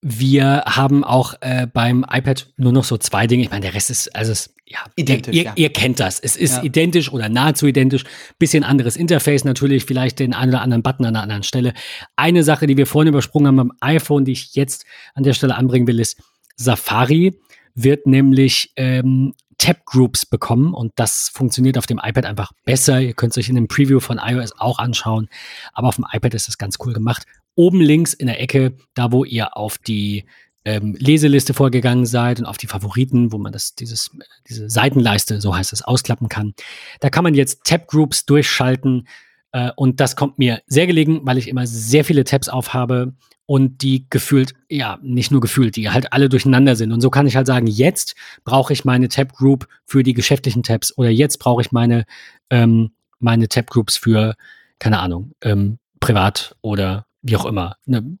[0.00, 3.42] wir haben auch äh, beim iPad nur noch so zwei Dinge.
[3.44, 5.52] Ich meine, der Rest ist, also es, ja, Identisch, ihr, ja.
[5.56, 6.20] ihr kennt das.
[6.20, 6.62] Es ist Ja.
[6.62, 8.04] identisch oder nahezu identisch.
[8.38, 11.72] Bisschen anderes Interface natürlich, vielleicht den einen oder anderen Button an einer anderen Stelle.
[12.16, 14.84] Eine Sache, die wir vorhin übersprungen haben beim iPhone, die ich jetzt
[15.14, 16.20] an der Stelle anbringen will, ist
[16.56, 17.34] Safari
[17.74, 23.00] wird nämlich ähm, Tab Groups bekommen und das funktioniert auf dem iPad einfach besser.
[23.00, 25.28] Ihr könnt es euch in dem Preview von iOS auch anschauen,
[25.72, 27.24] aber auf dem iPad ist das ganz cool gemacht.
[27.54, 30.24] Oben links in der Ecke, da wo ihr auf die
[30.64, 34.10] ähm, Leseliste vorgegangen seid und auf die Favoriten, wo man das, dieses,
[34.48, 36.54] diese Seitenleiste, so heißt es, ausklappen kann.
[37.00, 39.06] Da kann man jetzt Tab Groups durchschalten
[39.52, 43.14] äh, und das kommt mir sehr gelegen, weil ich immer sehr viele Tabs aufhabe
[43.46, 46.92] und die gefühlt, ja, nicht nur gefühlt, die halt alle durcheinander sind.
[46.92, 48.14] Und so kann ich halt sagen, jetzt
[48.44, 52.04] brauche ich meine Tab Group für die geschäftlichen Tabs oder jetzt brauche ich meine,
[52.50, 52.90] ähm,
[53.20, 54.34] meine Tab Groups für,
[54.78, 57.76] keine Ahnung, ähm, privat oder wie auch immer.
[57.86, 58.18] Ne,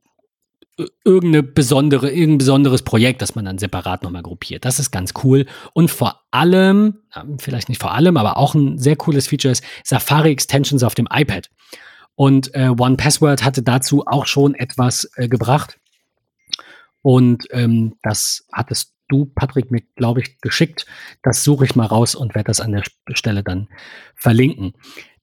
[1.04, 4.64] irgendeine besondere, irgendein besonderes Projekt, das man dann separat nochmal gruppiert.
[4.64, 5.46] Das ist ganz cool.
[5.72, 6.98] Und vor allem,
[7.38, 11.08] vielleicht nicht vor allem, aber auch ein sehr cooles Feature ist Safari Extensions auf dem
[11.10, 11.50] iPad.
[12.14, 15.78] Und äh, One Password hatte dazu auch schon etwas äh, gebracht.
[17.02, 20.86] Und ähm, das hattest du, Patrick, mir, glaube ich, geschickt.
[21.22, 22.82] Das suche ich mal raus und werde das an der
[23.12, 23.68] Stelle dann
[24.14, 24.74] verlinken.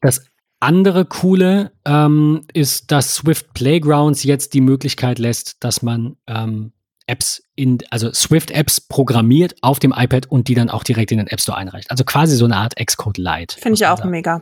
[0.01, 0.25] Das
[0.65, 6.73] andere coole ähm, ist, dass Swift Playgrounds jetzt die Möglichkeit lässt, dass man ähm,
[7.07, 11.27] Apps in, also Swift-Apps programmiert auf dem iPad und die dann auch direkt in den
[11.27, 11.91] App Store einreicht.
[11.91, 13.59] Also quasi so eine Art Xcode Lite.
[13.59, 14.09] Finde ich auch sagen.
[14.09, 14.41] mega.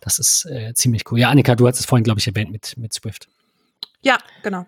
[0.00, 1.18] Das ist äh, ziemlich cool.
[1.18, 3.26] Ja, Annika, du hast es vorhin, glaube ich, erwähnt mit, mit Swift.
[4.02, 4.66] Ja, genau.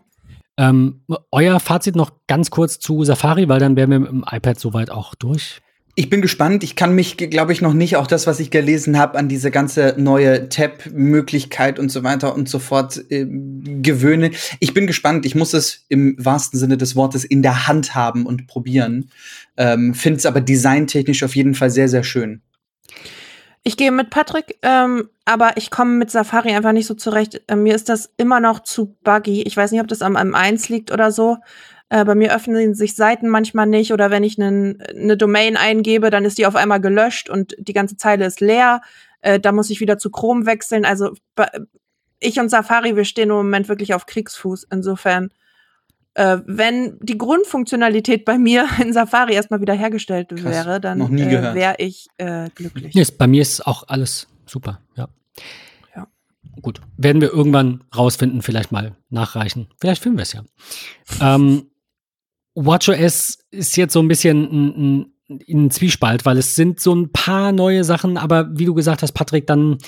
[0.58, 4.58] Ähm, euer Fazit noch ganz kurz zu Safari, weil dann wären wir mit dem iPad
[4.58, 5.60] soweit auch durch.
[5.98, 6.62] Ich bin gespannt.
[6.62, 9.50] Ich kann mich, glaube ich, noch nicht, auch das, was ich gelesen habe, an diese
[9.50, 14.34] ganze neue Tab-Möglichkeit und so weiter und so fort äh, gewöhnen.
[14.60, 15.24] Ich bin gespannt.
[15.24, 19.10] Ich muss es im wahrsten Sinne des Wortes in der Hand haben und probieren.
[19.56, 22.42] Ähm, Finde es aber designtechnisch auf jeden Fall sehr, sehr schön.
[23.62, 27.40] Ich gehe mit Patrick, ähm, aber ich komme mit Safari einfach nicht so zurecht.
[27.46, 29.44] Äh, mir ist das immer noch zu buggy.
[29.44, 31.38] Ich weiß nicht, ob das am M1 liegt oder so.
[31.88, 36.10] Äh, bei mir öffnen sich Seiten manchmal nicht oder wenn ich eine ne Domain eingebe,
[36.10, 38.80] dann ist die auf einmal gelöscht und die ganze Zeile ist leer.
[39.20, 40.84] Äh, da muss ich wieder zu Chrome wechseln.
[40.84, 41.12] Also
[42.18, 44.66] ich und Safari, wir stehen im Moment wirklich auf Kriegsfuß.
[44.72, 45.30] Insofern,
[46.14, 51.54] äh, wenn die Grundfunktionalität bei mir in Safari erstmal wieder hergestellt Krass, wäre, dann äh,
[51.54, 52.94] wäre ich äh, glücklich.
[52.96, 55.08] Nee, bei mir ist auch alles super, ja.
[56.62, 59.68] Gut, werden wir irgendwann rausfinden, vielleicht mal nachreichen.
[59.78, 60.42] Vielleicht filmen wir es ja.
[61.20, 61.68] ähm,
[62.56, 67.12] WatchOS ist jetzt so ein bisschen ein, ein, ein Zwiespalt, weil es sind so ein
[67.12, 69.78] paar neue Sachen, aber wie du gesagt hast, Patrick, dann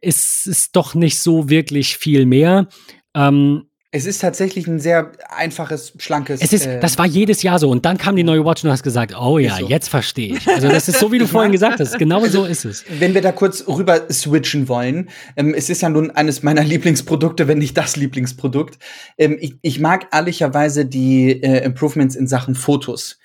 [0.00, 2.68] ist es doch nicht so wirklich viel mehr.
[3.14, 6.40] Ähm, es ist tatsächlich ein sehr einfaches, schlankes.
[6.40, 7.68] Es ist, äh, das war jedes Jahr so.
[7.70, 9.68] Und dann kam die neue Watch und du hast gesagt, oh ja, so.
[9.68, 10.46] jetzt verstehe ich.
[10.46, 11.98] Also das ist so, wie du vorhin gesagt hast.
[11.98, 12.84] Genau so ist es.
[12.88, 17.48] Wenn wir da kurz rüber switchen wollen, ähm, es ist ja nun eines meiner Lieblingsprodukte,
[17.48, 18.78] wenn nicht das Lieblingsprodukt.
[19.18, 23.18] Ähm, ich, ich mag ehrlicherweise die äh, Improvements in Sachen Fotos.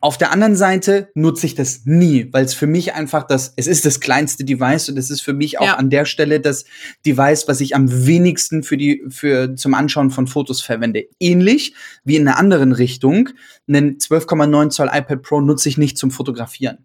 [0.00, 3.66] Auf der anderen Seite nutze ich das nie, weil es für mich einfach das, es
[3.66, 5.74] ist das kleinste Device und es ist für mich auch Ja.
[5.74, 6.64] an der Stelle das
[7.04, 11.06] Device, was ich am wenigsten für die, für, zum Anschauen von Fotos verwende.
[11.18, 13.30] Ähnlich wie in einer anderen Richtung.
[13.66, 16.78] Einen 12,9 Zoll iPad Pro nutze ich nicht zum Fotografieren.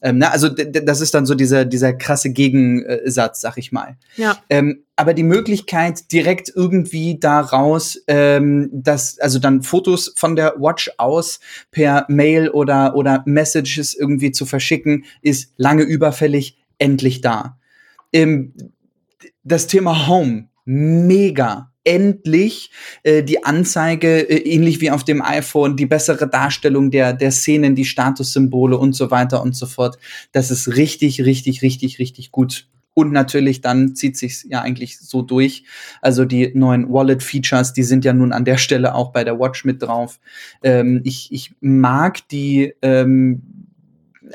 [0.00, 3.96] Ähm, ne, also das ist dann so dieser, dieser krasse Gegensatz, sag ich mal.
[4.16, 4.38] Ja.
[4.48, 10.90] Ähm, aber die Möglichkeit, direkt irgendwie daraus, ähm, das, also dann Fotos von der Watch
[10.98, 17.58] aus per Mail oder, oder Messages irgendwie zu verschicken, ist lange überfällig, endlich da.
[18.12, 18.54] Ähm,
[19.42, 21.72] das Thema Home, mega.
[21.88, 22.70] Endlich
[23.02, 27.74] äh, die Anzeige, äh, ähnlich wie auf dem iPhone, die bessere Darstellung der, der Szenen,
[27.74, 29.98] die Statussymbole und so weiter und so fort.
[30.32, 32.68] Das ist richtig, richtig, richtig, richtig gut.
[32.92, 35.62] Und natürlich dann zieht sich's ja eigentlich so durch.
[36.02, 39.64] Also die neuen Wallet-Features, die sind ja nun an der Stelle auch bei der Watch
[39.64, 40.18] mit drauf.
[40.64, 43.57] Ähm, ich, ich mag die ähm,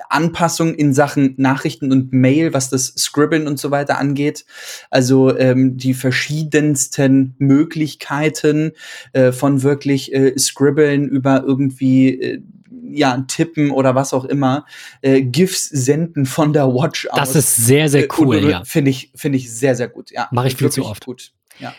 [0.10, 4.46] Anpassung in Sachen Nachrichten und Mail, was das Scribbeln und so weiter angeht.
[4.90, 8.72] Also ähm, die verschiedensten Möglichkeiten
[9.14, 12.42] äh, von wirklich äh, Scribbeln über irgendwie äh,
[12.86, 14.66] ja tippen oder was auch immer,
[15.02, 17.20] äh, GIFs senden von der Watch aus.
[17.20, 18.64] Das ist sehr, sehr Äh, cool, und ja.
[18.66, 20.12] Finde ich, finde ich sehr, sehr gut.
[20.12, 21.06] Ja, Mach ich viel zu oft.
[21.06, 21.32] Gut.
[21.60, 21.74] Ja.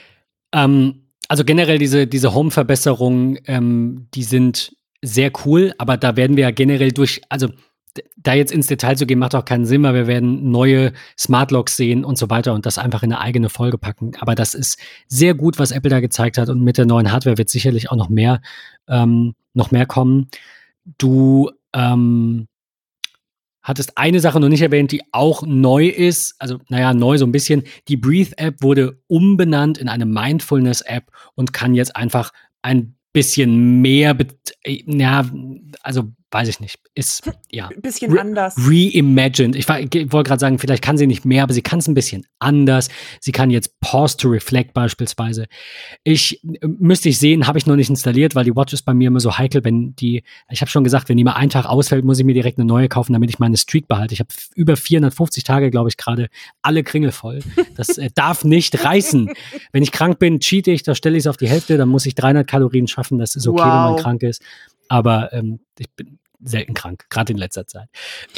[0.53, 6.43] Ähm, also generell diese, diese Home-Verbesserungen, ähm, die sind sehr cool, aber da werden wir
[6.45, 7.49] ja generell durch, also
[8.17, 11.51] da jetzt ins Detail zu gehen, macht auch keinen Sinn, weil wir werden neue Smart
[11.51, 14.13] Locks sehen und so weiter und das einfach in eine eigene Folge packen.
[14.21, 17.39] Aber das ist sehr gut, was Apple da gezeigt hat und mit der neuen Hardware
[17.39, 18.41] wird sicherlich auch noch mehr,
[18.89, 20.29] ähm, noch mehr kommen.
[20.99, 22.49] Du ähm,
[23.63, 26.35] hattest eine Sache noch nicht erwähnt, die auch neu ist.
[26.39, 27.63] Also, naja, neu so ein bisschen.
[27.89, 34.55] Die Breathe-App wurde umbenannt in eine Mindfulness-App und kann jetzt einfach ein bisschen mehr, bet-
[34.65, 35.25] äh, ja,
[35.83, 37.69] also weiß ich nicht, ist, ja.
[37.69, 38.55] Ein bisschen Re- anders.
[38.59, 39.57] Reimagined.
[39.57, 41.95] Ich, ich wollte gerade sagen, vielleicht kann sie nicht mehr, aber sie kann es ein
[41.95, 42.89] bisschen anders.
[43.21, 45.47] Sie kann jetzt Pause to Reflect beispielsweise.
[46.03, 48.93] Ich äh, müsste ich sehen, habe ich noch nicht installiert, weil die Watch ist bei
[48.95, 51.67] mir immer so heikel, wenn die, ich habe schon gesagt, wenn die mal einen Tag
[51.67, 54.13] ausfällt, muss ich mir direkt eine neue kaufen, damit ich meine Streak behalte.
[54.15, 56.29] Ich habe über 450 Tage, glaube ich, gerade
[56.63, 57.41] alle Kringel voll.
[57.77, 59.31] Das äh, darf nicht reißen.
[59.73, 62.07] Wenn ich krank bin, cheate ich, da stelle ich es auf die Hälfte, dann muss
[62.07, 63.19] ich 300 Kalorien schaffen.
[63.19, 64.01] Das ist okay, wenn man Wow.
[64.03, 64.43] krank ist.
[64.89, 67.89] Aber ähm, ich bin selten krank, gerade in letzter Zeit.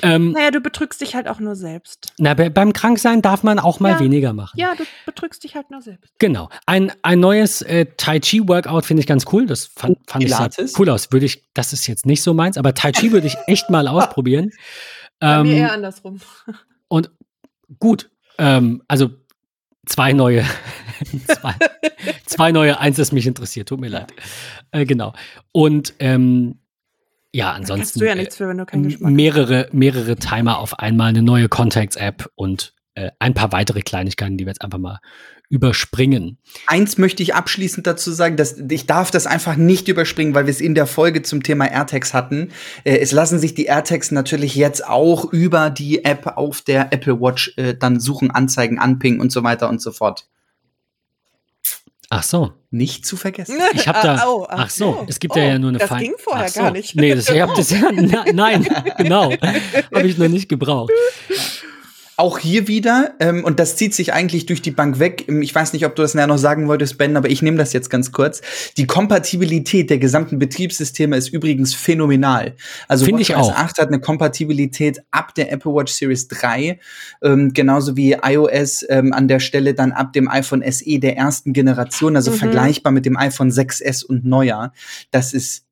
[0.02, 2.12] Ähm, Naja, du betrügst dich halt auch nur selbst.
[2.18, 4.00] na, be beim Kranksein darf man auch mal Ja.
[4.00, 4.58] weniger machen.
[4.58, 6.12] Ja, du betrügst dich halt nur selbst.
[6.18, 6.48] Genau.
[6.66, 9.46] Ein, ein neues äh, Tai Chi Workout finde ich ganz cool.
[9.46, 10.32] Das fand, fand ich
[10.78, 11.10] cool aus.
[11.12, 13.86] Würde ich, das ist jetzt nicht so meins, aber Tai Chi würde ich echt mal
[13.88, 14.50] ausprobieren.
[15.18, 16.20] Bei mir Ähm, eher andersrum.
[16.88, 17.10] und
[17.80, 19.10] gut, ähm, also
[19.86, 20.44] zwei neue,
[21.26, 21.54] zwei,
[22.26, 24.12] zwei neue, eins, das mich interessiert, tut mir leid.
[24.72, 25.12] Äh, genau.
[25.52, 26.58] Und ähm,
[27.36, 30.58] ja, ansonsten kannst du ja äh, nichts für, wenn du keinen Geschmack mehrere, mehrere Timer
[30.58, 34.78] auf einmal, eine neue Contacts-App und äh, ein paar weitere Kleinigkeiten, die wir jetzt einfach
[34.78, 35.00] mal
[35.50, 36.38] überspringen.
[36.66, 40.50] Eins möchte ich abschließend dazu sagen, dass ich darf das einfach nicht überspringen, weil wir
[40.50, 42.52] es in der Folge zum Thema AirTags hatten.
[42.84, 47.20] Äh, es lassen sich die AirTags natürlich jetzt auch über die App auf der Apple
[47.20, 50.26] Watch äh, dann suchen, anzeigen, anpingen und so weiter und so fort.
[52.08, 52.52] Ach so.
[52.70, 53.58] Nicht zu vergessen.
[53.74, 54.14] Ich habe da.
[54.16, 56.44] Ah, oh, ach so, es gibt ja Oh, ja nur eine Das Fein- ging vorher
[56.44, 56.60] ach so.
[56.60, 56.94] gar nicht.
[56.94, 57.80] Nee, das, ich hab das ja.
[57.92, 58.66] Na, nein,
[58.98, 59.32] genau.
[59.32, 60.92] Habe ich noch nicht gebraucht.
[62.18, 65.24] Auch hier wieder, ähm, und das zieht sich eigentlich durch die Bank weg.
[65.28, 67.59] Ähm, Ich weiß nicht, ob du das näher noch sagen wolltest, Ben, aber ich nehme
[67.59, 68.40] das jetzt ganz kurz.
[68.78, 72.55] Die Kompatibilität der gesamten Betriebssysteme ist übrigens phänomenal.
[72.88, 73.55] Also Finde ich WatchOS auch.
[73.56, 76.78] 8 hat eine Kompatibilität ab der Apple Watch Series 3,
[77.22, 81.52] ähm, genauso wie iOS ähm, an der Stelle dann ab dem iPhone SE der ersten
[81.52, 82.36] Generation, also Mhm.
[82.36, 84.72] vergleichbar mit dem iPhone 6S und neuer.
[85.10, 85.64] Das ist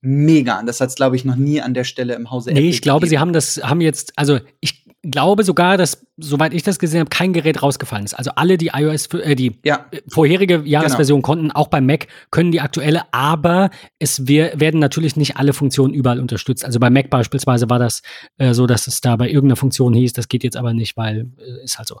[0.00, 0.62] mega.
[0.64, 3.06] Das hat es, glaube ich, noch nie an der Stelle im Hause Nee, ich glaube,
[3.06, 3.20] sie gegeben.
[3.20, 7.32] haben das, haben jetzt, also ich glaube sogar, dass, soweit ich das gesehen habe, kein
[7.32, 8.14] Gerät rausgefallen ist.
[8.14, 10.68] Also alle, die iOS, für- äh, die Ja, äh, vorherige Genau.
[10.68, 15.52] Jahresversion konnten, auch beim Mac, können die aktuelle, aber es wir, werden natürlich nicht alle
[15.52, 16.64] Funktionen überall unterstützt.
[16.64, 18.02] Also bei Mac beispielsweise war das
[18.38, 21.30] äh, so, dass es da bei irgendeiner Funktion hieß, das geht jetzt aber nicht, weil
[21.38, 21.98] äh, ist halt so.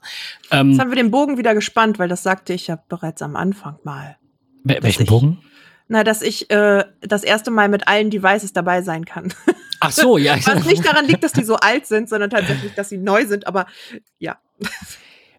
[0.50, 3.36] Ähm, Jetzt haben wir den Bogen wieder gespannt, weil das sagte ich ja bereits am
[3.36, 4.16] Anfang mal.
[4.64, 5.38] wel- welchen ich- Bogen?
[5.86, 9.34] Na, dass ich äh, das erste Mal mit allen Devices dabei sein kann.
[9.80, 10.36] Ach so, ja.
[10.46, 13.46] Was nicht daran liegt, dass die so alt sind, sondern tatsächlich, dass sie neu sind.
[13.46, 13.66] Aber
[14.18, 14.38] ja.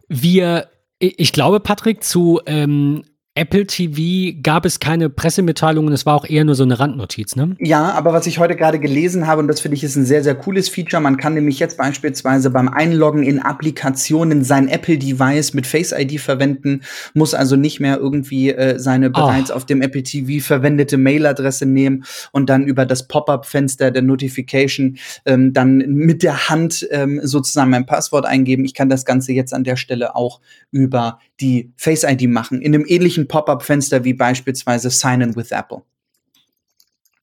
[0.08, 0.70] Wir,
[1.00, 3.04] ich glaube, Patrick, zu ähm,
[3.38, 7.58] Apple TV gab es keine Pressemitteilungen, es war auch eher nur so eine Randnotiz, ne?
[7.60, 10.24] Ja, aber was ich heute gerade gelesen habe, und das finde ich ist ein sehr,
[10.24, 15.68] sehr cooles Feature, man kann nämlich jetzt beispielsweise beim Einloggen in Applikationen sein Apple-Device mit
[15.68, 16.84] Face ID verwenden,
[17.14, 19.56] muss also nicht mehr irgendwie äh, seine bereits oh.
[19.56, 25.52] auf dem Apple TV verwendete Mailadresse nehmen und dann über das Pop-up-Fenster der Notification ähm,
[25.52, 28.64] dann mit der Hand ähm, sozusagen mein Passwort eingeben.
[28.64, 30.40] Ich kann das Ganze jetzt an der Stelle auch
[30.72, 35.82] über die Face ID machen, in einem ähnlichen Pop-up-Fenster wie beispielsweise Sign in with Apple.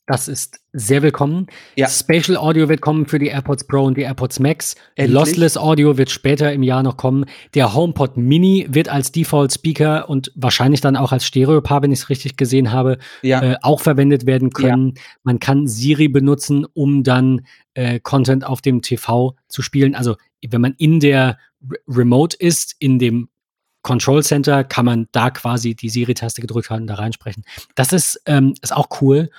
[0.07, 1.47] Das ist sehr willkommen.
[1.77, 1.89] Ja.
[1.89, 4.75] Spatial Audio wird kommen für die AirPods Pro und die AirPods Max.
[4.97, 5.15] Endlich.
[5.15, 7.25] Lossless Audio wird später im Jahr noch kommen.
[7.55, 12.01] Der HomePod Mini wird als Default Speaker und wahrscheinlich dann auch als Stereopaar, wenn ich
[12.01, 13.43] es richtig gesehen habe, Ja.
[13.43, 14.95] äh, auch verwendet werden können.
[15.23, 19.95] Man kann Siri benutzen, um dann äh, Content auf dem TV zu spielen.
[19.95, 20.17] Also
[20.47, 21.39] wenn man in der
[21.87, 23.29] Remote ist, in dem
[23.83, 27.45] Control Center, kann man da quasi die Siri-Taste gedrückt halten, da reinsprechen.
[27.75, 29.31] Das ist, ähm, ist auch cool.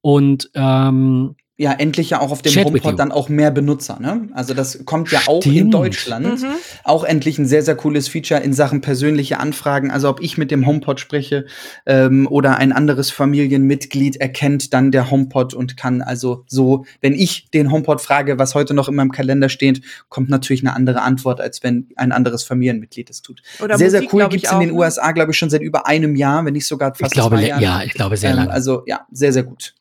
[0.00, 2.66] Und ähm, Ja, endlich ja auch auf dem Chat.
[2.66, 4.28] HomePod dann auch mehr Benutzer, ne?
[4.34, 5.72] Also das kommt ja auch in Stimmt.
[5.72, 6.42] Deutschland.
[6.42, 6.48] Mhm.
[6.84, 9.90] Auch endlich ein sehr, sehr cooles Feature in Sachen persönliche Anfragen.
[9.90, 11.46] Also ob ich mit dem HomePod spreche
[11.86, 17.48] ähm, oder ein anderes Familienmitglied erkennt dann der HomePod und kann also so, wenn ich
[17.50, 19.80] den HomePod frage, was heute noch in meinem Kalender steht,
[20.10, 23.40] kommt natürlich eine andere Antwort, als wenn ein anderes Familienmitglied es tut.
[23.62, 24.74] Oder sehr, sehr Musik, cool glaub ich, gibt's in den ne?
[24.74, 27.46] USA, glaube ich, schon seit über einem Jahr, wenn nicht sogar ich fast glaube, zwei
[27.46, 27.62] Jahren.
[27.62, 28.50] ja, ich glaube sehr Ähm, lange.
[28.50, 29.74] also ja, sehr, sehr gut.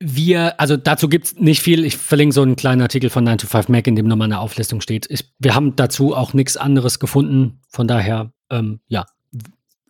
[0.00, 1.84] Wir, also dazu gibt's nicht viel.
[1.84, 4.40] Ich verlinke so einen kleinen Artikel von 9 to 5 Mac, in dem nochmal eine
[4.40, 5.06] Auflistung steht.
[5.08, 7.60] Ich, wir haben dazu auch nichts anderes gefunden.
[7.68, 9.06] Von daher, ähm, ja,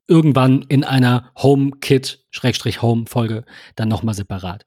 [0.06, 3.44] irgendwann in einer HomeKit-Home-Folge
[3.76, 4.66] dann nochmal separat.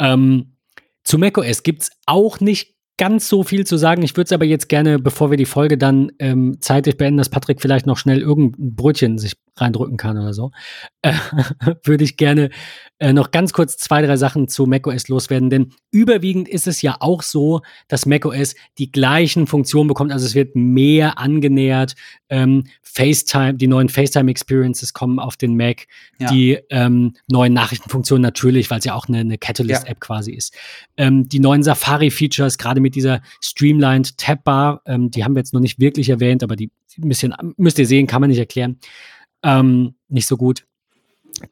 [0.00, 0.56] Ähm,
[1.04, 4.02] zu macOS gibt's auch nicht ganz so viel zu sagen.
[4.02, 7.28] Ich würde es aber jetzt gerne, bevor wir die Folge dann ähm, zeitig beenden, dass
[7.28, 10.50] Patrick vielleicht noch schnell irgendein Brötchen sich reindrücken kann oder so,
[11.02, 11.12] äh,
[11.84, 12.50] würde ich gerne
[12.98, 15.50] äh, noch ganz kurz zwei, drei Sachen zu macOS loswerden.
[15.50, 20.12] Denn überwiegend ist es ja auch so, dass macOS die gleichen Funktionen bekommt.
[20.12, 21.94] Also es wird mehr angenähert.
[22.28, 25.86] Ähm, FaceTime, die neuen FaceTime-Experiences kommen auf den Mac.
[26.18, 26.30] Ja.
[26.30, 30.54] Die ähm, neuen Nachrichtenfunktionen natürlich, weil es ja auch eine, eine Catalyst-App quasi ist.
[30.96, 35.60] Ähm, die neuen Safari-Features, gerade mit dieser Streamlined Tab-Bar, ähm, die haben wir jetzt noch
[35.60, 38.78] nicht wirklich erwähnt, aber die ein bisschen, müsst ihr sehen, kann man nicht erklären.
[39.44, 40.66] Ähm, nicht so gut.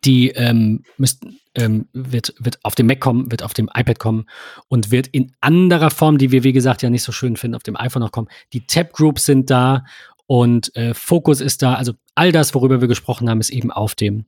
[0.05, 1.25] Die ähm, müsst,
[1.55, 4.27] ähm, wird, wird auf dem Mac kommen, wird auf dem iPad kommen
[4.69, 7.63] und wird in anderer Form, die wir, wie gesagt, ja nicht so schön finden, auf
[7.63, 8.29] dem iPhone noch kommen.
[8.53, 9.85] Die Tab-Groups sind da
[10.27, 11.75] und äh, Fokus ist da.
[11.75, 14.25] Also all das, worüber wir gesprochen haben, ist eben auf dem,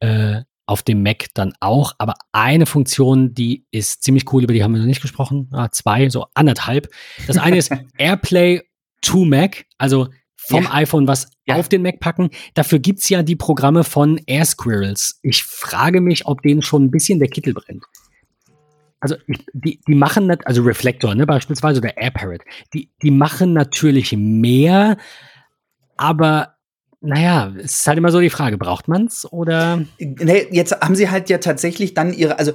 [0.00, 1.94] äh, auf dem Mac dann auch.
[1.98, 5.48] Aber eine Funktion, die ist ziemlich cool, über die haben wir noch nicht gesprochen.
[5.52, 6.88] Ah, zwei, so anderthalb.
[7.26, 8.62] Das eine ist AirPlay
[9.00, 10.08] to Mac, also
[10.48, 10.74] vom Ja.
[10.74, 11.56] iPhone was Ja.
[11.56, 12.30] auf den Mac packen.
[12.54, 15.18] Dafür gibt's ja die Programme von Air Squirrels.
[15.22, 17.84] Ich frage mich, ob denen schon ein bisschen der Kittel brennt.
[19.00, 19.16] Also
[19.52, 22.42] die, die machen, nat- also Reflector, ne, beispielsweise, oder AirParrot,
[22.72, 24.96] die, die machen natürlich mehr,
[25.96, 26.54] aber
[27.00, 29.82] naja, es ist halt immer so die Frage, braucht man's oder?
[29.98, 32.52] Nee, jetzt haben sie halt ja tatsächlich dann ihre, also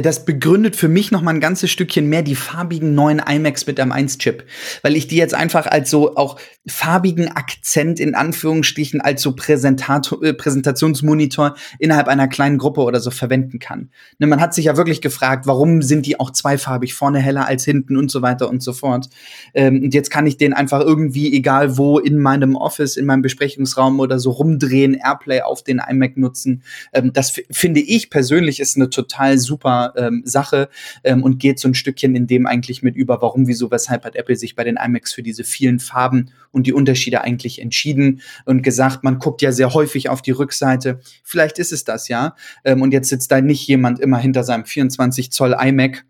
[0.00, 3.78] das begründet für mich noch mal ein ganzes Stückchen mehr die farbigen neuen iMacs mit
[3.78, 4.44] M1-Chip,
[4.80, 10.22] weil ich die jetzt einfach als so auch farbigen Akzent in Anführungsstrichen als so Präsentator,
[10.22, 13.90] äh, Präsentationsmonitor innerhalb einer kleinen Gruppe oder so verwenden kann.
[14.18, 17.64] Ne, man hat sich ja wirklich gefragt, warum sind die auch zweifarbig, vorne heller als
[17.64, 19.10] hinten und so weiter und so fort.
[19.52, 23.22] Ähm, und jetzt kann ich den einfach irgendwie, egal wo, in meinem Office, in meinem
[23.22, 26.62] Besprechungsraum oder so rumdrehen, Airplay auf den iMac nutzen.
[26.94, 30.68] Ähm, das finde ich persönlich ist eine total super ähm, Sache
[31.04, 34.16] ähm, und geht so ein Stückchen in dem eigentlich mit über, warum, wieso, weshalb hat
[34.16, 38.62] Apple sich bei den iMacs für diese vielen Farben und die Unterschiede eigentlich entschieden und
[38.62, 41.00] gesagt, man guckt ja sehr häufig auf die Rückseite.
[41.24, 42.36] Vielleicht ist es das ja.
[42.64, 46.04] Ähm, und jetzt sitzt da nicht jemand immer hinter seinem 24 Zoll iMac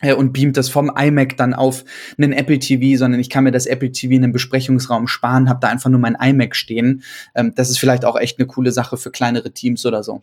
[0.00, 1.84] äh, und beamt das vom iMac dann auf
[2.16, 5.60] einen Apple TV, sondern ich kann mir das Apple TV in einem Besprechungsraum sparen, habe
[5.60, 7.02] da einfach nur mein iMac stehen.
[7.34, 10.22] Ähm, das ist vielleicht auch echt eine coole Sache für kleinere Teams oder so.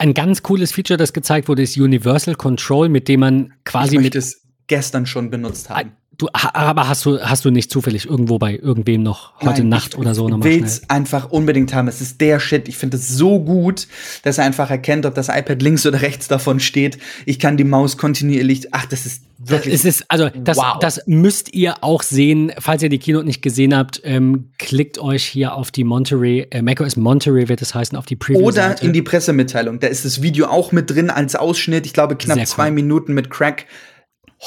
[0.00, 4.02] Ein ganz cooles Feature, das gezeigt wurde, ist Universal Control, mit dem man quasi ich
[4.02, 5.92] mit es gestern schon benutzt haben.
[6.22, 9.92] Du, aber hast du, hast du nicht zufällig irgendwo bei irgendwem noch heute Nein, Nacht
[9.94, 10.62] ich, oder so nochmal Ich schnell?
[10.62, 11.88] will's einfach unbedingt haben.
[11.88, 12.68] Es ist der Shit.
[12.68, 13.86] Ich finde es so gut,
[14.22, 16.98] dass er einfach erkennt, ob das iPad links oder rechts davon steht.
[17.26, 18.68] Ich kann die Maus kontinuierlich.
[18.72, 19.74] Ach, das ist wirklich.
[19.74, 20.78] Es ist, also, das, Wow.
[20.80, 22.52] das müsst ihr auch sehen.
[22.58, 26.62] Falls ihr die Keynote nicht gesehen habt, ähm, klickt euch hier auf die Monterey, äh,
[26.62, 28.40] macOS Monterey wird es heißen, auf die Preview.
[28.46, 29.80] Oder in die Pressemitteilung.
[29.80, 31.86] Da ist das Video auch mit drin als Ausschnitt.
[31.86, 32.46] Ich glaube, knapp cool.
[32.46, 33.66] zwei Minuten mit Crack.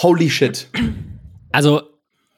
[0.02, 0.68] Holy shit.
[1.54, 1.82] Also,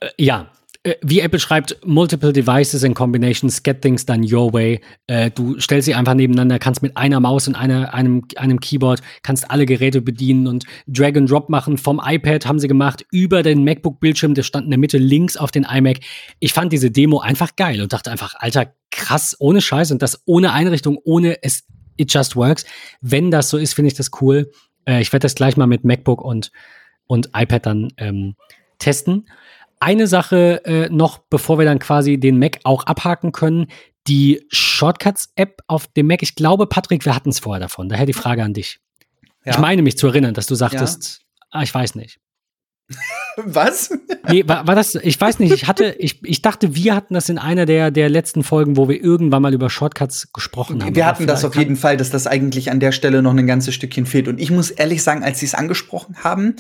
[0.01, 0.51] äh, ja.
[0.83, 4.79] Äh, Wie Apple schreibt, multiple devices and combinations get things done your way.
[5.07, 9.01] Äh, du stellst sie einfach nebeneinander, kannst mit einer Maus und einer, einem, einem Keyboard,
[9.23, 11.79] kannst alle Geräte bedienen und Drag and Drop machen.
[11.79, 15.49] Vom iPad haben sie gemacht, über den MacBook-Bildschirm, der stand in der Mitte links auf
[15.49, 16.01] den iMac.
[16.39, 20.21] Ich fand diese Demo einfach geil und dachte einfach, Alter, krass, ohne Scheiß und das
[20.25, 21.63] ohne Einrichtung, ohne es,
[21.97, 22.65] it just works.
[23.01, 24.51] Wenn das so ist, finde ich das cool.
[24.85, 26.51] Äh, ich werde das gleich mal mit MacBook und,
[27.07, 28.35] und iPad dann ähm,
[28.80, 29.30] testen.
[29.80, 33.68] Eine Sache äh, noch, bevor wir dann quasi den Mac auch abhaken können.
[34.07, 36.22] Die Shortcuts-App auf dem Mac.
[36.22, 37.89] Ich glaube, Patrick, wir hatten es vorher davon.
[37.89, 38.80] Daher die Frage an dich.
[39.43, 39.53] Ja.
[39.53, 41.22] Ich meine mich zu erinnern, dass du sagtest,
[41.52, 42.19] ah, ich weiß nicht.
[43.38, 43.91] Was?
[44.30, 47.30] Nee, war, war das, ich weiß nicht, ich hatte, ich, ich dachte, wir hatten das
[47.30, 50.95] in einer der, der letzten Folgen, wo wir irgendwann mal über Shortcuts gesprochen haben.
[50.95, 53.73] Wir hatten das auf jeden Fall, dass das eigentlich an der Stelle noch ein ganzes
[53.73, 54.27] Stückchen fehlt.
[54.27, 56.56] Und ich muss ehrlich sagen, als sie es angesprochen haben,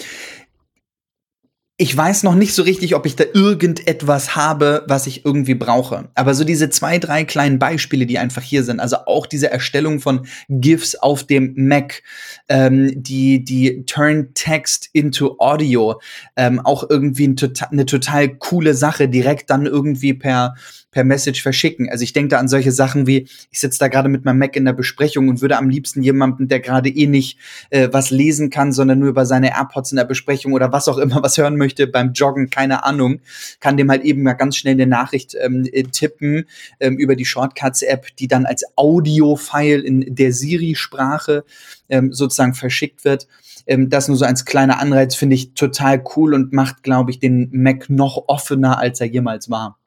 [1.77, 6.07] ich weiß noch nicht so richtig, ob ich da irgendetwas habe, was ich irgendwie brauche.
[6.15, 9.99] Aber so diese zwei, drei kleinen Beispiele, die einfach hier sind, also auch diese Erstellung
[9.99, 12.01] von GIFs auf dem Mac,
[12.47, 15.99] ähm, die, die Turn Text into Audio,
[16.37, 20.55] ähm, auch irgendwie ein tota eine total coole Sache, direkt dann irgendwie per,
[20.95, 21.89] per Message verschicken.
[21.89, 24.55] Also ich denke da an solche Sachen wie, ich sitze da gerade mit meinem Mac
[24.55, 27.37] in der Besprechung und würde am liebsten jemanden, der gerade eh nicht
[27.69, 30.97] äh, was lesen kann, sondern nur über seine AirPods in der Besprechung oder was auch
[30.97, 33.19] immer was hören möchte beim Joggen, keine Ahnung,
[33.59, 36.45] kann dem halt eben mal ganz schnell eine Nachricht ähm, äh, tippen
[36.79, 41.43] ähm, über die Shortcuts-App, die dann als Audio-File in der Siri-Sprache
[41.89, 43.27] ähm, sozusagen verschickt wird.
[43.67, 47.19] Ähm, das nur so als kleiner Anreiz finde ich total cool und macht, glaube ich,
[47.19, 49.77] den Mac noch offener, als er jemals war.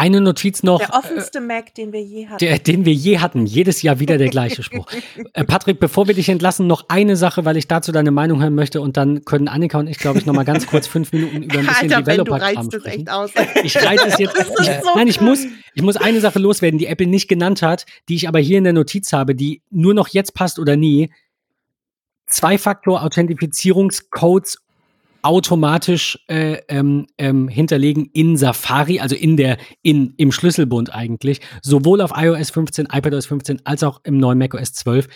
[0.00, 0.78] Eine Notiz noch.
[0.78, 2.38] Der offenste Mac, den wir je hatten.
[2.38, 3.44] Der, den wir je hatten.
[3.44, 4.86] Jedes Jahr wieder der gleiche Spruch.
[5.34, 8.54] äh, Patrick, bevor wir dich entlassen, noch eine Sache, weil ich dazu deine Meinung hören
[8.54, 11.42] möchte und dann können Annika und ich, glaube ich, noch mal ganz kurz fünf Minuten
[11.42, 13.06] über ein bisschen Alter, Developer-Kram sprechen.
[13.62, 14.38] Ich reize es jetzt.
[14.38, 15.44] Ich, so nein, ich muss,
[15.74, 18.64] ich muss eine Sache loswerden, die Apple nicht genannt hat, die ich aber hier in
[18.64, 21.10] der Notiz habe, die nur noch jetzt passt oder nie.
[22.26, 24.62] Zwei-Faktor-Authentifizierungscodes
[25.22, 32.00] automatisch äh, ähm, ähm, hinterlegen in Safari, also in der in im Schlüsselbund eigentlich, sowohl
[32.00, 35.08] auf iOS 15, iPadOS 15 als auch im neuen macOS 12.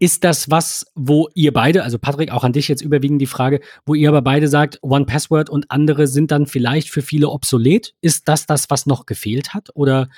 [0.00, 3.60] Ist das was, wo ihr beide, also Patrick, auch an dich jetzt überwiegend die Frage,
[3.84, 7.94] wo ihr aber beide sagt, One Password und andere sind dann vielleicht für viele obsolet?
[8.00, 9.70] Ist das das, was noch gefehlt hat?
[9.74, 10.08] Oder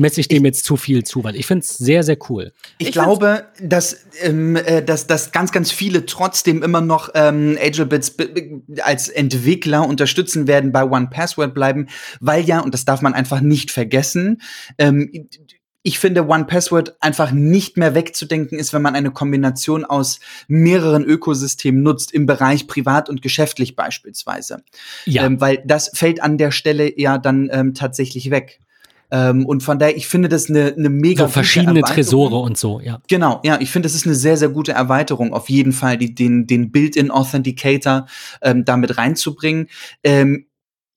[0.00, 1.22] messe ich dem jetzt zu viel zu?
[1.22, 2.52] Weil ich finde es sehr, sehr cool.
[2.78, 7.56] Ich, Ich glaube, dass, ähm, äh, dass, dass ganz, ganz viele trotzdem immer noch ähm,
[7.56, 11.88] b- als Entwickler unterstützen werden, bei One Password bleiben,
[12.20, 14.40] weil ja, und das darf man einfach nicht vergessen,
[14.78, 15.28] ähm,
[15.82, 21.04] ich finde, One Password einfach nicht mehr wegzudenken ist, wenn man eine Kombination aus mehreren
[21.04, 24.62] Ökosystemen nutzt, im Bereich privat und geschäftlich beispielsweise.
[25.06, 28.60] Ja, Ähm, weil das fällt an der Stelle ja dann ähm, tatsächlich weg.
[29.10, 31.82] Ähm, und von daher, ich finde das eine, eine mega so verschiedene.
[31.82, 33.00] Tresore und so, ja.
[33.08, 36.14] Genau, ja, ich finde, das ist eine sehr, sehr gute Erweiterung, auf jeden Fall, die,
[36.14, 38.06] den, den Built-in Authenticator
[38.42, 39.68] ähm, damit reinzubringen.
[40.04, 40.46] Ähm,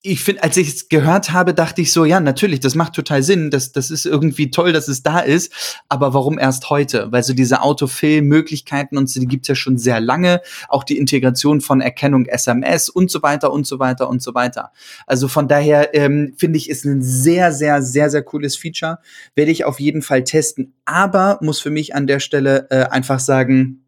[0.06, 3.22] ich finde, als ich es gehört habe, dachte ich so, ja, natürlich, das macht total
[3.22, 7.10] Sinn, das, das ist irgendwie toll, dass es da ist, aber warum erst heute?
[7.10, 11.62] Weil so diese Autofill-Möglichkeiten und so, die gibt's ja schon sehr lange, auch die Integration
[11.62, 14.72] von Erkennung SMS und so weiter und so weiter und so weiter.
[15.06, 18.98] Also von daher ähm, finde ich, ist ein sehr, sehr, sehr, sehr cooles Feature,
[19.34, 23.20] werde ich auf jeden Fall testen, aber muss für mich an der Stelle äh, einfach
[23.20, 23.83] sagen,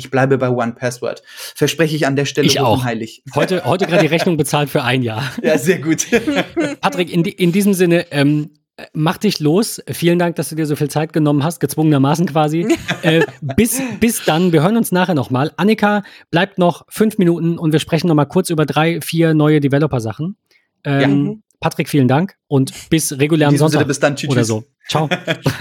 [0.00, 1.22] ich bleibe bei One Password.
[1.54, 2.78] Verspreche ich an der Stelle Ich auch.
[2.78, 3.22] unheilig.
[3.34, 5.22] Heute, heute gerade die Rechnung bezahlt für ein Jahr.
[5.42, 6.06] Ja, sehr gut.
[6.80, 8.50] Patrick, in, in diesem Sinne, ähm,
[8.94, 9.82] mach dich los.
[9.90, 12.66] Vielen Dank, dass du dir so viel Zeit genommen hast, gezwungenermaßen quasi.
[13.02, 15.52] äh, bis, bis dann, wir hören uns nachher nochmal.
[15.56, 20.36] Annika bleibt noch fünf Minuten und wir sprechen nochmal kurz über drei, vier neue Developer-Sachen.
[20.84, 21.34] Ähm, Ja.
[21.60, 24.16] Patrick, vielen Dank und bis regulär In am diesem Sonntag Sinne, bis dann.
[24.16, 24.30] Tschüss.
[24.30, 24.64] oder so.
[24.88, 25.10] Ciao.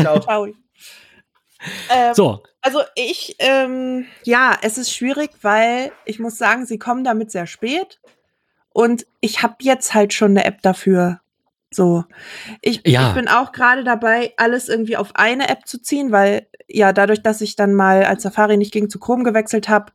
[0.02, 0.20] Ciao.
[0.22, 0.48] Ciao.
[1.90, 7.04] Ähm, So, Also ich, ähm, ja, es ist schwierig, weil ich muss sagen, sie kommen
[7.04, 8.00] damit sehr spät.
[8.72, 11.22] Und ich habe jetzt halt schon eine App dafür.
[11.72, 12.06] So.
[12.62, 13.10] Ich, Ja.
[13.10, 17.22] ich bin auch gerade dabei, alles irgendwie auf eine App zu ziehen, weil ja, dadurch,
[17.24, 19.92] dass ich dann mal als Safari nicht ging zu Chrome gewechselt habe,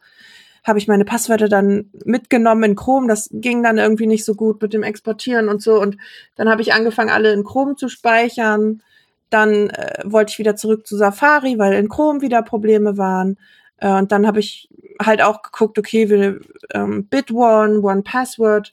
[0.64, 3.06] habe ich meine Passwörter dann mitgenommen in Chrome.
[3.06, 5.80] Das ging dann irgendwie nicht so gut mit dem Exportieren und so.
[5.80, 5.98] Und
[6.36, 8.82] dann habe ich angefangen, alle in Chrome zu speichern.
[9.30, 13.38] Dann äh, wollte ich wieder zurück zu Safari, weil in Chrome wieder Probleme waren.
[13.78, 14.68] Äh, und dann habe ich
[15.02, 16.40] halt auch geguckt, okay, wir,
[16.72, 18.72] ähm, Bitone, One Password.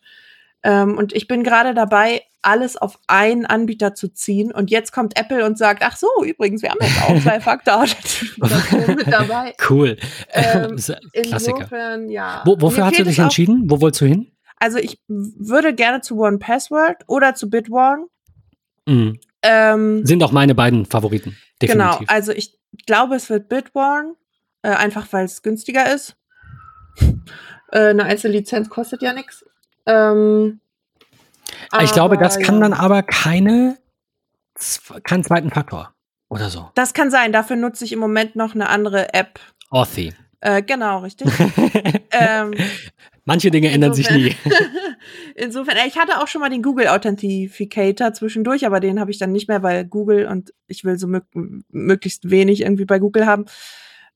[0.63, 4.51] Ähm, und ich bin gerade dabei, alles auf einen Anbieter zu ziehen.
[4.51, 7.85] Und jetzt kommt Apple und sagt, ach so, übrigens, wir haben jetzt auch zwei Faktor
[8.87, 9.53] mit dabei.
[9.69, 9.97] Cool.
[10.31, 10.75] Ähm,
[11.13, 11.57] Klassiker.
[11.57, 12.41] insofern, ja.
[12.45, 13.63] Wo, wofür hast du dich entschieden?
[13.69, 14.31] Wo wolltest du hin?
[14.57, 18.05] Also ich würde gerne zu One Password oder zu Bitwarden.
[18.87, 19.19] Mhm.
[19.43, 21.37] Ähm, Sind auch meine beiden Favoriten.
[21.61, 21.99] Definitiv.
[21.99, 24.15] Genau, also ich glaube, es wird Bitwarden,
[24.61, 26.15] äh, einfach weil es günstiger ist.
[27.71, 29.45] äh, eine Einzellizenz kostet ja nichts.
[29.85, 30.59] Ähm,
[31.81, 32.61] ich glaube, das kann ja.
[32.61, 33.77] dann aber keine,
[35.03, 35.93] keinen zweiten Faktor
[36.29, 36.69] oder so.
[36.75, 39.39] Das kann sein, dafür nutze ich im Moment noch eine andere App.
[39.69, 40.13] Authy.
[40.41, 41.29] Äh, genau, richtig.
[42.11, 42.53] ähm,
[43.25, 44.35] Manche Dinge ändern sich nie.
[45.35, 49.31] Insofern, ich hatte auch schon mal den Google Authentificator zwischendurch, aber den habe ich dann
[49.31, 51.23] nicht mehr, weil Google und ich will so mög
[51.69, 53.45] möglichst wenig irgendwie bei Google haben.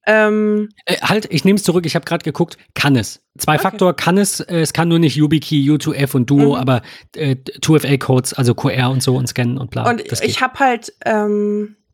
[0.07, 1.85] Ähm, Äh, halt, ich nehme es zurück.
[1.85, 2.57] Ich habe gerade geguckt.
[2.73, 3.21] Kann es.
[3.37, 4.39] Zwei-Faktor kann es.
[4.39, 6.61] Äh, es kann nur nicht YubiKey, U2F und Duo, Mhm.
[6.61, 6.81] aber
[7.15, 9.89] äh, 2FA-Codes, also QR und so und scannen und bla.
[9.89, 11.84] Und ich habe halt, ähm, äh,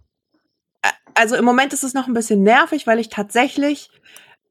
[1.21, 3.91] also im Moment ist es noch ein bisschen nervig, weil ich tatsächlich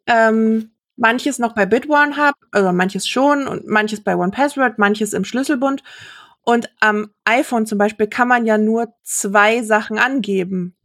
[0.07, 5.25] ähm, manches noch bei Bitwarden habe, also manches schon und manches bei OnePassword, manches im
[5.25, 5.83] Schlüsselbund.
[6.43, 10.77] Und am iPhone zum Beispiel kann man ja nur zwei Sachen angeben,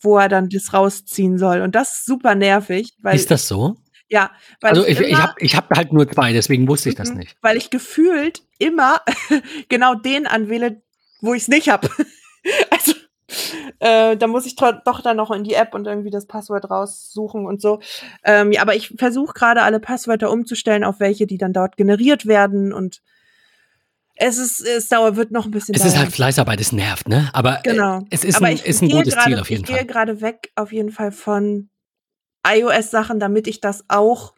[0.00, 1.60] wo er dann das rausziehen soll.
[1.60, 3.74] Und das ist super nervig, weil ist das so?
[4.08, 4.30] ja,
[4.60, 7.18] weil Also ich, ich habe ich hab halt nur zwei, deswegen wusste ich das Mhm.
[7.18, 7.36] nicht.
[7.42, 9.00] Weil ich gefühlt immer
[9.68, 10.80] genau den anwähle,
[11.20, 11.90] wo ich es nicht habe.
[12.70, 12.92] also
[13.80, 17.46] äh, da muss ich doch dann noch in die App und irgendwie das Passwort raussuchen
[17.46, 17.80] und so.
[18.24, 22.26] Ähm, ja, aber ich versuche gerade alle Passwörter umzustellen auf welche, die dann dort generiert
[22.26, 23.00] werden und
[24.14, 26.04] es ist, es dauert, wird noch ein bisschen Es ist dauern.
[26.04, 27.30] halt Fleißarbeit, es nervt, ne?
[27.32, 28.00] Aber Genau.
[28.00, 29.86] äh, es ist aber ein, ist ein gutes gerade, Ziel auf jeden ich gehe Fall.
[29.86, 31.70] gerade weg auf jeden Fall von
[32.46, 34.34] iOS-Sachen, damit ich das auch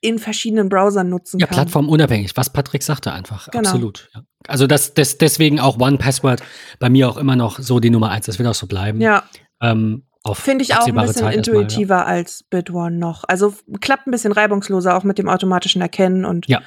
[0.00, 1.56] in verschiedenen Browsern nutzen Ja, kann.
[1.56, 3.50] plattformunabhängig, was Patrick sagte einfach.
[3.50, 3.68] Genau.
[3.68, 4.10] Absolut.
[4.14, 4.22] Ja.
[4.48, 6.42] Also das, das, deswegen auch One Password
[6.78, 8.26] bei mir auch immer noch so die Nummer eins.
[8.26, 9.00] Das wird auch so bleiben.
[9.00, 9.24] Ja.
[9.60, 10.04] Ähm,
[10.34, 13.24] Finde ich auch ein bisschen Zeit erstmal, intuitiver als Bitwarden noch.
[13.26, 16.60] Also klappt ein bisschen reibungsloser, auch mit dem automatischen Erkennen und Ja.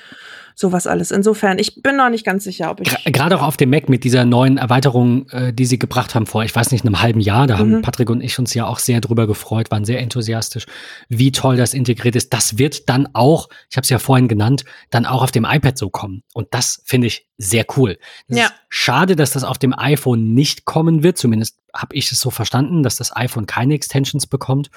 [0.55, 1.11] Sowas alles.
[1.11, 2.87] Insofern, ich bin noch nicht ganz sicher, ob ich.
[3.05, 6.43] Gerade auch auf dem Mac mit dieser neuen Erweiterung, äh, die sie gebracht haben vor,
[6.43, 7.81] ich weiß nicht, einem halben Jahr, da haben Mhm.
[7.81, 10.65] Patrick und ich uns ja auch sehr drüber gefreut, waren sehr enthusiastisch,
[11.09, 12.33] wie toll das integriert ist.
[12.33, 15.77] Das wird dann auch, ich habe es ja vorhin genannt, dann auch auf dem iPad
[15.77, 16.23] so kommen.
[16.33, 17.97] Und das finde ich sehr cool.
[18.27, 18.45] Es Ja.
[18.45, 21.17] ist schade, dass das auf dem iPhone nicht kommen wird.
[21.17, 24.69] Zumindest habe ich es so verstanden, dass das iPhone keine Extensions bekommt.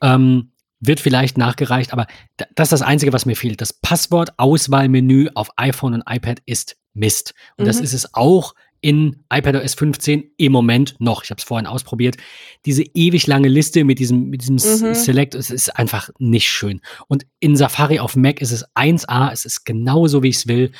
[0.00, 2.06] Ähm, wird vielleicht nachgereicht, aber
[2.36, 3.60] da- das ist das Einzige, was mir fehlt.
[3.60, 7.34] Das Passwort-Auswahlmenü auf iPhone und iPad ist Mist.
[7.56, 7.84] Und das Mhm.
[7.84, 11.24] ist es auch in iPadOS 15 im Moment noch.
[11.24, 12.16] Ich habe es vorhin ausprobiert.
[12.64, 14.94] Diese ewig lange Liste mit diesem, mit diesem Mhm.
[14.94, 16.80] Select, es ist einfach nicht schön.
[17.08, 20.70] Und in Safari auf Mac ist es 1A, es ist genauso, wie ich es will.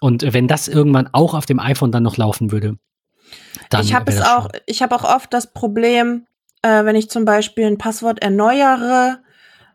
[0.00, 2.76] Und wenn das irgendwann auch auf dem iPhone dann noch laufen würde,
[3.70, 4.60] dann ich habe es das auch, schön.
[4.66, 6.26] ich habe auch oft das Problem,
[6.62, 9.20] äh, wenn ich zum Beispiel ein Passwort erneuere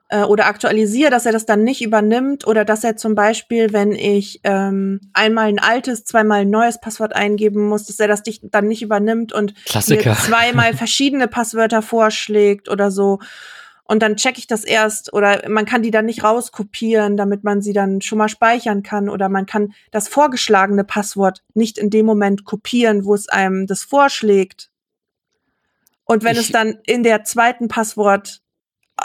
[0.09, 3.91] äh, oder aktualisiere, dass er das dann nicht übernimmt oder dass er zum Beispiel, wenn
[3.91, 8.41] ich ähm, einmal ein altes, zweimal ein neues Passwort eingeben muss, dass er das dich
[8.43, 10.15] dann nicht übernimmt und mir Klassiker.
[10.15, 13.19] zweimal verschiedene Passwörter vorschlägt oder so.
[13.87, 17.61] Und dann checke ich das erst oder man kann die dann nicht rauskopieren, damit man
[17.61, 22.05] sie dann schon mal speichern kann oder man kann das vorgeschlagene Passwort nicht in dem
[22.07, 24.71] Moment kopieren, wo es einem das vorschlägt.
[26.03, 28.41] Und wenn Ich- es dann in der zweiten Passwort,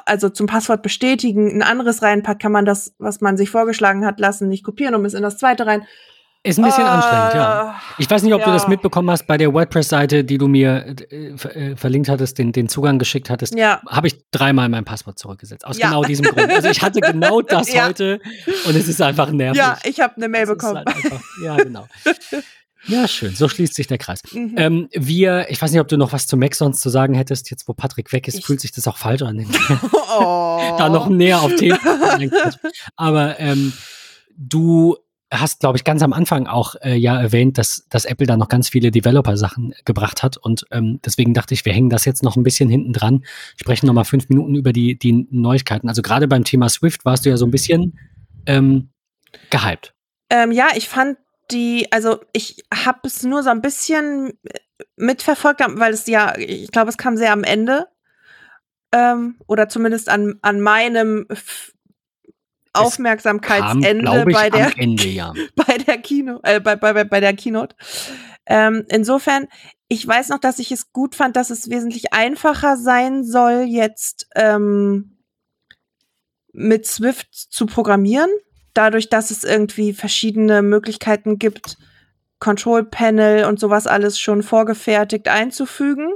[0.07, 4.21] also zum Passwort bestätigen, ein anderes reinpackt, kann man das, was man sich vorgeschlagen hat,
[4.21, 5.83] lassen, nicht kopieren und es in das zweite rein.
[6.43, 7.75] Ist ein bisschen Äh, anstrengend, ja.
[7.99, 8.55] Ich weiß nicht, ob du ja.
[8.55, 12.67] das mitbekommen hast bei der WordPress-Seite, die du mir äh, äh, verlinkt hattest, den, den
[12.71, 13.55] Zugang geschickt hattest.
[13.55, 15.67] Ja, Habe ich dreimal mein Passwort zurückgesetzt.
[15.67, 15.89] Aus Ja.
[15.89, 16.51] genau diesem Grund.
[16.51, 17.89] Also ich hatte genau das Ja.
[17.89, 18.21] heute
[18.67, 19.59] und es ist einfach nervig.
[19.59, 20.77] ja, ich habe eine Mail ist bekommen.
[20.79, 21.87] halt einfach, ja, genau.
[22.87, 23.35] Ja, schön.
[23.35, 24.21] So schließt sich der Kreis.
[24.33, 24.55] Mhm.
[24.57, 27.51] Ähm, wir, ich weiß nicht, ob du noch was zu Mac sonst zu sagen hättest,
[27.51, 29.47] jetzt wo Patrick weg ist, Ich- fühlt sich das auch falsch an.
[30.19, 30.75] oh.
[30.79, 31.79] da noch näher auf Themen.
[32.97, 33.73] Aber ähm,
[34.37, 34.97] du
[35.33, 38.49] hast, glaube ich, ganz am Anfang auch äh, ja erwähnt, dass, dass Apple da noch
[38.49, 40.37] ganz viele Developer-Sachen gebracht hat.
[40.37, 43.25] Und ähm, deswegen dachte ich, wir hängen das jetzt noch ein bisschen hinten dran,
[43.57, 45.89] sprechen noch mal fünf Minuten über die, die Neuigkeiten.
[45.89, 47.97] Also gerade beim Thema Swift warst du ja so ein bisschen
[48.47, 48.89] ähm,
[49.51, 49.95] gehypt.
[50.31, 51.17] Ähm, ja, ich fand
[51.51, 54.59] die, also ich habe es nur so ein bisschen äh,
[54.97, 57.89] mitverfolgt, weil es ja, ich glaube, es kam sehr am Ende.
[58.93, 61.27] ähm, oder zumindest an, an meinem
[62.73, 65.33] Aufmerksamkeitsende bei der Ende, ja.
[65.57, 67.75] bei der Kino, äh, bei, bei, bei der Keynote.
[68.47, 69.49] Ähm, insofern,
[69.89, 74.29] ich weiß noch, dass ich es gut fand, dass es wesentlich einfacher sein soll, jetzt
[74.35, 75.19] ähm,
[76.53, 78.31] mit Swift zu programmieren.
[78.75, 81.79] Dadurch, dass es irgendwie verschiedene Möglichkeiten gibt,
[82.39, 86.13] Control Panel und sowas alles schon vorgefertigt einzufügen.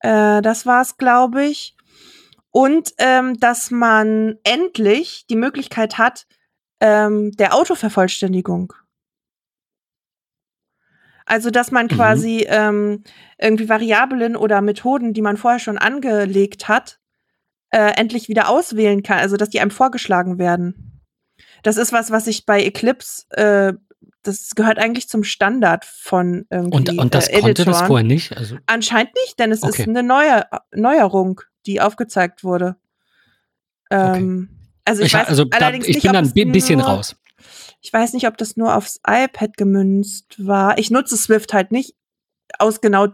[0.00, 1.76] Äh, das war's, glaube ich.
[2.50, 6.26] Und ähm, dass man endlich die Möglichkeit hat
[6.80, 8.72] ähm, der Autovervollständigung.
[11.26, 11.90] Also, dass man Mhm.
[11.90, 13.02] quasi ähm,
[13.38, 17.00] irgendwie Variablen oder Methoden, die man vorher schon angelegt hat,
[17.70, 19.18] äh, endlich wieder auswählen kann.
[19.18, 20.93] Also, dass die einem vorgeschlagen werden.
[21.64, 23.72] Das ist was, was ich bei Eclipse, äh,
[24.22, 28.36] das gehört eigentlich zum Standard von irgendwie Und, und das äh, konnte das vorher nicht?
[28.36, 29.82] Also, Anscheinend nicht, denn es Okay.
[29.82, 32.76] ist eine neue Neuerung, die aufgezeigt wurde.
[33.90, 34.48] Ähm,
[34.84, 36.88] Also ich, ich, weiß also da, allerdings ich nicht, bin ob da ein bisschen nur,
[36.88, 37.16] raus.
[37.80, 40.78] Ich weiß nicht, ob das nur aufs iPad gemünzt war.
[40.78, 41.94] Ich nutze Swift halt nicht
[42.58, 43.08] aus genau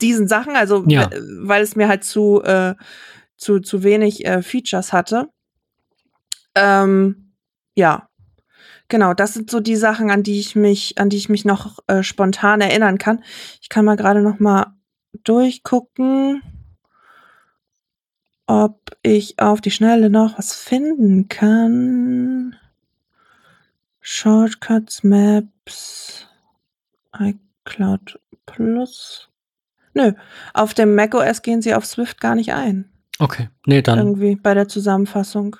[0.00, 1.10] diesen Sachen, also Ja.
[1.10, 2.74] we- weil es mir halt zu äh,
[3.36, 5.28] zu, zu wenig äh, Features hatte.
[6.54, 7.25] Ähm,
[7.76, 8.08] ja,
[8.88, 9.14] genau.
[9.14, 12.02] Das sind so die Sachen, an die ich mich, an die ich mich noch äh,
[12.02, 13.22] spontan erinnern kann.
[13.60, 14.74] Ich kann mal gerade noch mal
[15.22, 16.42] durchgucken,
[18.46, 22.56] ob ich auf die Schnelle noch was finden kann.
[24.00, 26.26] Shortcuts, Maps,
[27.18, 29.28] iCloud Plus.
[29.94, 30.12] Nö,
[30.54, 32.88] auf dem macOS gehen sie auf Swift gar nicht ein.
[33.18, 33.98] Okay, nee, dann.
[33.98, 35.56] Irgendwie bei der Zusammenfassung.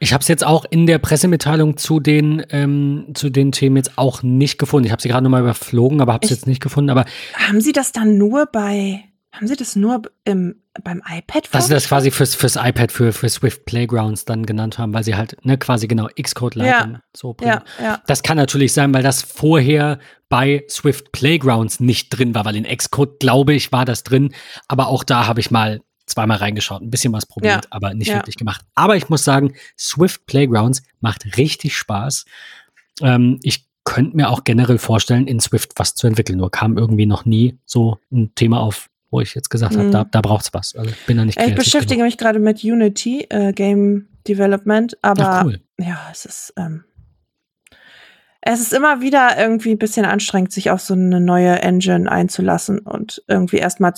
[0.00, 3.98] Ich habe es jetzt auch in der Pressemitteilung zu den, ähm, zu den Themen jetzt
[3.98, 4.86] auch nicht gefunden.
[4.86, 6.90] Ich habe sie gerade nochmal überflogen, aber habe es jetzt nicht gefunden.
[6.90, 7.04] Aber
[7.34, 11.74] Haben sie das dann nur bei, haben sie das nur im, beim iPad was sie
[11.74, 15.36] das quasi fürs, fürs iPad, für, für Swift Playgrounds dann genannt haben, weil sie halt
[15.44, 17.00] ne, quasi genau Xcode Lite Ja.
[17.16, 17.60] so bringen.
[17.78, 18.02] Ja, ja.
[18.06, 19.98] Das kann natürlich sein, weil das vorher
[20.28, 24.32] bei Swift Playgrounds nicht drin war, weil in Xcode, glaube ich, war das drin.
[24.68, 27.70] Aber auch da habe ich mal zweimal reingeschaut, ein bisschen was probiert, Ja.
[27.70, 28.16] aber nicht Ja.
[28.16, 28.62] wirklich gemacht.
[28.74, 32.24] Aber ich muss sagen, Swift Playgrounds macht richtig Spaß.
[33.02, 36.38] Ähm, ich könnte mir auch generell vorstellen, in Swift was zu entwickeln.
[36.38, 39.92] Nur kam irgendwie noch nie so ein Thema auf, wo ich jetzt gesagt habe, Mhm.
[39.92, 40.74] da, da braucht es was.
[40.74, 42.06] Also ich bin da nicht Ich kreativ beschäftige genug.
[42.06, 45.60] mich gerade mit Unity, äh, Game Development, aber Ach, cool.
[45.78, 46.84] ja, es ist, ähm,
[48.42, 52.78] es ist immer wieder irgendwie ein bisschen anstrengend, sich auf so eine neue Engine einzulassen
[52.80, 53.92] und irgendwie erstmal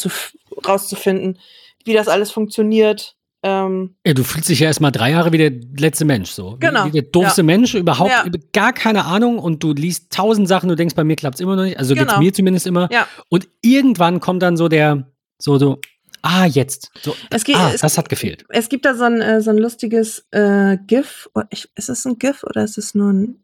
[0.66, 1.38] rauszufinden,
[1.84, 3.16] wie das alles funktioniert.
[3.42, 6.56] Ähm, Ja, du fühlst dich ja erstmal drei Jahre wie der letzte Mensch, so.
[6.60, 7.46] Genau, Wie, wie der doofste ja.
[7.46, 8.24] Mensch, überhaupt Ja.
[8.52, 11.56] gar keine Ahnung und du liest tausend Sachen, du denkst, bei mir klappt es immer
[11.56, 11.78] noch nicht.
[11.78, 12.20] Also geht's Genau.
[12.20, 12.88] mir zumindest immer.
[13.30, 15.06] Und irgendwann kommt dann so der,
[15.38, 15.78] so, so,
[16.20, 16.90] ah, jetzt.
[17.00, 18.44] So, es geht, ah, es, das hat gefehlt.
[18.50, 21.30] es gibt da so ein, äh, so ein lustiges äh, GIF.
[21.48, 23.42] Ich, ist es ein GIF oder ist es nur ein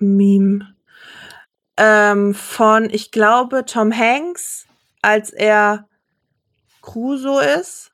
[0.00, 0.74] Meme?
[1.76, 4.66] Ähm, von, ich glaube, Tom Hanks,
[5.02, 5.86] als er
[6.86, 7.90] Crusoe ist,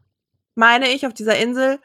[0.55, 1.81] meine ich, auf dieser Insel,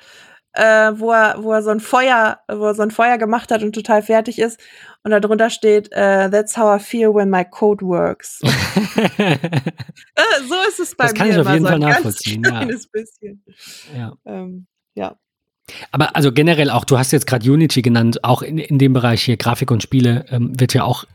[0.54, 3.64] äh, wo, er, wo er so ein Feuer, wo er so ein Feuer gemacht hat
[3.64, 4.60] und total fertig ist.
[5.04, 8.42] Und darunter steht, äh, That's how I feel when my code works.
[8.44, 9.38] äh,
[10.48, 12.66] so ist es bei Das mir kann ich auf jeden so Fall ein nachvollziehen, ja.
[12.92, 13.44] bisschen.
[13.96, 14.14] ja.
[14.26, 15.16] Ähm, ja.
[15.92, 19.24] Aber also generell auch, du hast jetzt gerade Unity genannt, auch in, in dem Bereich
[19.24, 21.06] hier Grafik und Spiele ähm, wird ja auch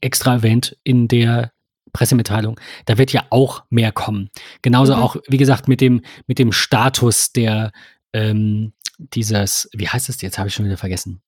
[0.00, 1.52] extra erwähnt in der
[1.92, 2.58] Pressemitteilung.
[2.86, 4.30] Da wird ja auch mehr kommen.
[4.62, 5.02] Genauso Mhm.
[5.02, 7.72] auch, wie gesagt, mit dem, mit dem Status der
[8.12, 10.38] ähm, dieses, wie heißt es jetzt?
[10.38, 11.22] Habe ich schon wieder vergessen.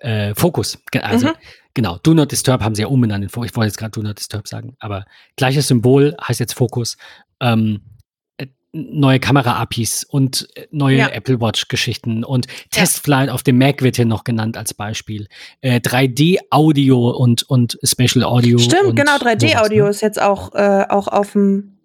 [0.00, 0.78] Äh, Fokus.
[1.00, 1.32] Also, Mhm.
[1.74, 3.24] genau, Do Not Disturb haben sie ja umbenannt.
[3.24, 5.04] Ich wollte jetzt gerade Do Not Disturb sagen, aber
[5.36, 6.96] gleiches Symbol heißt jetzt Fokus.
[7.40, 7.91] Ähm, äh,
[8.72, 11.08] neue Kamera-APIs und äh, neue Ja.
[11.08, 15.26] Apple Watch-Geschichten und Testflight auf dem Mac wird hier noch genannt als Beispiel.
[15.60, 18.58] Äh, 3D-Audio und, und Special Audio.
[18.58, 21.78] Stimmt, genau, 3D-Audio sowas, ist jetzt auch, äh, auch auf dem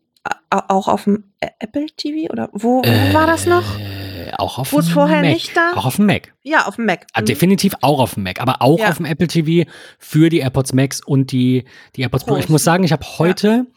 [0.49, 3.09] auch auf dem Ä- Apple TV oder wo, wo ne?
[3.14, 3.64] war das noch?
[3.80, 5.34] Äh, auch auf dem vorher Mac.
[5.34, 5.72] nicht da?
[5.76, 6.34] Auch auf dem Mac.
[6.43, 7.05] Ja, auf dem Mac.
[7.14, 7.26] Ah, Mhm.
[7.27, 8.89] Definitiv auch auf dem Mac, aber auch Ja.
[8.89, 9.69] auf dem Apple TV
[9.99, 11.64] für die AirPods Max und die,
[11.95, 12.35] die AirPods Pro.
[12.38, 13.68] Ich muss sagen, ich habe heute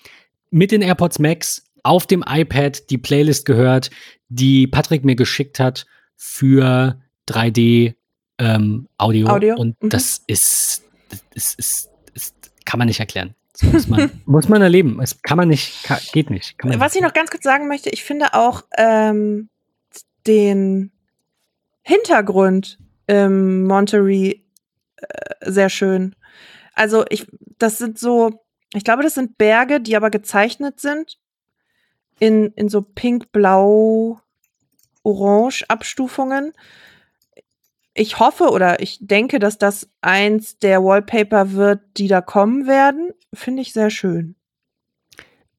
[0.51, 3.91] mit den AirPods Max auf dem iPad die Playlist gehört,
[4.29, 5.87] die Patrick mir geschickt hat
[6.17, 7.95] für 3D
[8.39, 9.29] ähm, Audio.
[9.29, 9.89] Audio, Und mhm.
[9.91, 10.83] das ist,
[11.35, 12.35] das ist, ist,
[12.65, 13.35] kann man nicht erklären.
[13.53, 15.01] Das muss man, muss man erleben.
[15.03, 16.57] Es kann man nicht, kann, geht nicht.
[16.63, 17.09] Was ich nicht.
[17.09, 19.49] noch ganz kurz sagen möchte, ich finde auch ähm,
[20.27, 20.93] den
[21.83, 24.45] Hintergrund im Monterey
[24.97, 26.15] äh, sehr schön.
[26.75, 27.27] Also ich,
[27.59, 31.19] das sind so, ich glaube, das sind Berge, die aber gezeichnet sind.
[32.21, 34.21] In, in so pink, blau,
[35.03, 36.53] orange Abstufungen.
[37.95, 43.11] Ich hoffe oder ich denke, dass das eins der Wallpaper wird, die da kommen werden.
[43.35, 44.37] Finde ich sehr schön.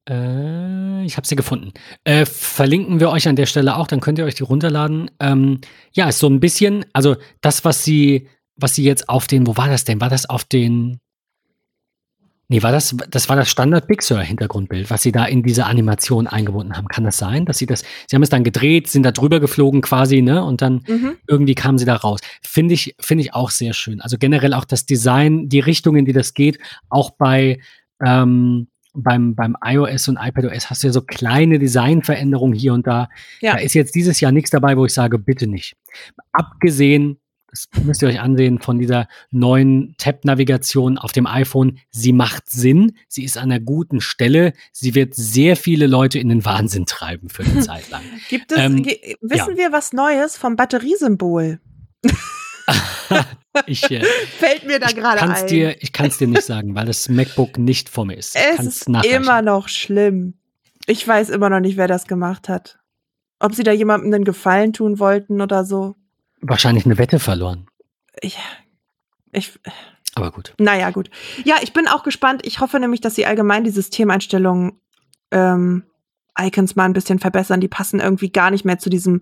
[0.08, 1.72] Äh, ich habe sie gefunden.
[2.04, 5.10] Äh, verlinken wir euch an der Stelle auch, dann könnt ihr euch die runterladen.
[5.20, 5.60] Ähm,
[5.92, 9.56] ja, ist so ein bisschen, also das, was sie, was sie jetzt auf den, wo
[9.56, 10.00] war das denn?
[10.00, 10.98] War das auf den
[12.52, 15.64] Nee, war das, das war das Standard Big Sur Hintergrundbild, was sie da in diese
[15.64, 16.86] Animation eingebunden haben.
[16.86, 19.80] Kann das sein, dass sie das, sie haben es dann gedreht, sind da drüber geflogen
[19.80, 20.44] quasi, ne?
[20.44, 21.16] Und dann Mhm.
[21.26, 22.20] irgendwie kamen sie da raus.
[22.42, 24.02] Finde ich, finde ich auch sehr schön.
[24.02, 26.58] Also generell auch das Design, die Richtung, in die das geht,
[26.90, 27.58] auch bei,
[28.04, 33.08] ähm, beim, beim iOS und iPadOS hast du ja so kleine Designveränderungen hier und da.
[33.40, 33.52] Ja.
[33.54, 35.74] Da ist jetzt dieses Jahr nichts dabei, wo ich sage, bitte nicht.
[36.32, 37.16] Abgesehen,
[37.52, 41.78] das müsst ihr euch ansehen, von dieser neuen Tab-Navigation auf dem iPhone.
[41.90, 46.30] Sie macht Sinn, sie ist an einer guten Stelle, sie wird sehr viele Leute in
[46.30, 48.02] den Wahnsinn treiben für eine Zeit lang.
[48.30, 48.84] Gibt es, Ähm,
[49.20, 51.60] wissen wir was Neues vom Batteriesymbol?
[53.66, 54.02] Ich, äh,
[54.38, 55.46] Fällt mir da ich gerade kann es ein.
[55.48, 58.34] dir, ich kann's dir nicht sagen, weil das MacBook nicht vor mir ist.
[58.34, 60.34] Ich es ist immer noch schlimm.
[60.86, 62.78] Ich weiß immer noch nicht, wer das gemacht hat.
[63.38, 65.96] Ob sie da jemandem einen Gefallen tun wollten oder so.
[66.42, 67.66] Wahrscheinlich eine Wette verloren.
[68.20, 68.36] Ich,
[69.30, 69.58] ich,
[70.14, 70.54] Aber gut.
[70.58, 71.08] naja, gut.
[71.44, 72.42] Ja, ich bin auch gespannt.
[72.44, 74.80] Ich hoffe nämlich, dass sie allgemein die Systemeinstellungen
[75.30, 75.84] ähm,
[76.38, 77.60] Icons mal ein bisschen verbessern.
[77.60, 79.20] Die passen irgendwie gar nicht mehr zu diesem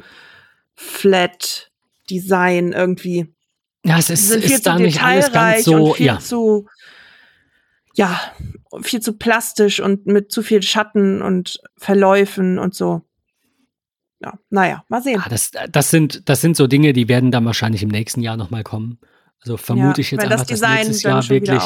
[0.75, 3.35] Flat-Design irgendwie.
[3.85, 6.07] Ja, es ist, sind viel ist zu da nicht alles ganz detailreich so, und viel
[6.07, 6.19] ja.
[6.19, 6.69] zu,
[7.95, 8.21] ja,
[8.83, 13.03] viel zu plastisch und mit zu viel Schatten und Verläufen und so.
[14.23, 15.21] Ja, naja, mal sehen.
[15.25, 18.37] Ah, das, das, sind, das sind so Dinge, die werden dann wahrscheinlich im nächsten Jahr
[18.37, 18.99] nochmal kommen.
[19.41, 21.63] Also vermute ja, ich jetzt einfach, das dass Design nächstes dann Jahr wirklich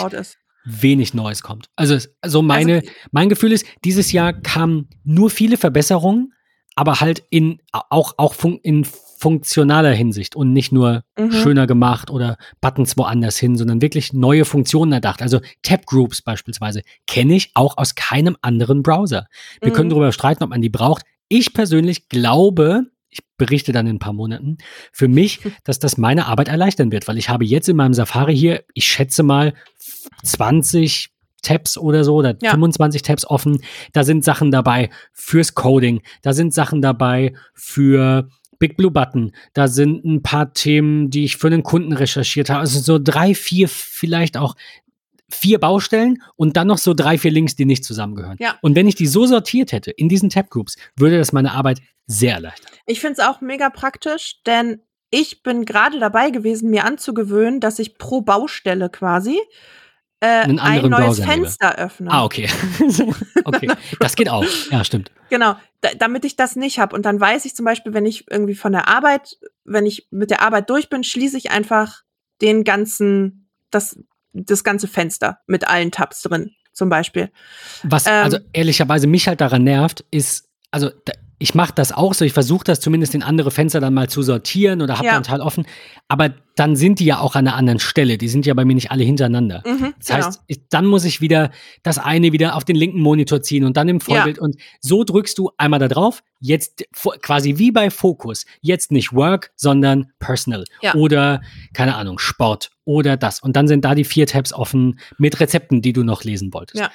[0.64, 1.68] wenig Neues kommt.
[1.76, 6.32] Also, also meine, Also- mein Gefühl ist, dieses Jahr kamen nur viele Verbesserungen,
[6.76, 8.84] aber halt in auch, auch fun in
[9.18, 11.32] funktionaler Hinsicht und nicht nur Mhm.
[11.32, 15.22] schöner gemacht oder Buttons woanders hin, sondern wirklich neue Funktionen erdacht.
[15.22, 19.26] Also Tab Groups beispielsweise kenne ich auch aus keinem anderen Browser.
[19.60, 19.74] Wir Mhm.
[19.74, 21.04] können darüber streiten, ob man die braucht.
[21.28, 24.58] Ich persönlich glaube, ich berichte dann in ein paar Monaten,
[24.92, 28.36] für mich, dass das meine Arbeit erleichtern wird, weil ich habe jetzt in meinem Safari
[28.36, 29.54] hier, ich schätze mal
[30.22, 31.10] 20
[31.42, 32.52] Tabs oder so oder Ja.
[32.52, 33.60] 25 Tabs offen.
[33.92, 38.28] Da sind Sachen dabei fürs Coding, da sind Sachen dabei für
[38.58, 42.60] Big Blue Button, da sind ein paar Themen, die ich für einen Kunden recherchiert habe.
[42.60, 44.56] Also so drei, vier, vielleicht auch
[45.30, 48.36] vier Baustellen und dann noch so drei, vier Links, die nicht zusammengehören.
[48.38, 48.58] Ja.
[48.62, 52.34] Und wenn ich die so sortiert hätte in diesen Tab-Groups, würde das meine Arbeit sehr
[52.34, 52.72] erleichtern.
[52.86, 57.78] Ich finde es auch mega praktisch, denn ich bin gerade dabei gewesen, mir anzugewöhnen, dass
[57.78, 59.38] ich pro Baustelle quasi
[60.24, 61.24] äh, ein neues Browser.
[61.24, 62.10] Fenster öffne.
[62.10, 62.48] Ah, okay.
[63.44, 63.70] okay.
[64.00, 64.44] Das geht auch.
[64.70, 65.10] Ja, stimmt.
[65.28, 66.96] Genau, da, damit ich das nicht habe.
[66.96, 70.30] Und dann weiß ich zum Beispiel, wenn ich irgendwie von der Arbeit, wenn ich mit
[70.30, 72.02] der Arbeit durch bin, schließe ich einfach
[72.40, 73.98] den ganzen, das,
[74.34, 77.30] das ganze Fenster mit allen Tabs drin, zum Beispiel.
[77.82, 78.24] Was Ähm.
[78.24, 81.12] also ehrlicherweise mich halt daran nervt, ist, also da,
[81.44, 84.22] ich mache das auch so, ich versuche das zumindest in andere Fenster dann mal zu
[84.22, 85.10] sortieren oder habe Ja.
[85.10, 85.66] da einen Teil offen,
[86.08, 88.74] aber dann sind die ja auch an einer anderen Stelle, die sind ja bei mir
[88.74, 89.62] nicht alle hintereinander.
[89.66, 91.50] Mhm, Das heißt, ich, dann muss ich wieder
[91.82, 94.38] das eine wieder auf den linken Monitor ziehen und dann im Vollbild.
[94.38, 96.84] Und so drückst du einmal da drauf, jetzt
[97.20, 100.64] quasi wie bei Focus, jetzt nicht Work, sondern Personal.
[100.80, 100.94] Ja.
[100.94, 101.42] Oder,
[101.74, 103.40] keine Ahnung, Sport oder das.
[103.40, 106.80] Und dann sind da die vier Tabs offen mit Rezepten, die du noch lesen wolltest.
[106.80, 106.90] Ja.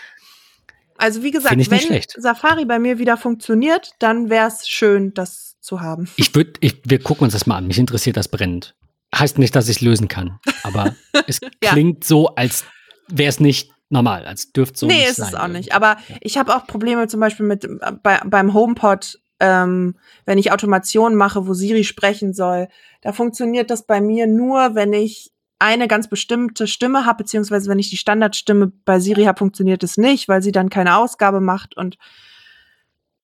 [0.99, 2.13] Also wie gesagt, wenn schlecht.
[2.17, 6.09] Safari bei mir wieder funktioniert, dann wäre es schön, das zu haben.
[6.17, 7.67] Ich würde, ich, wir gucken uns das mal an.
[7.67, 8.75] Mich interessiert das brennend.
[9.15, 10.95] Heißt nicht, dass ich es lösen kann, aber
[11.27, 11.71] es Ja.
[11.71, 12.63] klingt so, als
[13.07, 15.27] wäre es nicht normal, als dürfte so nee, nicht ist sein.
[15.29, 15.73] es auch nicht.
[15.73, 17.69] Aber ich habe auch Probleme zum Beispiel mit äh,
[18.03, 19.95] bei, beim HomePod, ähm,
[20.25, 22.67] wenn ich Automation mache, wo Siri sprechen soll.
[23.01, 27.79] Da funktioniert das bei mir nur, wenn ich eine ganz bestimmte Stimme habe, beziehungsweise wenn
[27.79, 31.75] ich die Standardstimme bei Siri habe, funktioniert es nicht, weil sie dann keine Ausgabe macht
[31.77, 31.97] und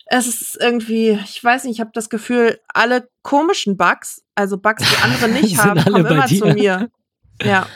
[0.07, 4.83] es ist irgendwie, ich weiß nicht, ich habe das Gefühl, alle komischen Bugs, also Bugs,
[4.83, 6.39] die andere nicht haben, kommen immer dir.
[6.39, 6.89] zu mir.
[7.43, 7.67] Ja.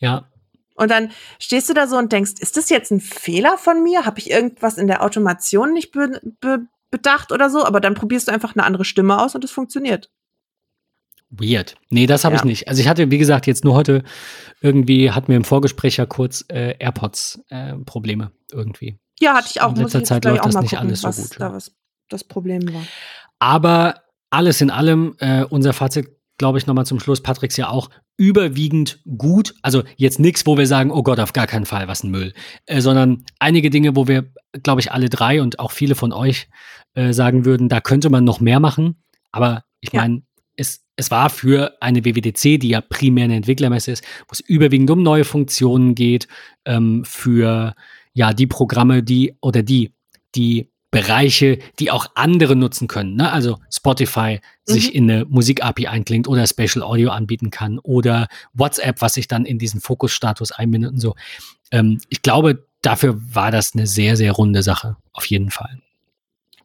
[0.00, 0.26] Ja,
[0.74, 4.04] Und dann stehst du da so und denkst, ist das jetzt ein Fehler von mir?
[4.04, 7.64] Habe ich irgendwas in der Automation nicht be be bedacht oder so?
[7.64, 10.10] Aber dann probierst du einfach eine andere Stimme aus und es funktioniert.
[11.30, 11.76] Weird.
[11.90, 12.40] Nee, das habe Ja.
[12.40, 12.68] ich nicht.
[12.68, 14.02] Also ich hatte, wie gesagt, jetzt nur heute
[14.60, 18.98] irgendwie, hatten wir im Vorgespräch ja kurz äh, AirPods-Probleme irgendwie.
[19.20, 19.74] Ja, hatte ich auch.
[19.74, 21.52] In letzter Zeit läuft das nicht gucken, alles so was gut, da ja.
[21.52, 21.72] was
[22.08, 22.82] das Problem war.
[23.38, 26.08] Aber alles in allem, äh, unser Fazit
[26.38, 29.54] glaube ich, nochmal zum Schluss, Patricks ja auch überwiegend gut.
[29.62, 32.34] Also jetzt nichts, wo wir sagen, oh Gott, auf gar keinen Fall, was ein Müll.
[32.66, 34.30] Äh, sondern einige Dinge, wo wir,
[34.62, 36.48] glaube ich, alle drei und auch viele von euch
[36.94, 39.02] äh, sagen würden, da könnte man noch mehr machen.
[39.32, 40.02] Aber ich Ja.
[40.56, 44.90] Es, es war für eine WWDC, die ja primär eine Entwicklermesse ist, wo es überwiegend
[44.90, 46.26] um neue Funktionen geht,
[46.64, 47.74] ähm, für
[48.14, 49.92] ja die Programme, die oder die,
[50.34, 53.16] die Bereiche, die auch andere nutzen können.
[53.16, 53.30] Ne?
[53.30, 59.14] Also Spotify sich in eine Musik-API einklingt oder Special Audio anbieten kann oder WhatsApp, was
[59.14, 61.14] sich dann in diesen Fokusstatus einbindet und so.
[61.70, 65.82] Ähm, ich glaube, dafür war das eine sehr, sehr runde Sache, auf jeden Fall.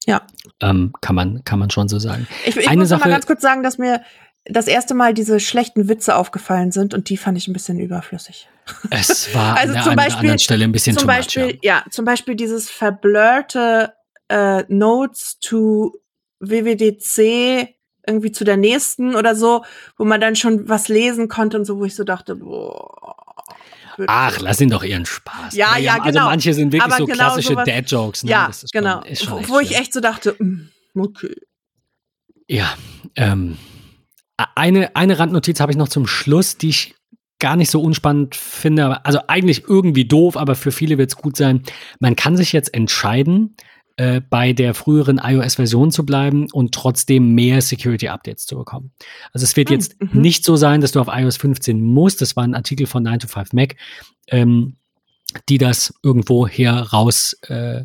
[0.06, 0.22] Ja.
[0.60, 2.28] Ähm, kann, man, kann man schon so sagen.
[2.46, 4.02] Ich, ich Eine muss noch mal Sache- ganz kurz sagen, dass mir
[4.46, 8.50] das erste Mal diese schlechten Witze aufgefallen sind und die fand ich ein bisschen überflüssig.
[8.90, 11.60] Es war Also an zum Beispiel- anderen Stelle ein bisschen zum Beispiel, much.
[11.62, 11.84] Ja.
[11.86, 11.92] ja.
[11.92, 13.94] zum Beispiel dieses verblurrte
[14.30, 15.94] äh, Notes to
[16.40, 17.76] WWDC
[18.08, 19.64] irgendwie zu der nächsten oder so,
[19.98, 23.18] wo man dann schon was lesen konnte und so, wo ich so dachte, boah.
[24.02, 24.10] Wirklich.
[24.16, 25.56] Ach, lass ihn doch ihren Spaß.
[25.56, 26.26] Ja, ja, Also genau.
[26.26, 28.24] manche sind wirklich Aber so genau klassische Dad-Jokes.
[28.24, 28.32] Ne?
[28.32, 29.02] ja, schon- genau.
[29.04, 30.70] ist schon wo ich echt so dachte, mm,
[31.00, 31.36] okay.
[32.48, 32.74] Ja,
[33.16, 33.58] ähm,
[34.56, 36.96] eine, eine Randnotiz habe ich noch zum Schluss, die ich
[37.40, 38.86] gar nicht so unspannend finde.
[38.86, 41.64] aber- Also eigentlich irgendwie doof, aber für viele wird es gut sein.
[42.00, 43.56] Man kann sich jetzt entscheiden,
[44.02, 48.92] äh, bei der früheren iOS-Version zu bleiben und trotzdem mehr Security-Updates zu bekommen.
[49.32, 50.22] Also es wird Hm, jetzt mhm.
[50.22, 52.20] nicht so sein, dass du auf iOS 15 musst.
[52.20, 53.76] Das war ein Artikel von 9 to 5 Mac,
[54.28, 54.78] ähm,
[55.50, 57.84] die das irgendwo her raus, äh,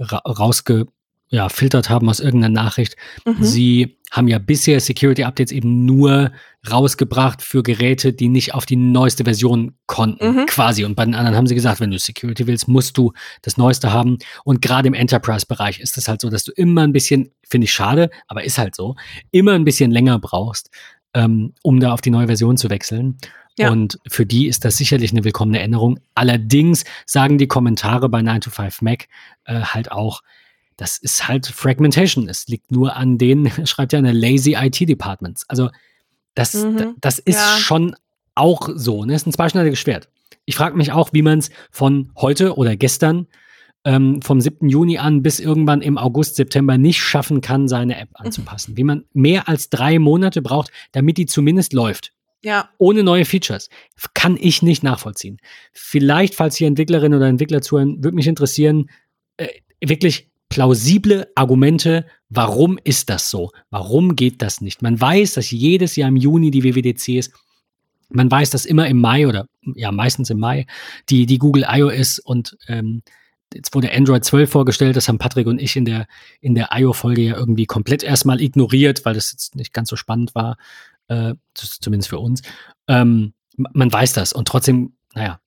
[0.00, 0.88] ra rausge
[1.28, 2.96] ja, filtert haben aus irgendeiner Nachricht.
[3.24, 3.42] Mhm.
[3.42, 6.30] Sie haben ja bisher Security Updates eben nur
[6.70, 10.46] rausgebracht für Geräte, die nicht auf die neueste Version konnten, Mhm.
[10.46, 10.84] quasi.
[10.84, 13.12] Und bei den anderen haben sie gesagt, wenn du Security willst, musst du
[13.42, 14.18] das Neueste haben.
[14.44, 17.72] Und gerade im Enterprise-Bereich ist es halt so, dass du immer ein bisschen, finde ich
[17.72, 18.94] schade, aber ist halt so,
[19.32, 20.70] immer ein bisschen länger brauchst,
[21.14, 23.18] ähm, um da auf die neue Version zu wechseln.
[23.58, 23.70] Ja.
[23.70, 25.98] Und für die ist das sicherlich eine willkommene Änderung.
[26.14, 29.08] Allerdings sagen die Kommentare bei 9 to 5 Mac
[29.44, 30.20] äh, halt auch,
[30.76, 32.28] das ist halt Fragmentation.
[32.28, 35.44] Es liegt nur an den, schreibt ja eine lazy IT-Departments.
[35.48, 35.70] Also
[36.34, 36.96] das, Mhm.
[37.00, 37.56] das ist Ja.
[37.58, 37.96] schon
[38.34, 39.04] auch so.
[39.04, 39.14] Ne?
[39.14, 40.08] Es ist ein zweischneidiges Schwert.
[40.44, 43.26] Ich frage mich auch, wie man es von heute oder gestern,
[43.84, 44.68] ähm, vom 7.
[44.68, 48.76] Juni an bis irgendwann im August, September nicht schaffen kann, seine App anzupassen.
[48.76, 52.12] Wie man mehr als drei Monate braucht, damit die zumindest läuft
[52.42, 53.70] Ja, ohne neue Features.
[54.12, 55.38] Kann ich nicht nachvollziehen.
[55.72, 58.90] Vielleicht, falls hier Entwicklerinnen oder Entwickler zuhören, würde mich interessieren,
[59.38, 59.48] äh,
[59.84, 63.50] wirklich plausible Argumente, warum ist das so?
[63.70, 64.82] Warum geht das nicht?
[64.82, 67.32] Man weiß, dass jedes Jahr im Juni die WWDC ist.
[68.08, 70.66] Man weiß, dass immer im Mai oder ja meistens im Mai
[71.08, 73.02] die, die Google iOS und ähm,
[73.52, 76.06] jetzt wurde Android 12 vorgestellt, das haben Patrick und ich in der,
[76.40, 80.34] in der IO-Folge ja irgendwie komplett erstmal ignoriert, weil das jetzt nicht ganz so spannend
[80.34, 80.56] war,
[81.08, 82.42] äh, zumindest für uns.
[82.88, 85.40] Ähm, man weiß das und trotzdem, naja,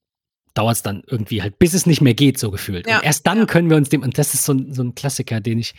[0.53, 2.87] dauert es dann irgendwie halt, bis es nicht mehr geht, so gefühlt.
[2.87, 4.95] Ja, und erst dann können wir uns dem, und das ist so, ein- so ein
[4.95, 5.73] Klassiker, den ich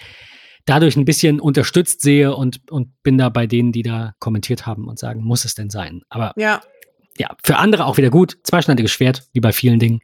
[0.67, 4.87] dadurch ein bisschen unterstützt sehe und, und bin da bei denen, die da kommentiert haben
[4.89, 6.03] und sagen, muss es denn sein?
[6.09, 6.61] Aber ja.
[7.19, 8.39] ja, für andere auch wieder gut.
[8.45, 10.01] Zweischneidiges Schwert, wie bei vielen Dingen.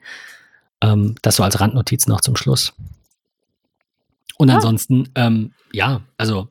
[0.83, 2.73] Ähm, das so als Randnotiz noch zum Schluss.
[4.39, 4.57] Und Ja.
[4.57, 6.49] ansonsten, ähm, ja, also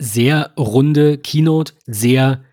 [0.00, 2.44] sehr runde Keynote, sehr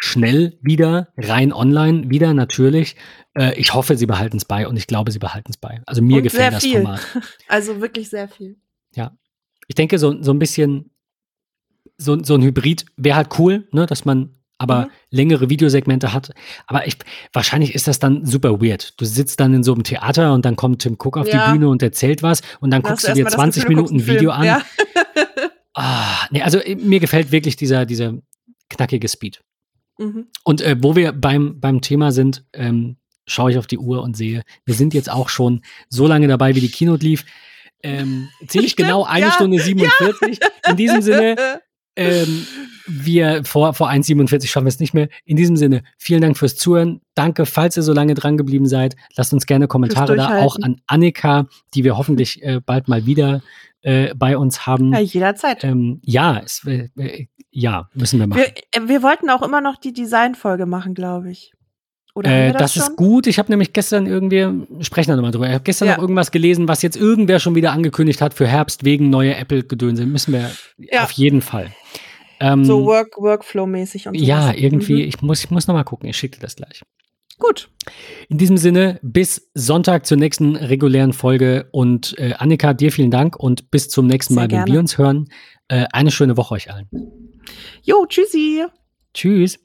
[0.00, 2.96] schnell wieder, rein online wieder natürlich.
[3.34, 5.82] Äh, ich hoffe, sie behalten es bei und ich glaube, sie behalten es bei.
[5.86, 6.82] Also mir Und gefällt das viel.
[6.82, 7.00] Format.
[7.48, 8.56] Also wirklich sehr viel.
[9.70, 10.90] Ich denke, so, so ein bisschen,
[11.98, 14.90] so, so ein Hybrid wäre halt cool, ne, dass man aber Mhm.
[15.10, 16.30] längere Videosegmente hat.
[16.66, 16.96] Aber ich,
[17.34, 18.98] wahrscheinlich ist das dann super weird.
[18.98, 21.48] Du sitzt dann in so einem Theater und dann kommt Tim Cook auf Ja.
[21.48, 23.76] die Bühne und erzählt was und dann Da guckst du dir erstmal das 20 Gefühl,
[23.76, 24.44] Minuten Video an.
[24.44, 24.62] Ja.
[25.74, 28.14] Ah, nee, also äh, mir gefällt wirklich dieser, dieser
[28.68, 29.42] knackige Speed.
[29.98, 30.28] Mhm.
[30.44, 32.96] Und äh, wo wir beim, beim Thema sind, ähm,
[33.26, 36.54] schaue ich auf die Uhr und sehe, wir sind jetzt auch schon so lange dabei,
[36.54, 37.24] wie die Keynote lief.
[37.82, 40.38] Ähm, Zähle ich Stimmt, genau eine ja, Stunde 47.
[40.68, 41.36] In diesem Sinne,
[41.98, 42.46] ähm,
[42.86, 45.08] wir vor, vor 1,47 schaffen wir es nicht mehr.
[45.24, 47.00] In diesem Sinne, vielen Dank fürs Zuhören.
[47.14, 48.96] Danke, falls ihr so lange dran geblieben seid.
[49.16, 53.42] Lasst uns gerne Kommentare da, auch an Annika, die wir hoffentlich äh, bald mal wieder
[53.82, 54.92] äh, bei uns haben.
[54.92, 55.64] ja, jederzeit.
[55.64, 58.40] Ähm, ja, es, äh, äh, ja, müssen wir machen.
[58.40, 61.52] Wir, äh, wir wollten auch immer noch die Designfolge machen, glaube ich.
[62.18, 63.26] Oder Äh, das das, ist gut.
[63.26, 64.46] Ich habe nämlich gestern irgendwie,
[64.82, 65.94] sprechen wir nochmal drüber, ich habe gestern Ja.
[65.96, 70.04] noch irgendwas gelesen, was jetzt irgendwer schon wieder angekündigt hat für Herbst wegen neue Apple-Gedönse.
[70.04, 71.04] Müssen wir Ja.
[71.04, 71.72] auf jeden Fall.
[72.40, 74.24] Ähm, So Work, Workflow-mäßig und so.
[74.24, 75.08] ja, irgendwie, Mhm.
[75.08, 76.08] ich muss, ich muss nochmal gucken.
[76.08, 76.82] Ich schicke dir das gleich.
[77.38, 77.70] Gut.
[78.28, 81.68] In diesem Sinne, bis Sonntag zur nächsten regulären Folge.
[81.70, 84.72] Und äh, Annika, dir vielen Dank und bis zum nächsten Sehr Mal, wenn gerne.
[84.72, 85.28] wir uns hören.
[85.68, 86.88] Äh, eine schöne Woche euch allen.
[87.82, 88.64] Jo, tschüssi.
[89.14, 89.60] Tschüss.